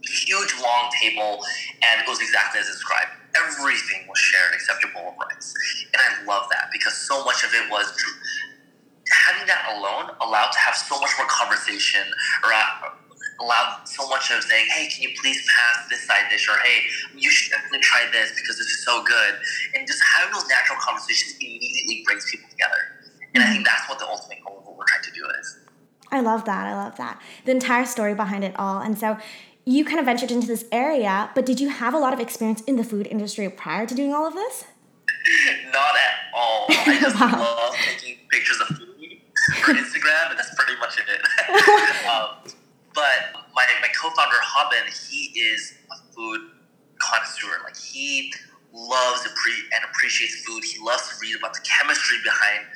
huge 0.03 0.55
long 0.63 0.91
table, 1.03 1.45
and 1.83 2.01
it 2.01 2.09
was 2.09 2.21
exactly 2.21 2.61
as 2.61 2.67
described. 2.67 3.11
Everything 3.37 4.09
was 4.09 4.19
shared 4.19 4.55
except 4.55 4.83
your 4.83 4.93
bowl 4.93 5.13
of 5.13 5.19
rice, 5.19 5.53
and 5.93 6.01
I 6.01 6.25
love 6.25 6.49
that 6.51 6.71
because 6.73 6.97
so 6.97 7.25
much 7.25 7.45
of 7.45 7.53
it 7.55 7.71
was 7.71 7.93
having 9.29 9.47
that 9.47 9.65
alone 9.77 10.13
allowed 10.21 10.51
to 10.53 10.59
have 10.59 10.75
so 10.75 10.99
much 11.01 11.11
more 11.19 11.27
conversation 11.29 12.05
or 12.45 12.53
allowed 13.41 13.87
so 13.87 14.09
much 14.09 14.31
of 14.31 14.43
saying, 14.43 14.67
hey, 14.69 14.89
can 14.89 15.03
you 15.03 15.13
please 15.21 15.39
pass 15.47 15.89
this 15.89 16.07
side 16.07 16.27
dish? 16.31 16.49
Or 16.49 16.59
hey, 16.65 16.83
you 17.17 17.31
should 17.31 17.53
definitely 17.53 17.81
try 17.81 18.05
this 18.13 18.33
because 18.35 18.59
this 18.59 18.67
is 18.67 18.85
so 18.85 19.03
good. 19.05 19.35
And 19.75 19.87
just 19.87 20.03
having 20.03 20.33
those 20.35 20.49
natural 20.49 20.79
conversations 20.81 21.37
immediately 21.41 22.03
brings 22.05 22.29
people 22.31 22.49
together. 22.51 22.99
And 23.35 23.45
I 23.45 23.53
think 23.53 23.65
that's 23.67 23.89
what 23.89 23.99
the 23.99 24.07
ultimate 24.07 24.39
goal 24.45 24.59
of 24.59 24.67
what 24.67 24.77
we're 24.77 24.89
trying 24.89 25.05
to 25.05 25.13
do 25.13 25.25
is. 25.41 25.68
I 26.11 26.21
love 26.21 26.45
that. 26.47 26.67
I 26.67 26.75
love 26.75 26.97
that. 26.97 27.21
The 27.45 27.53
entire 27.53 27.85
story 27.85 28.15
behind 28.15 28.45
it 28.45 28.55
all. 28.59 28.81
And 28.81 28.99
so 28.99 29.19
you 29.65 29.85
kind 29.85 29.99
of 29.99 30.07
ventured 30.07 30.31
into 30.31 30.47
this 30.47 30.65
area, 30.73 31.31
but 31.35 31.45
did 31.45 31.61
you 31.61 31.69
have 31.69 31.93
a 31.93 31.99
lot 31.99 32.15
of 32.15 32.21
experience 32.21 32.63
in 32.63 32.77
the 32.77 32.85
food 32.85 33.07
industry 33.07 33.49
prior 33.51 33.87
to 33.87 33.95
doing 33.95 34.15
all 34.15 34.27
of 34.27 34.35
this? 34.35 34.65
Not 35.67 35.95
at 35.95 36.35
all. 36.35 36.67
I 36.71 36.99
just 37.01 37.21
wow. 37.21 37.39
love 37.39 37.75
taking 37.75 38.19
pictures 38.31 38.61
of 38.61 38.69
food 38.69 38.89
for 39.63 39.75
Instagram, 39.75 40.31
and 40.31 40.39
that's 40.39 40.55
pretty 40.55 40.79
much 40.81 40.99
it. 40.99 41.05
um, 42.09 42.51
but 42.95 43.41
my, 43.55 43.67
my 43.81 43.89
co-founder 44.01 44.37
Haben, 44.41 44.91
he 44.91 45.39
is 45.39 45.75
a 45.93 46.13
food 46.15 46.41
connoisseur. 46.99 47.61
Like 47.65 47.77
he 47.77 48.33
loves 48.73 49.27
and 49.27 49.85
appreciates 49.91 50.45
food. 50.45 50.65
He 50.65 50.79
loves 50.83 51.09
to 51.09 51.15
read 51.21 51.37
about 51.37 51.55
the 51.55 51.61
chemistry 51.61 52.19
behind 52.25 52.67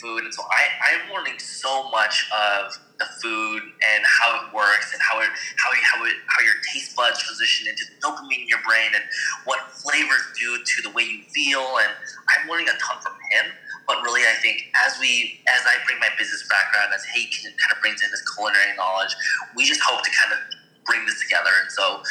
food. 0.00 0.24
And 0.24 0.32
so 0.32 0.42
I, 0.50 0.62
I'm 0.90 1.12
learning 1.12 1.38
so 1.38 1.90
much 1.90 2.26
of 2.32 2.78
the 2.98 3.06
food 3.22 3.62
and 3.62 4.02
how 4.02 4.42
it 4.42 4.54
works 4.54 4.90
and 4.92 5.00
how 5.02 5.20
it 5.20 5.30
how 5.56 5.70
you, 5.70 5.82
how 5.86 6.04
it 6.04 6.14
how 6.26 6.42
your 6.42 6.58
taste 6.72 6.96
buds 6.96 7.22
transition 7.22 7.68
into 7.70 7.86
dopamine 8.02 8.42
in 8.42 8.48
your 8.48 8.62
brain 8.66 8.90
and 8.94 9.04
what 9.44 9.60
flavors 9.70 10.26
do 10.38 10.58
to 10.58 10.82
the 10.82 10.90
way 10.90 11.02
you 11.02 11.22
feel. 11.30 11.78
And 11.78 11.92
I'm 12.34 12.48
learning 12.48 12.68
a 12.68 12.76
ton 12.78 12.98
from 13.02 13.14
him. 13.30 13.54
But 13.86 14.02
really, 14.02 14.22
I 14.26 14.34
think 14.42 14.68
as 14.86 14.98
we 15.00 15.40
as 15.48 15.62
I 15.64 15.78
bring 15.86 15.98
my 15.98 16.10
business 16.18 16.46
background, 16.50 16.92
as 16.94 17.04
he 17.14 17.30
kind 17.30 17.72
of 17.72 17.80
brings 17.80 18.02
in 18.02 18.10
his 18.10 18.22
culinary 18.34 18.74
knowledge, 18.76 19.14
we 19.56 19.64
just 19.64 19.80
hope 19.80 20.02
to 20.02 20.10
kind 20.10 20.34
of 20.34 20.40
bring 20.84 21.04
this 21.06 21.20
together. 21.20 21.52
And 21.62 21.70
so 21.70 22.02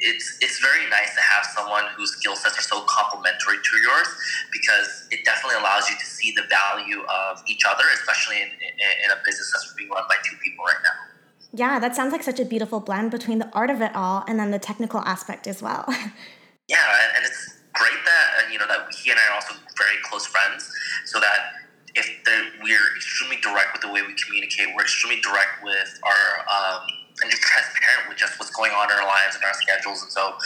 it's 0.00 0.38
it's 0.40 0.58
very 0.60 0.88
nice 0.90 1.14
to 1.14 1.20
have 1.20 1.44
someone 1.44 1.84
whose 1.96 2.12
skill 2.12 2.36
sets 2.36 2.58
are 2.58 2.62
so 2.62 2.84
complementary 2.88 3.56
to 3.56 3.76
yours 3.82 4.08
because 4.52 5.06
it 5.10 5.24
definitely 5.24 5.58
allows 5.58 5.88
you 5.90 5.96
to 5.96 6.06
see 6.06 6.32
the 6.36 6.44
value 6.48 7.02
of 7.02 7.42
each 7.46 7.62
other, 7.68 7.84
especially 7.94 8.42
in, 8.42 8.48
in, 8.48 8.74
in 9.04 9.10
a 9.10 9.18
business 9.24 9.50
that's 9.52 9.74
being 9.74 9.90
run 9.90 10.04
by 10.08 10.16
two 10.24 10.36
people 10.42 10.64
right 10.64 10.82
now. 10.82 11.08
Yeah, 11.52 11.78
that 11.78 11.96
sounds 11.96 12.12
like 12.12 12.22
such 12.22 12.40
a 12.40 12.44
beautiful 12.44 12.80
blend 12.80 13.10
between 13.10 13.38
the 13.38 13.48
art 13.52 13.70
of 13.70 13.80
it 13.80 13.94
all 13.94 14.24
and 14.28 14.38
then 14.38 14.50
the 14.50 14.58
technical 14.58 15.00
aspect 15.00 15.46
as 15.46 15.62
well. 15.62 15.84
yeah, 16.68 17.10
and 17.16 17.24
it's 17.24 17.58
great 17.72 18.04
that 18.04 18.52
you 18.52 18.58
know 18.58 18.66
that 18.66 18.92
he 18.94 19.10
and 19.10 19.18
I 19.18 19.32
are 19.32 19.34
also 19.34 19.54
very 19.76 19.96
close 20.04 20.26
friends, 20.26 20.70
so 21.06 21.18
that 21.20 21.52
if 21.94 22.06
the, 22.24 22.62
we're 22.62 22.96
extremely 22.96 23.38
direct 23.40 23.72
with 23.72 23.82
the 23.82 23.90
way 23.90 24.02
we 24.02 24.14
communicate, 24.14 24.68
we're 24.74 24.82
extremely 24.82 25.20
direct 25.20 25.64
with 25.64 26.00
our 26.04 26.44
um, 26.46 26.86
and 27.22 27.30
just 27.30 27.42
transparent 27.42 28.08
with 28.08 28.18
just 28.18 28.38
what's 28.38 28.50
going 28.50 28.72
on 28.72 28.90
in 28.90 28.96
our 28.98 29.06
lives 29.06 29.34
and 29.34 29.44
our 29.44 29.54
schedules. 29.54 30.02
And 30.02 30.12
so 30.12 30.36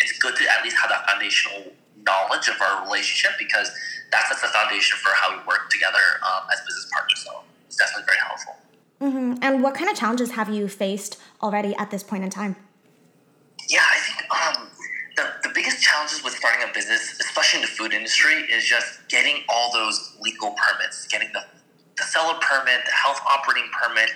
it's 0.00 0.18
good 0.18 0.36
to 0.36 0.44
at 0.50 0.64
least 0.64 0.76
have 0.76 0.90
that 0.90 1.08
foundational 1.08 1.72
knowledge 2.04 2.48
of 2.48 2.60
our 2.60 2.84
relationship 2.84 3.32
because 3.38 3.70
that 4.10 4.28
sets 4.28 4.42
the 4.42 4.48
foundation 4.48 4.98
for 4.98 5.10
how 5.14 5.36
we 5.36 5.38
work 5.46 5.70
together 5.70 6.20
um, 6.26 6.48
as 6.52 6.60
business 6.60 6.88
partners. 6.92 7.24
So 7.24 7.42
it's 7.66 7.76
definitely 7.76 8.04
very 8.06 8.18
helpful. 8.18 8.54
Mm-hmm. 9.00 9.42
And 9.42 9.62
what 9.62 9.74
kind 9.74 9.90
of 9.90 9.96
challenges 9.96 10.32
have 10.32 10.48
you 10.48 10.68
faced 10.68 11.18
already 11.42 11.74
at 11.76 11.90
this 11.90 12.02
point 12.02 12.24
in 12.24 12.30
time? 12.30 12.56
Yeah, 13.68 13.82
I 13.82 13.98
think 13.98 14.18
um, 14.30 14.68
the, 15.16 15.48
the 15.48 15.54
biggest 15.54 15.82
challenges 15.82 16.22
with 16.22 16.34
starting 16.34 16.68
a 16.68 16.72
business, 16.72 17.18
especially 17.20 17.60
in 17.60 17.62
the 17.62 17.72
food 17.72 17.92
industry, 17.92 18.34
is 18.50 18.64
just 18.64 19.08
getting 19.08 19.42
all 19.48 19.72
those 19.72 20.16
legal 20.20 20.54
permits, 20.54 21.06
getting 21.08 21.30
the, 21.32 21.44
the 21.96 22.04
seller 22.04 22.38
permit, 22.40 22.84
the 22.84 22.92
health 22.92 23.20
operating 23.26 23.68
permit, 23.72 24.10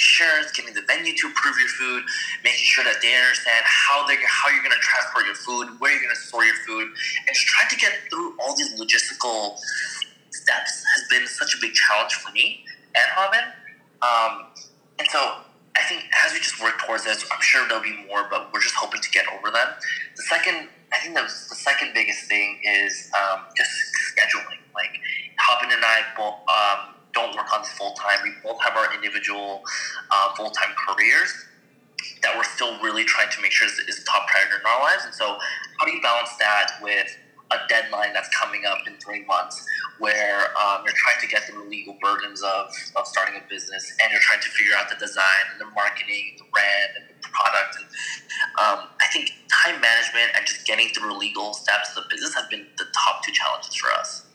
insurance, 0.00 0.50
getting 0.56 0.72
the 0.72 0.82
venue 0.88 1.12
to 1.12 1.28
approve 1.28 1.60
your 1.60 1.68
food, 1.76 2.02
making 2.42 2.64
sure 2.64 2.84
that 2.84 2.96
they 3.04 3.12
understand 3.12 3.60
how 3.68 4.06
they 4.08 4.16
how 4.24 4.48
you're 4.48 4.64
going 4.64 4.72
to 4.72 4.80
transport 4.80 5.28
your 5.28 5.36
food, 5.36 5.76
where 5.78 5.92
you're 5.92 6.00
going 6.00 6.14
to 6.14 6.20
store 6.24 6.44
your 6.44 6.56
food, 6.64 6.88
and 6.88 7.30
just 7.36 7.46
trying 7.46 7.68
to 7.68 7.76
get 7.76 7.92
through 8.08 8.32
all 8.40 8.56
these 8.56 8.72
logistical 8.80 9.60
steps 10.32 10.82
has 10.96 11.04
been 11.10 11.26
such 11.28 11.54
a 11.54 11.58
big 11.60 11.74
challenge 11.74 12.14
for 12.14 12.32
me 12.32 12.64
and 12.96 13.04
Robin. 13.16 13.44
Um, 14.00 14.48
and 14.98 15.08
so 15.08 15.44
I 15.76 15.82
think 15.88 16.04
as 16.24 16.32
we 16.32 16.38
just 16.40 16.60
work 16.62 16.80
towards 16.80 17.04
this, 17.04 17.24
I'm 17.30 17.40
sure 17.40 17.66
there'll 17.68 17.82
be 17.82 18.04
more, 18.08 18.26
but 18.30 18.52
we're 18.52 18.60
just 18.62 18.74
hoping 18.74 19.00
to 19.00 19.10
get 19.10 19.26
over 19.36 19.50
them. 19.50 19.68
The 20.16 20.22
second, 20.22 20.68
I 20.92 20.98
think 20.98 21.14
was 21.16 21.48
the 21.48 21.54
second 21.54 21.92
biggest 21.94 22.24
thing 22.26 22.60
is 22.64 23.10
um, 23.14 23.42
just 23.56 23.70
scheduling. 24.16 24.58
Like 24.74 24.96
Robin 25.48 25.74
and 25.74 25.84
I 25.84 26.00
both 26.16 26.40
um, 26.48 26.89
don't 27.30 27.44
work 27.44 27.52
on 27.52 27.64
full 27.64 27.92
time. 27.92 28.18
We 28.24 28.32
both 28.42 28.62
have 28.62 28.76
our 28.76 28.94
individual 28.94 29.62
uh, 30.10 30.34
full 30.34 30.50
time 30.50 30.74
careers 30.88 31.32
that 32.22 32.36
we're 32.36 32.44
still 32.44 32.80
really 32.82 33.04
trying 33.04 33.30
to 33.30 33.40
make 33.42 33.52
sure 33.52 33.66
is, 33.66 33.78
is 33.88 34.04
top 34.04 34.26
priority 34.28 34.56
in 34.60 34.66
our 34.66 34.80
lives. 34.80 35.04
And 35.04 35.14
so, 35.14 35.38
how 35.78 35.86
do 35.86 35.92
you 35.92 36.02
balance 36.02 36.36
that 36.38 36.72
with 36.82 37.16
a 37.52 37.58
deadline 37.68 38.12
that's 38.12 38.28
coming 38.28 38.62
up 38.64 38.78
in 38.86 38.94
three 38.98 39.24
months 39.24 39.66
where 39.98 40.54
um, 40.56 40.82
you're 40.84 40.94
trying 40.94 41.20
to 41.20 41.26
get 41.26 41.42
through 41.42 41.64
the 41.64 41.68
legal 41.68 41.98
burdens 42.00 42.42
of, 42.42 42.70
of 42.94 43.06
starting 43.06 43.34
a 43.34 43.42
business 43.50 43.92
and 44.00 44.12
you're 44.12 44.20
trying 44.20 44.40
to 44.40 44.48
figure 44.50 44.72
out 44.78 44.88
the 44.88 44.94
design 44.96 45.50
and 45.50 45.60
the 45.60 45.66
marketing, 45.74 46.38
the 46.38 46.44
brand, 46.52 46.90
and 46.96 47.04
the 47.10 47.28
product. 47.28 47.76
And 47.76 47.86
um, 48.62 48.88
I 49.02 49.06
think 49.12 49.34
time 49.50 49.80
management 49.80 50.30
and 50.36 50.46
just 50.46 50.64
getting 50.64 50.88
through 50.88 51.18
legal 51.18 51.52
steps 51.52 51.90
of 51.96 52.04
the 52.04 52.08
business 52.08 52.34
have 52.34 52.48
been 52.48 52.66
the 52.78 52.86
top 52.94 53.24
two 53.24 53.32
challenges 53.32 53.74
for 53.74 53.90
us. 53.98 54.29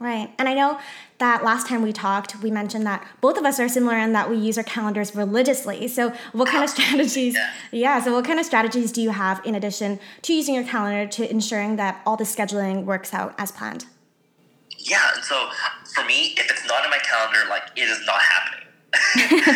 Right. 0.00 0.32
And 0.38 0.48
I 0.48 0.54
know 0.54 0.78
that 1.18 1.42
last 1.42 1.66
time 1.66 1.82
we 1.82 1.92
talked, 1.92 2.40
we 2.40 2.52
mentioned 2.52 2.86
that 2.86 3.04
both 3.20 3.36
of 3.36 3.44
us 3.44 3.58
are 3.58 3.68
similar 3.68 3.98
in 3.98 4.12
that 4.12 4.30
we 4.30 4.36
use 4.36 4.56
our 4.56 4.62
calendars 4.62 5.16
religiously. 5.16 5.88
So, 5.88 6.12
what 6.32 6.48
kind 6.48 6.62
of 6.62 6.70
strategies? 6.76 7.36
Yeah. 7.72 8.00
So, 8.00 8.14
what 8.14 8.24
kind 8.24 8.38
of 8.38 8.46
strategies 8.46 8.92
do 8.92 9.02
you 9.02 9.10
have 9.10 9.44
in 9.44 9.56
addition 9.56 9.98
to 10.22 10.32
using 10.32 10.54
your 10.54 10.62
calendar 10.62 11.10
to 11.10 11.28
ensuring 11.28 11.76
that 11.76 12.00
all 12.06 12.16
the 12.16 12.22
scheduling 12.22 12.84
works 12.84 13.12
out 13.12 13.34
as 13.38 13.50
planned? 13.50 13.86
Yeah. 14.78 15.20
So, 15.22 15.50
for 15.94 16.04
me, 16.04 16.34
if 16.38 16.48
it's 16.48 16.66
not 16.68 16.84
in 16.84 16.90
my 16.90 16.98
calendar, 16.98 17.50
like 17.50 17.64
it 17.74 17.88
is 17.88 18.00
not 18.06 18.20
happening. 18.20 18.68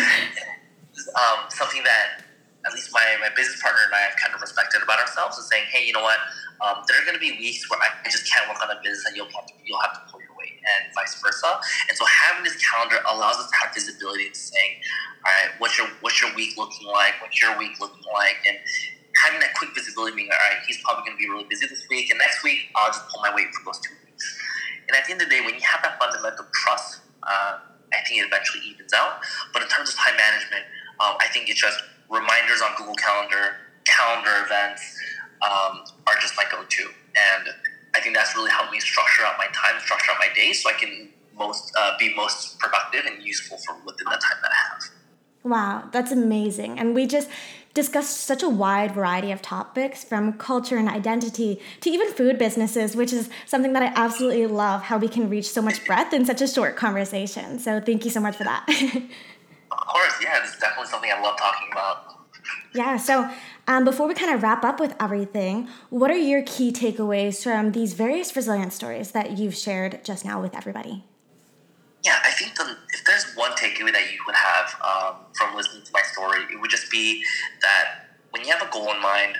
um, 1.15 1.45
something 1.49 1.83
that 1.83 2.23
at 2.65 2.73
least 2.73 2.89
my, 2.91 3.03
my 3.19 3.29
business 3.35 3.61
partner 3.61 3.79
and 3.85 3.93
I 3.93 3.99
have 3.99 4.15
kind 4.17 4.33
of 4.35 4.41
respected 4.41 4.83
about 4.83 4.99
ourselves 4.99 5.37
is 5.37 5.47
saying, 5.47 5.65
hey, 5.71 5.85
you 5.85 5.93
know 5.93 6.03
what? 6.03 6.17
Um, 6.63 6.83
there 6.87 7.01
are 7.01 7.05
going 7.05 7.15
to 7.15 7.19
be 7.19 7.31
weeks 7.39 7.69
where 7.69 7.79
I 7.79 8.09
just 8.09 8.31
can't 8.31 8.47
work 8.47 8.61
on 8.63 8.71
a 8.71 8.79
business 8.83 9.03
and 9.07 9.15
you'll 9.15 9.31
have 9.35 9.45
to, 9.47 9.53
you'll 9.65 9.81
have 9.81 9.93
to 9.93 10.11
pull 10.11 10.22
and 10.63 10.93
vice 10.95 11.19
versa. 11.21 11.59
And 11.89 11.97
so 11.97 12.05
having 12.05 12.43
this 12.43 12.55
calendar 12.63 12.97
allows 13.11 13.37
us 13.37 13.49
to 13.49 13.55
have 13.59 13.73
visibility 13.73 14.27
into 14.27 14.39
saying, 14.39 14.79
all 15.25 15.31
right, 15.31 15.51
what's 15.59 15.77
your 15.77 15.87
what's 16.01 16.21
your 16.21 16.33
week 16.35 16.57
looking 16.57 16.87
like? 16.87 17.15
What's 17.21 17.39
your 17.41 17.57
week 17.57 17.79
looking 17.79 18.03
like? 18.13 18.37
And 18.47 18.57
having 19.23 19.39
that 19.39 19.53
quick 19.55 19.71
visibility 19.75 20.15
meaning, 20.15 20.31
all 20.31 20.43
right, 20.49 20.59
he's 20.67 20.81
probably 20.81 21.05
going 21.05 21.17
to 21.17 21.21
be 21.21 21.29
really 21.29 21.47
busy 21.47 21.67
this 21.67 21.87
week, 21.89 22.09
and 22.09 22.17
next 22.19 22.43
week 22.43 22.71
I'll 22.75 22.91
just 22.91 23.07
pull 23.09 23.21
my 23.21 23.33
weight 23.33 23.47
for 23.53 23.63
those 23.65 23.79
two 23.79 23.95
weeks. 24.05 24.25
And 24.87 24.97
at 24.97 25.05
the 25.05 25.13
end 25.13 25.21
of 25.21 25.29
the 25.29 25.35
day, 25.35 25.41
when 25.41 25.55
you 25.55 25.63
have 25.63 25.81
that 25.83 25.99
fundamental 25.99 26.45
trust, 26.53 27.01
uh, 27.23 27.59
I 27.93 28.01
think 28.07 28.19
it 28.19 28.27
eventually 28.27 28.63
evens 28.67 28.91
out. 28.93 29.21
But 29.53 29.61
in 29.63 29.69
terms 29.69 29.89
of 29.89 29.95
time 29.95 30.17
management, 30.17 30.65
um, 30.99 31.15
I 31.21 31.27
think 31.31 31.47
it's 31.49 31.61
just 31.61 31.79
reminders 32.09 32.61
on 32.61 32.75
Google 32.75 32.95
Calendar, 32.95 33.63
calendar 33.85 34.43
events, 34.45 34.83
um, 35.41 35.83
are 36.07 36.17
just 36.19 36.35
my 36.35 36.43
go-to. 36.51 36.89
And 37.15 37.47
I 37.95 37.99
think 37.99 38.15
that's 38.15 38.35
really 38.35 38.51
helped 38.51 38.71
me 38.71 38.79
structure 38.79 39.23
out 39.23 39.37
my 39.37 39.47
time, 39.47 39.79
structure 39.79 40.11
out 40.11 40.17
my 40.19 40.33
day, 40.35 40.53
so 40.53 40.69
I 40.69 40.73
can 40.73 41.09
most 41.37 41.73
uh, 41.77 41.97
be 41.97 42.13
most 42.15 42.59
productive 42.59 43.05
and 43.05 43.23
useful 43.23 43.57
for 43.57 43.75
within 43.85 44.05
the 44.05 44.17
time 44.17 44.37
that 44.41 44.51
I 44.51 44.73
have. 44.73 44.83
Wow, 45.43 45.89
that's 45.91 46.11
amazing. 46.11 46.79
And 46.79 46.95
we 46.95 47.05
just 47.05 47.29
discussed 47.73 48.17
such 48.17 48.43
a 48.43 48.49
wide 48.49 48.91
variety 48.91 49.31
of 49.31 49.41
topics 49.41 50.03
from 50.03 50.33
culture 50.33 50.77
and 50.77 50.87
identity 50.87 51.59
to 51.81 51.89
even 51.89 52.11
food 52.13 52.37
businesses, 52.37 52.95
which 52.95 53.11
is 53.11 53.29
something 53.45 53.73
that 53.73 53.81
I 53.83 53.91
absolutely 53.95 54.45
love 54.47 54.83
how 54.83 54.97
we 54.97 55.07
can 55.07 55.29
reach 55.29 55.49
so 55.49 55.61
much 55.61 55.83
breadth 55.85 56.13
in 56.13 56.25
such 56.25 56.41
a 56.41 56.47
short 56.47 56.75
conversation. 56.75 57.59
So 57.59 57.81
thank 57.81 58.05
you 58.05 58.11
so 58.11 58.19
much 58.19 58.35
for 58.37 58.43
that. 58.43 58.65
of 59.71 59.77
course, 59.87 60.13
yeah, 60.21 60.39
it's 60.43 60.57
definitely 60.59 60.87
something 60.87 61.11
I 61.11 61.19
love 61.19 61.37
talking 61.37 61.67
about. 61.71 62.13
Yeah, 62.73 62.97
so 62.97 63.29
um, 63.67 63.85
before 63.85 64.07
we 64.07 64.13
kind 64.13 64.33
of 64.33 64.43
wrap 64.43 64.63
up 64.63 64.79
with 64.79 64.95
everything, 64.99 65.69
what 65.89 66.11
are 66.11 66.17
your 66.17 66.43
key 66.43 66.71
takeaways 66.71 67.43
from 67.43 67.71
these 67.71 67.93
various 67.93 68.35
resilience 68.35 68.75
stories 68.75 69.11
that 69.11 69.37
you've 69.37 69.55
shared 69.55 70.03
just 70.03 70.25
now 70.25 70.41
with 70.41 70.55
everybody? 70.55 71.03
Yeah, 72.03 72.19
I 72.25 72.31
think 72.31 72.55
the, 72.55 72.77
if 72.93 73.05
there's 73.05 73.33
one 73.35 73.51
takeaway 73.51 73.93
that 73.93 74.11
you 74.11 74.19
would 74.27 74.35
have 74.35 74.75
um, 74.83 75.15
from 75.33 75.55
listening 75.55 75.83
to 75.83 75.91
my 75.93 76.01
story, 76.01 76.39
it 76.51 76.59
would 76.59 76.69
just 76.69 76.91
be 76.91 77.23
that 77.61 78.17
when 78.31 78.43
you 78.43 78.51
have 78.51 78.61
a 78.61 78.71
goal 78.71 78.93
in 78.93 79.01
mind, 79.01 79.37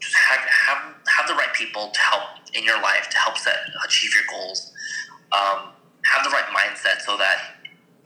just 0.00 0.16
have, 0.16 0.40
have, 0.40 0.94
have 1.06 1.28
the 1.28 1.34
right 1.34 1.52
people 1.54 1.90
to 1.90 2.00
help 2.00 2.22
in 2.54 2.64
your 2.64 2.80
life 2.82 3.08
to 3.10 3.16
help 3.18 3.38
set 3.38 3.54
achieve 3.84 4.10
your 4.14 4.24
goals. 4.28 4.72
Um, 5.30 5.68
have 6.04 6.24
the 6.24 6.30
right 6.30 6.44
mindset 6.50 7.00
so 7.00 7.16
that 7.16 7.54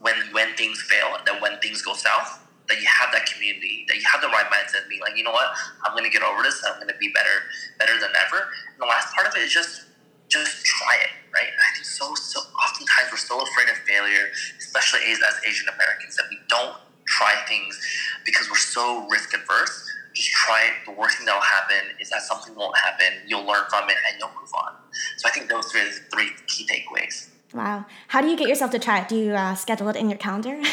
when 0.01 0.15
when 0.33 0.55
things 0.55 0.81
fail, 0.83 1.17
that 1.25 1.41
when 1.41 1.59
things 1.61 1.83
go 1.83 1.95
south, 1.95 2.47
that 2.69 2.81
you 2.81 2.87
have 2.87 3.13
that 3.13 3.27
community, 3.27 3.85
that 3.89 3.97
you 3.97 4.03
have 4.11 4.21
the 4.21 4.29
right 4.29 4.47
mindset, 4.47 4.89
being 4.89 4.96
like, 5.07 5.17
you 5.17 5.23
know 5.23 5.31
what, 5.31 5.55
I'm 5.87 5.95
gonna 5.95 6.11
get 6.11 6.23
over 6.23 6.43
this. 6.43 6.59
I'm 6.67 6.79
gonna 6.81 6.99
be 6.99 7.09
better, 7.15 7.47
better 7.79 7.95
than 8.01 8.11
ever. 8.27 8.51
And 8.75 8.83
the 8.83 8.87
last 8.87 9.15
part 9.15 9.27
of 9.27 9.35
it 9.37 9.43
is 9.43 9.53
just, 9.53 9.87
just 10.29 10.67
try 10.67 10.99
it, 11.07 11.15
right? 11.33 11.47
I 11.47 11.75
think 11.75 11.87
so, 11.87 12.15
so 12.15 12.41
oftentimes 12.59 13.15
we're 13.15 13.23
so 13.23 13.41
afraid 13.41 13.71
of 13.71 13.79
failure, 13.87 14.35
especially 14.59 15.01
as, 15.07 15.19
as 15.23 15.39
Asian 15.47 15.69
Americans, 15.71 16.17
that 16.17 16.27
we 16.29 16.39
don't 16.49 16.77
try 17.07 17.35
things 17.47 17.79
because 18.25 18.51
we're 18.51 18.59
so 18.59 19.07
risk 19.09 19.33
adverse. 19.35 19.87
Just 20.15 20.33
try 20.33 20.65
it. 20.67 20.73
The 20.87 20.93
worst 20.93 21.19
thing 21.19 21.27
that 21.27 21.35
will 21.35 21.43
happen 21.43 21.95
is 22.01 22.11
that 22.11 22.23
something 22.23 22.55
won't 22.55 22.77
happen. 22.79 23.23
You'll 23.27 23.45
learn 23.45 23.65
from 23.69 23.89
it 23.91 23.97
and 24.11 24.19
you'll 24.19 24.33
move 24.41 24.51
on. 24.55 24.73
So 25.19 25.29
I 25.29 25.31
think 25.31 25.49
those 25.49 25.73
are 25.75 25.85
the 25.85 26.01
three 26.11 26.31
key 26.47 26.67
takeaways. 26.67 27.29
Wow. 27.53 27.85
How 28.09 28.23
do 28.23 28.29
you 28.29 28.37
get 28.37 28.49
yourself 28.49 28.71
to 28.73 28.79
try 28.79 29.01
it? 29.01 29.09
Do 29.09 29.17
you 29.17 29.35
uh, 29.35 29.55
schedule 29.55 29.89
it 29.89 29.97
in 29.97 30.09
your 30.09 30.19
calendar? 30.19 30.61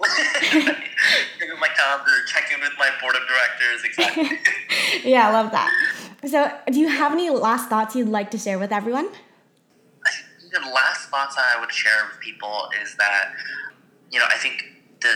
in 1.50 1.60
my 1.60 1.68
calendar, 1.68 2.12
checking 2.26 2.60
with 2.60 2.72
my 2.78 2.90
board 3.00 3.16
of 3.16 3.22
directors. 3.28 3.84
Exactly. 3.84 4.38
yeah, 5.10 5.28
I 5.28 5.32
love 5.32 5.50
that. 5.52 5.70
So, 6.26 6.50
do 6.70 6.78
you 6.78 6.88
have 6.88 7.12
any 7.12 7.30
last 7.30 7.68
thoughts 7.68 7.94
you'd 7.94 8.08
like 8.08 8.30
to 8.32 8.38
share 8.38 8.58
with 8.58 8.72
everyone? 8.72 9.08
The 10.52 10.70
last 10.70 11.08
thoughts 11.08 11.36
I 11.36 11.58
would 11.60 11.72
share 11.72 12.06
with 12.08 12.20
people 12.20 12.68
is 12.80 12.94
that, 12.96 13.32
you 14.12 14.20
know, 14.20 14.26
I 14.30 14.36
think 14.36 14.62
the 15.00 15.12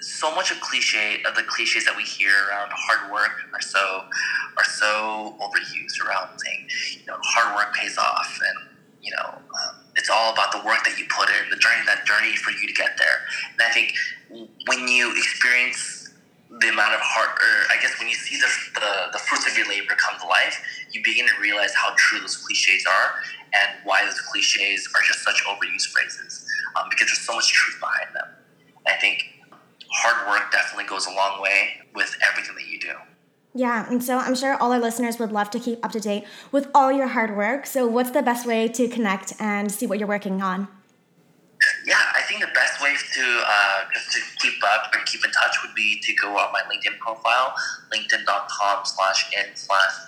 so 0.00 0.32
much 0.34 0.52
of 0.52 0.60
cliche 0.60 1.22
of 1.24 1.34
the 1.34 1.42
cliches 1.42 1.84
that 1.84 1.96
we 1.96 2.04
hear 2.04 2.30
around 2.48 2.70
hard 2.72 3.10
work 3.10 3.32
are 3.52 3.60
so 3.60 4.04
are 4.56 4.64
so 4.64 5.36
overused 5.40 6.06
around 6.06 6.38
saying, 6.38 6.68
you 7.00 7.06
know, 7.06 7.16
hard 7.22 7.56
work 7.56 7.74
pays 7.74 7.98
off 7.98 8.38
and 8.46 8.76
you 9.02 9.12
know, 9.12 9.34
um, 9.34 9.76
it's 9.96 10.10
all 10.10 10.32
about 10.32 10.52
the 10.52 10.58
work 10.58 10.84
that 10.84 10.98
you 10.98 11.06
put 11.08 11.28
in, 11.28 11.50
the 11.50 11.56
journey, 11.56 11.82
that 11.86 12.04
journey 12.06 12.36
for 12.36 12.50
you 12.50 12.66
to 12.66 12.72
get 12.74 12.96
there. 12.98 13.24
And 13.52 13.62
I 13.62 13.70
think 13.72 13.94
when 14.66 14.88
you 14.88 15.12
experience 15.16 16.12
the 16.60 16.68
amount 16.68 16.94
of 16.94 17.00
hard, 17.02 17.30
or 17.36 17.54
I 17.72 17.80
guess 17.80 17.98
when 17.98 18.08
you 18.08 18.14
see 18.14 18.38
the, 18.38 18.80
the, 18.80 19.12
the 19.12 19.18
fruits 19.18 19.50
of 19.50 19.56
your 19.56 19.68
labor 19.68 19.94
come 19.96 20.18
to 20.20 20.26
life, 20.26 20.62
you 20.92 21.02
begin 21.04 21.26
to 21.26 21.34
realize 21.40 21.74
how 21.74 21.94
true 21.96 22.20
those 22.20 22.36
cliches 22.36 22.86
are 22.86 23.20
and 23.52 23.80
why 23.84 24.04
those 24.04 24.20
cliches 24.20 24.88
are 24.94 25.02
just 25.02 25.24
such 25.24 25.42
overused 25.44 25.88
phrases 25.92 26.46
um, 26.76 26.86
because 26.90 27.08
there's 27.08 27.20
so 27.26 27.34
much 27.34 27.52
truth 27.52 27.80
behind 27.80 28.14
them. 28.14 28.28
I 28.86 28.94
think 29.00 29.24
hard 29.90 30.28
work 30.28 30.52
definitely 30.52 30.86
goes 30.86 31.06
a 31.06 31.12
long 31.12 31.40
way 31.42 31.80
with 31.94 32.16
everything. 32.30 32.55
Yeah, 33.56 33.88
and 33.88 34.04
so 34.04 34.18
I'm 34.18 34.34
sure 34.34 34.54
all 34.60 34.70
our 34.70 34.78
listeners 34.78 35.18
would 35.18 35.32
love 35.32 35.48
to 35.52 35.58
keep 35.58 35.82
up 35.82 35.90
to 35.92 36.00
date 36.00 36.24
with 36.52 36.68
all 36.74 36.92
your 36.92 37.08
hard 37.08 37.34
work. 37.34 37.64
So, 37.64 37.86
what's 37.86 38.10
the 38.10 38.20
best 38.20 38.46
way 38.46 38.68
to 38.68 38.86
connect 38.86 39.32
and 39.40 39.72
see 39.72 39.86
what 39.86 39.98
you're 39.98 40.06
working 40.06 40.42
on? 40.42 40.68
Yeah, 41.86 42.02
I 42.14 42.20
think 42.28 42.42
the 42.42 42.52
best 42.52 42.82
way 42.82 42.92
to 42.92 43.24
uh, 43.46 43.78
just 43.94 44.12
to 44.12 44.20
keep 44.44 44.62
up 44.62 44.92
and 44.92 45.06
keep 45.06 45.24
in 45.24 45.30
touch 45.30 45.56
would 45.64 45.74
be 45.74 45.98
to 46.02 46.12
go 46.20 46.36
on 46.36 46.52
my 46.52 46.60
LinkedIn 46.68 46.98
profile, 46.98 47.54
linkedin.com 47.90 48.84
slash 48.84 49.32
in 49.32 49.56
slash 49.56 50.04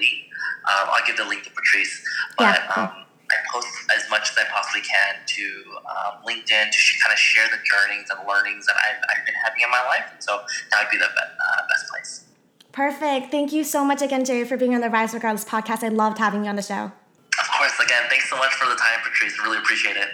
Lee. 0.00 0.24
Um, 0.64 0.88
I'll 0.88 1.04
give 1.06 1.18
the 1.18 1.26
link 1.26 1.42
to 1.44 1.50
Patrice. 1.50 2.02
But 2.38 2.56
yeah, 2.56 2.72
cool. 2.72 2.84
um, 2.84 3.04
I 3.30 3.36
post 3.52 3.68
as 3.94 4.08
much 4.08 4.30
as 4.30 4.38
I 4.38 4.44
possibly 4.48 4.80
can 4.80 5.16
to 5.26 5.44
um, 5.84 6.24
LinkedIn 6.24 6.70
to 6.72 6.78
sh- 6.78 7.02
kind 7.02 7.12
of 7.12 7.18
share 7.18 7.48
the 7.48 7.60
journeys 7.68 8.08
and 8.08 8.26
learnings 8.26 8.64
that 8.64 8.76
I've, 8.76 9.02
I've, 9.12 9.26
been 9.26 9.34
having 9.44 9.60
in 9.60 9.70
my 9.70 9.82
life. 9.84 10.08
And 10.10 10.22
so 10.22 10.40
that 10.70 10.84
would 10.84 10.90
be 10.90 10.96
the 10.96 11.10
uh, 11.12 11.62
best 11.68 11.88
place. 11.92 12.31
Perfect. 12.72 13.30
Thank 13.30 13.52
you 13.52 13.64
so 13.64 13.84
much 13.84 14.00
again, 14.00 14.24
Jay, 14.24 14.44
for 14.44 14.56
being 14.56 14.74
on 14.74 14.80
the 14.80 14.88
Rise 14.88 15.12
Regardless 15.12 15.44
podcast. 15.44 15.84
I 15.84 15.88
loved 15.88 16.18
having 16.18 16.44
you 16.44 16.50
on 16.50 16.56
the 16.56 16.62
show. 16.62 16.90
Of 17.38 17.50
course. 17.58 17.78
Again, 17.78 18.02
thanks 18.08 18.28
so 18.30 18.36
much 18.36 18.52
for 18.54 18.68
the 18.68 18.76
time, 18.76 19.00
Patrice. 19.02 19.38
Really 19.42 19.58
appreciate 19.58 19.96
it. 19.96 20.08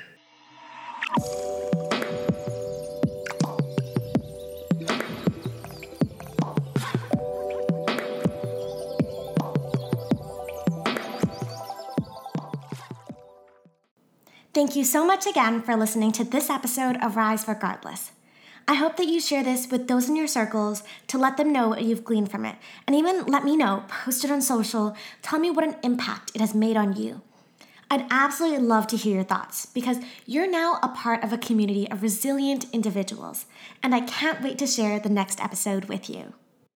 Thank 14.54 14.74
you 14.74 14.82
so 14.82 15.06
much 15.06 15.24
again 15.24 15.62
for 15.62 15.76
listening 15.76 16.10
to 16.12 16.24
this 16.24 16.50
episode 16.50 16.96
of 16.96 17.14
Rise 17.14 17.46
Regardless. 17.46 18.10
I 18.70 18.74
hope 18.74 18.98
that 18.98 19.06
you 19.08 19.18
share 19.18 19.42
this 19.42 19.70
with 19.70 19.88
those 19.88 20.10
in 20.10 20.14
your 20.14 20.26
circles 20.26 20.82
to 21.06 21.16
let 21.16 21.38
them 21.38 21.54
know 21.54 21.68
what 21.68 21.82
you've 21.82 22.04
gleaned 22.04 22.30
from 22.30 22.44
it. 22.44 22.56
And 22.86 22.94
even 22.94 23.24
let 23.24 23.42
me 23.42 23.56
know, 23.56 23.84
post 23.88 24.26
it 24.26 24.30
on 24.30 24.42
social, 24.42 24.94
tell 25.22 25.38
me 25.38 25.50
what 25.50 25.64
an 25.64 25.76
impact 25.82 26.32
it 26.34 26.42
has 26.42 26.54
made 26.54 26.76
on 26.76 26.94
you. 26.94 27.22
I'd 27.90 28.06
absolutely 28.10 28.58
love 28.58 28.86
to 28.88 28.98
hear 28.98 29.14
your 29.14 29.24
thoughts 29.24 29.64
because 29.64 29.96
you're 30.26 30.50
now 30.50 30.78
a 30.82 30.88
part 30.88 31.24
of 31.24 31.32
a 31.32 31.38
community 31.38 31.90
of 31.90 32.02
resilient 32.02 32.66
individuals, 32.70 33.46
and 33.82 33.94
I 33.94 34.02
can't 34.02 34.42
wait 34.42 34.58
to 34.58 34.66
share 34.66 35.00
the 35.00 35.08
next 35.08 35.42
episode 35.42 35.86
with 35.86 36.10
you. 36.10 36.34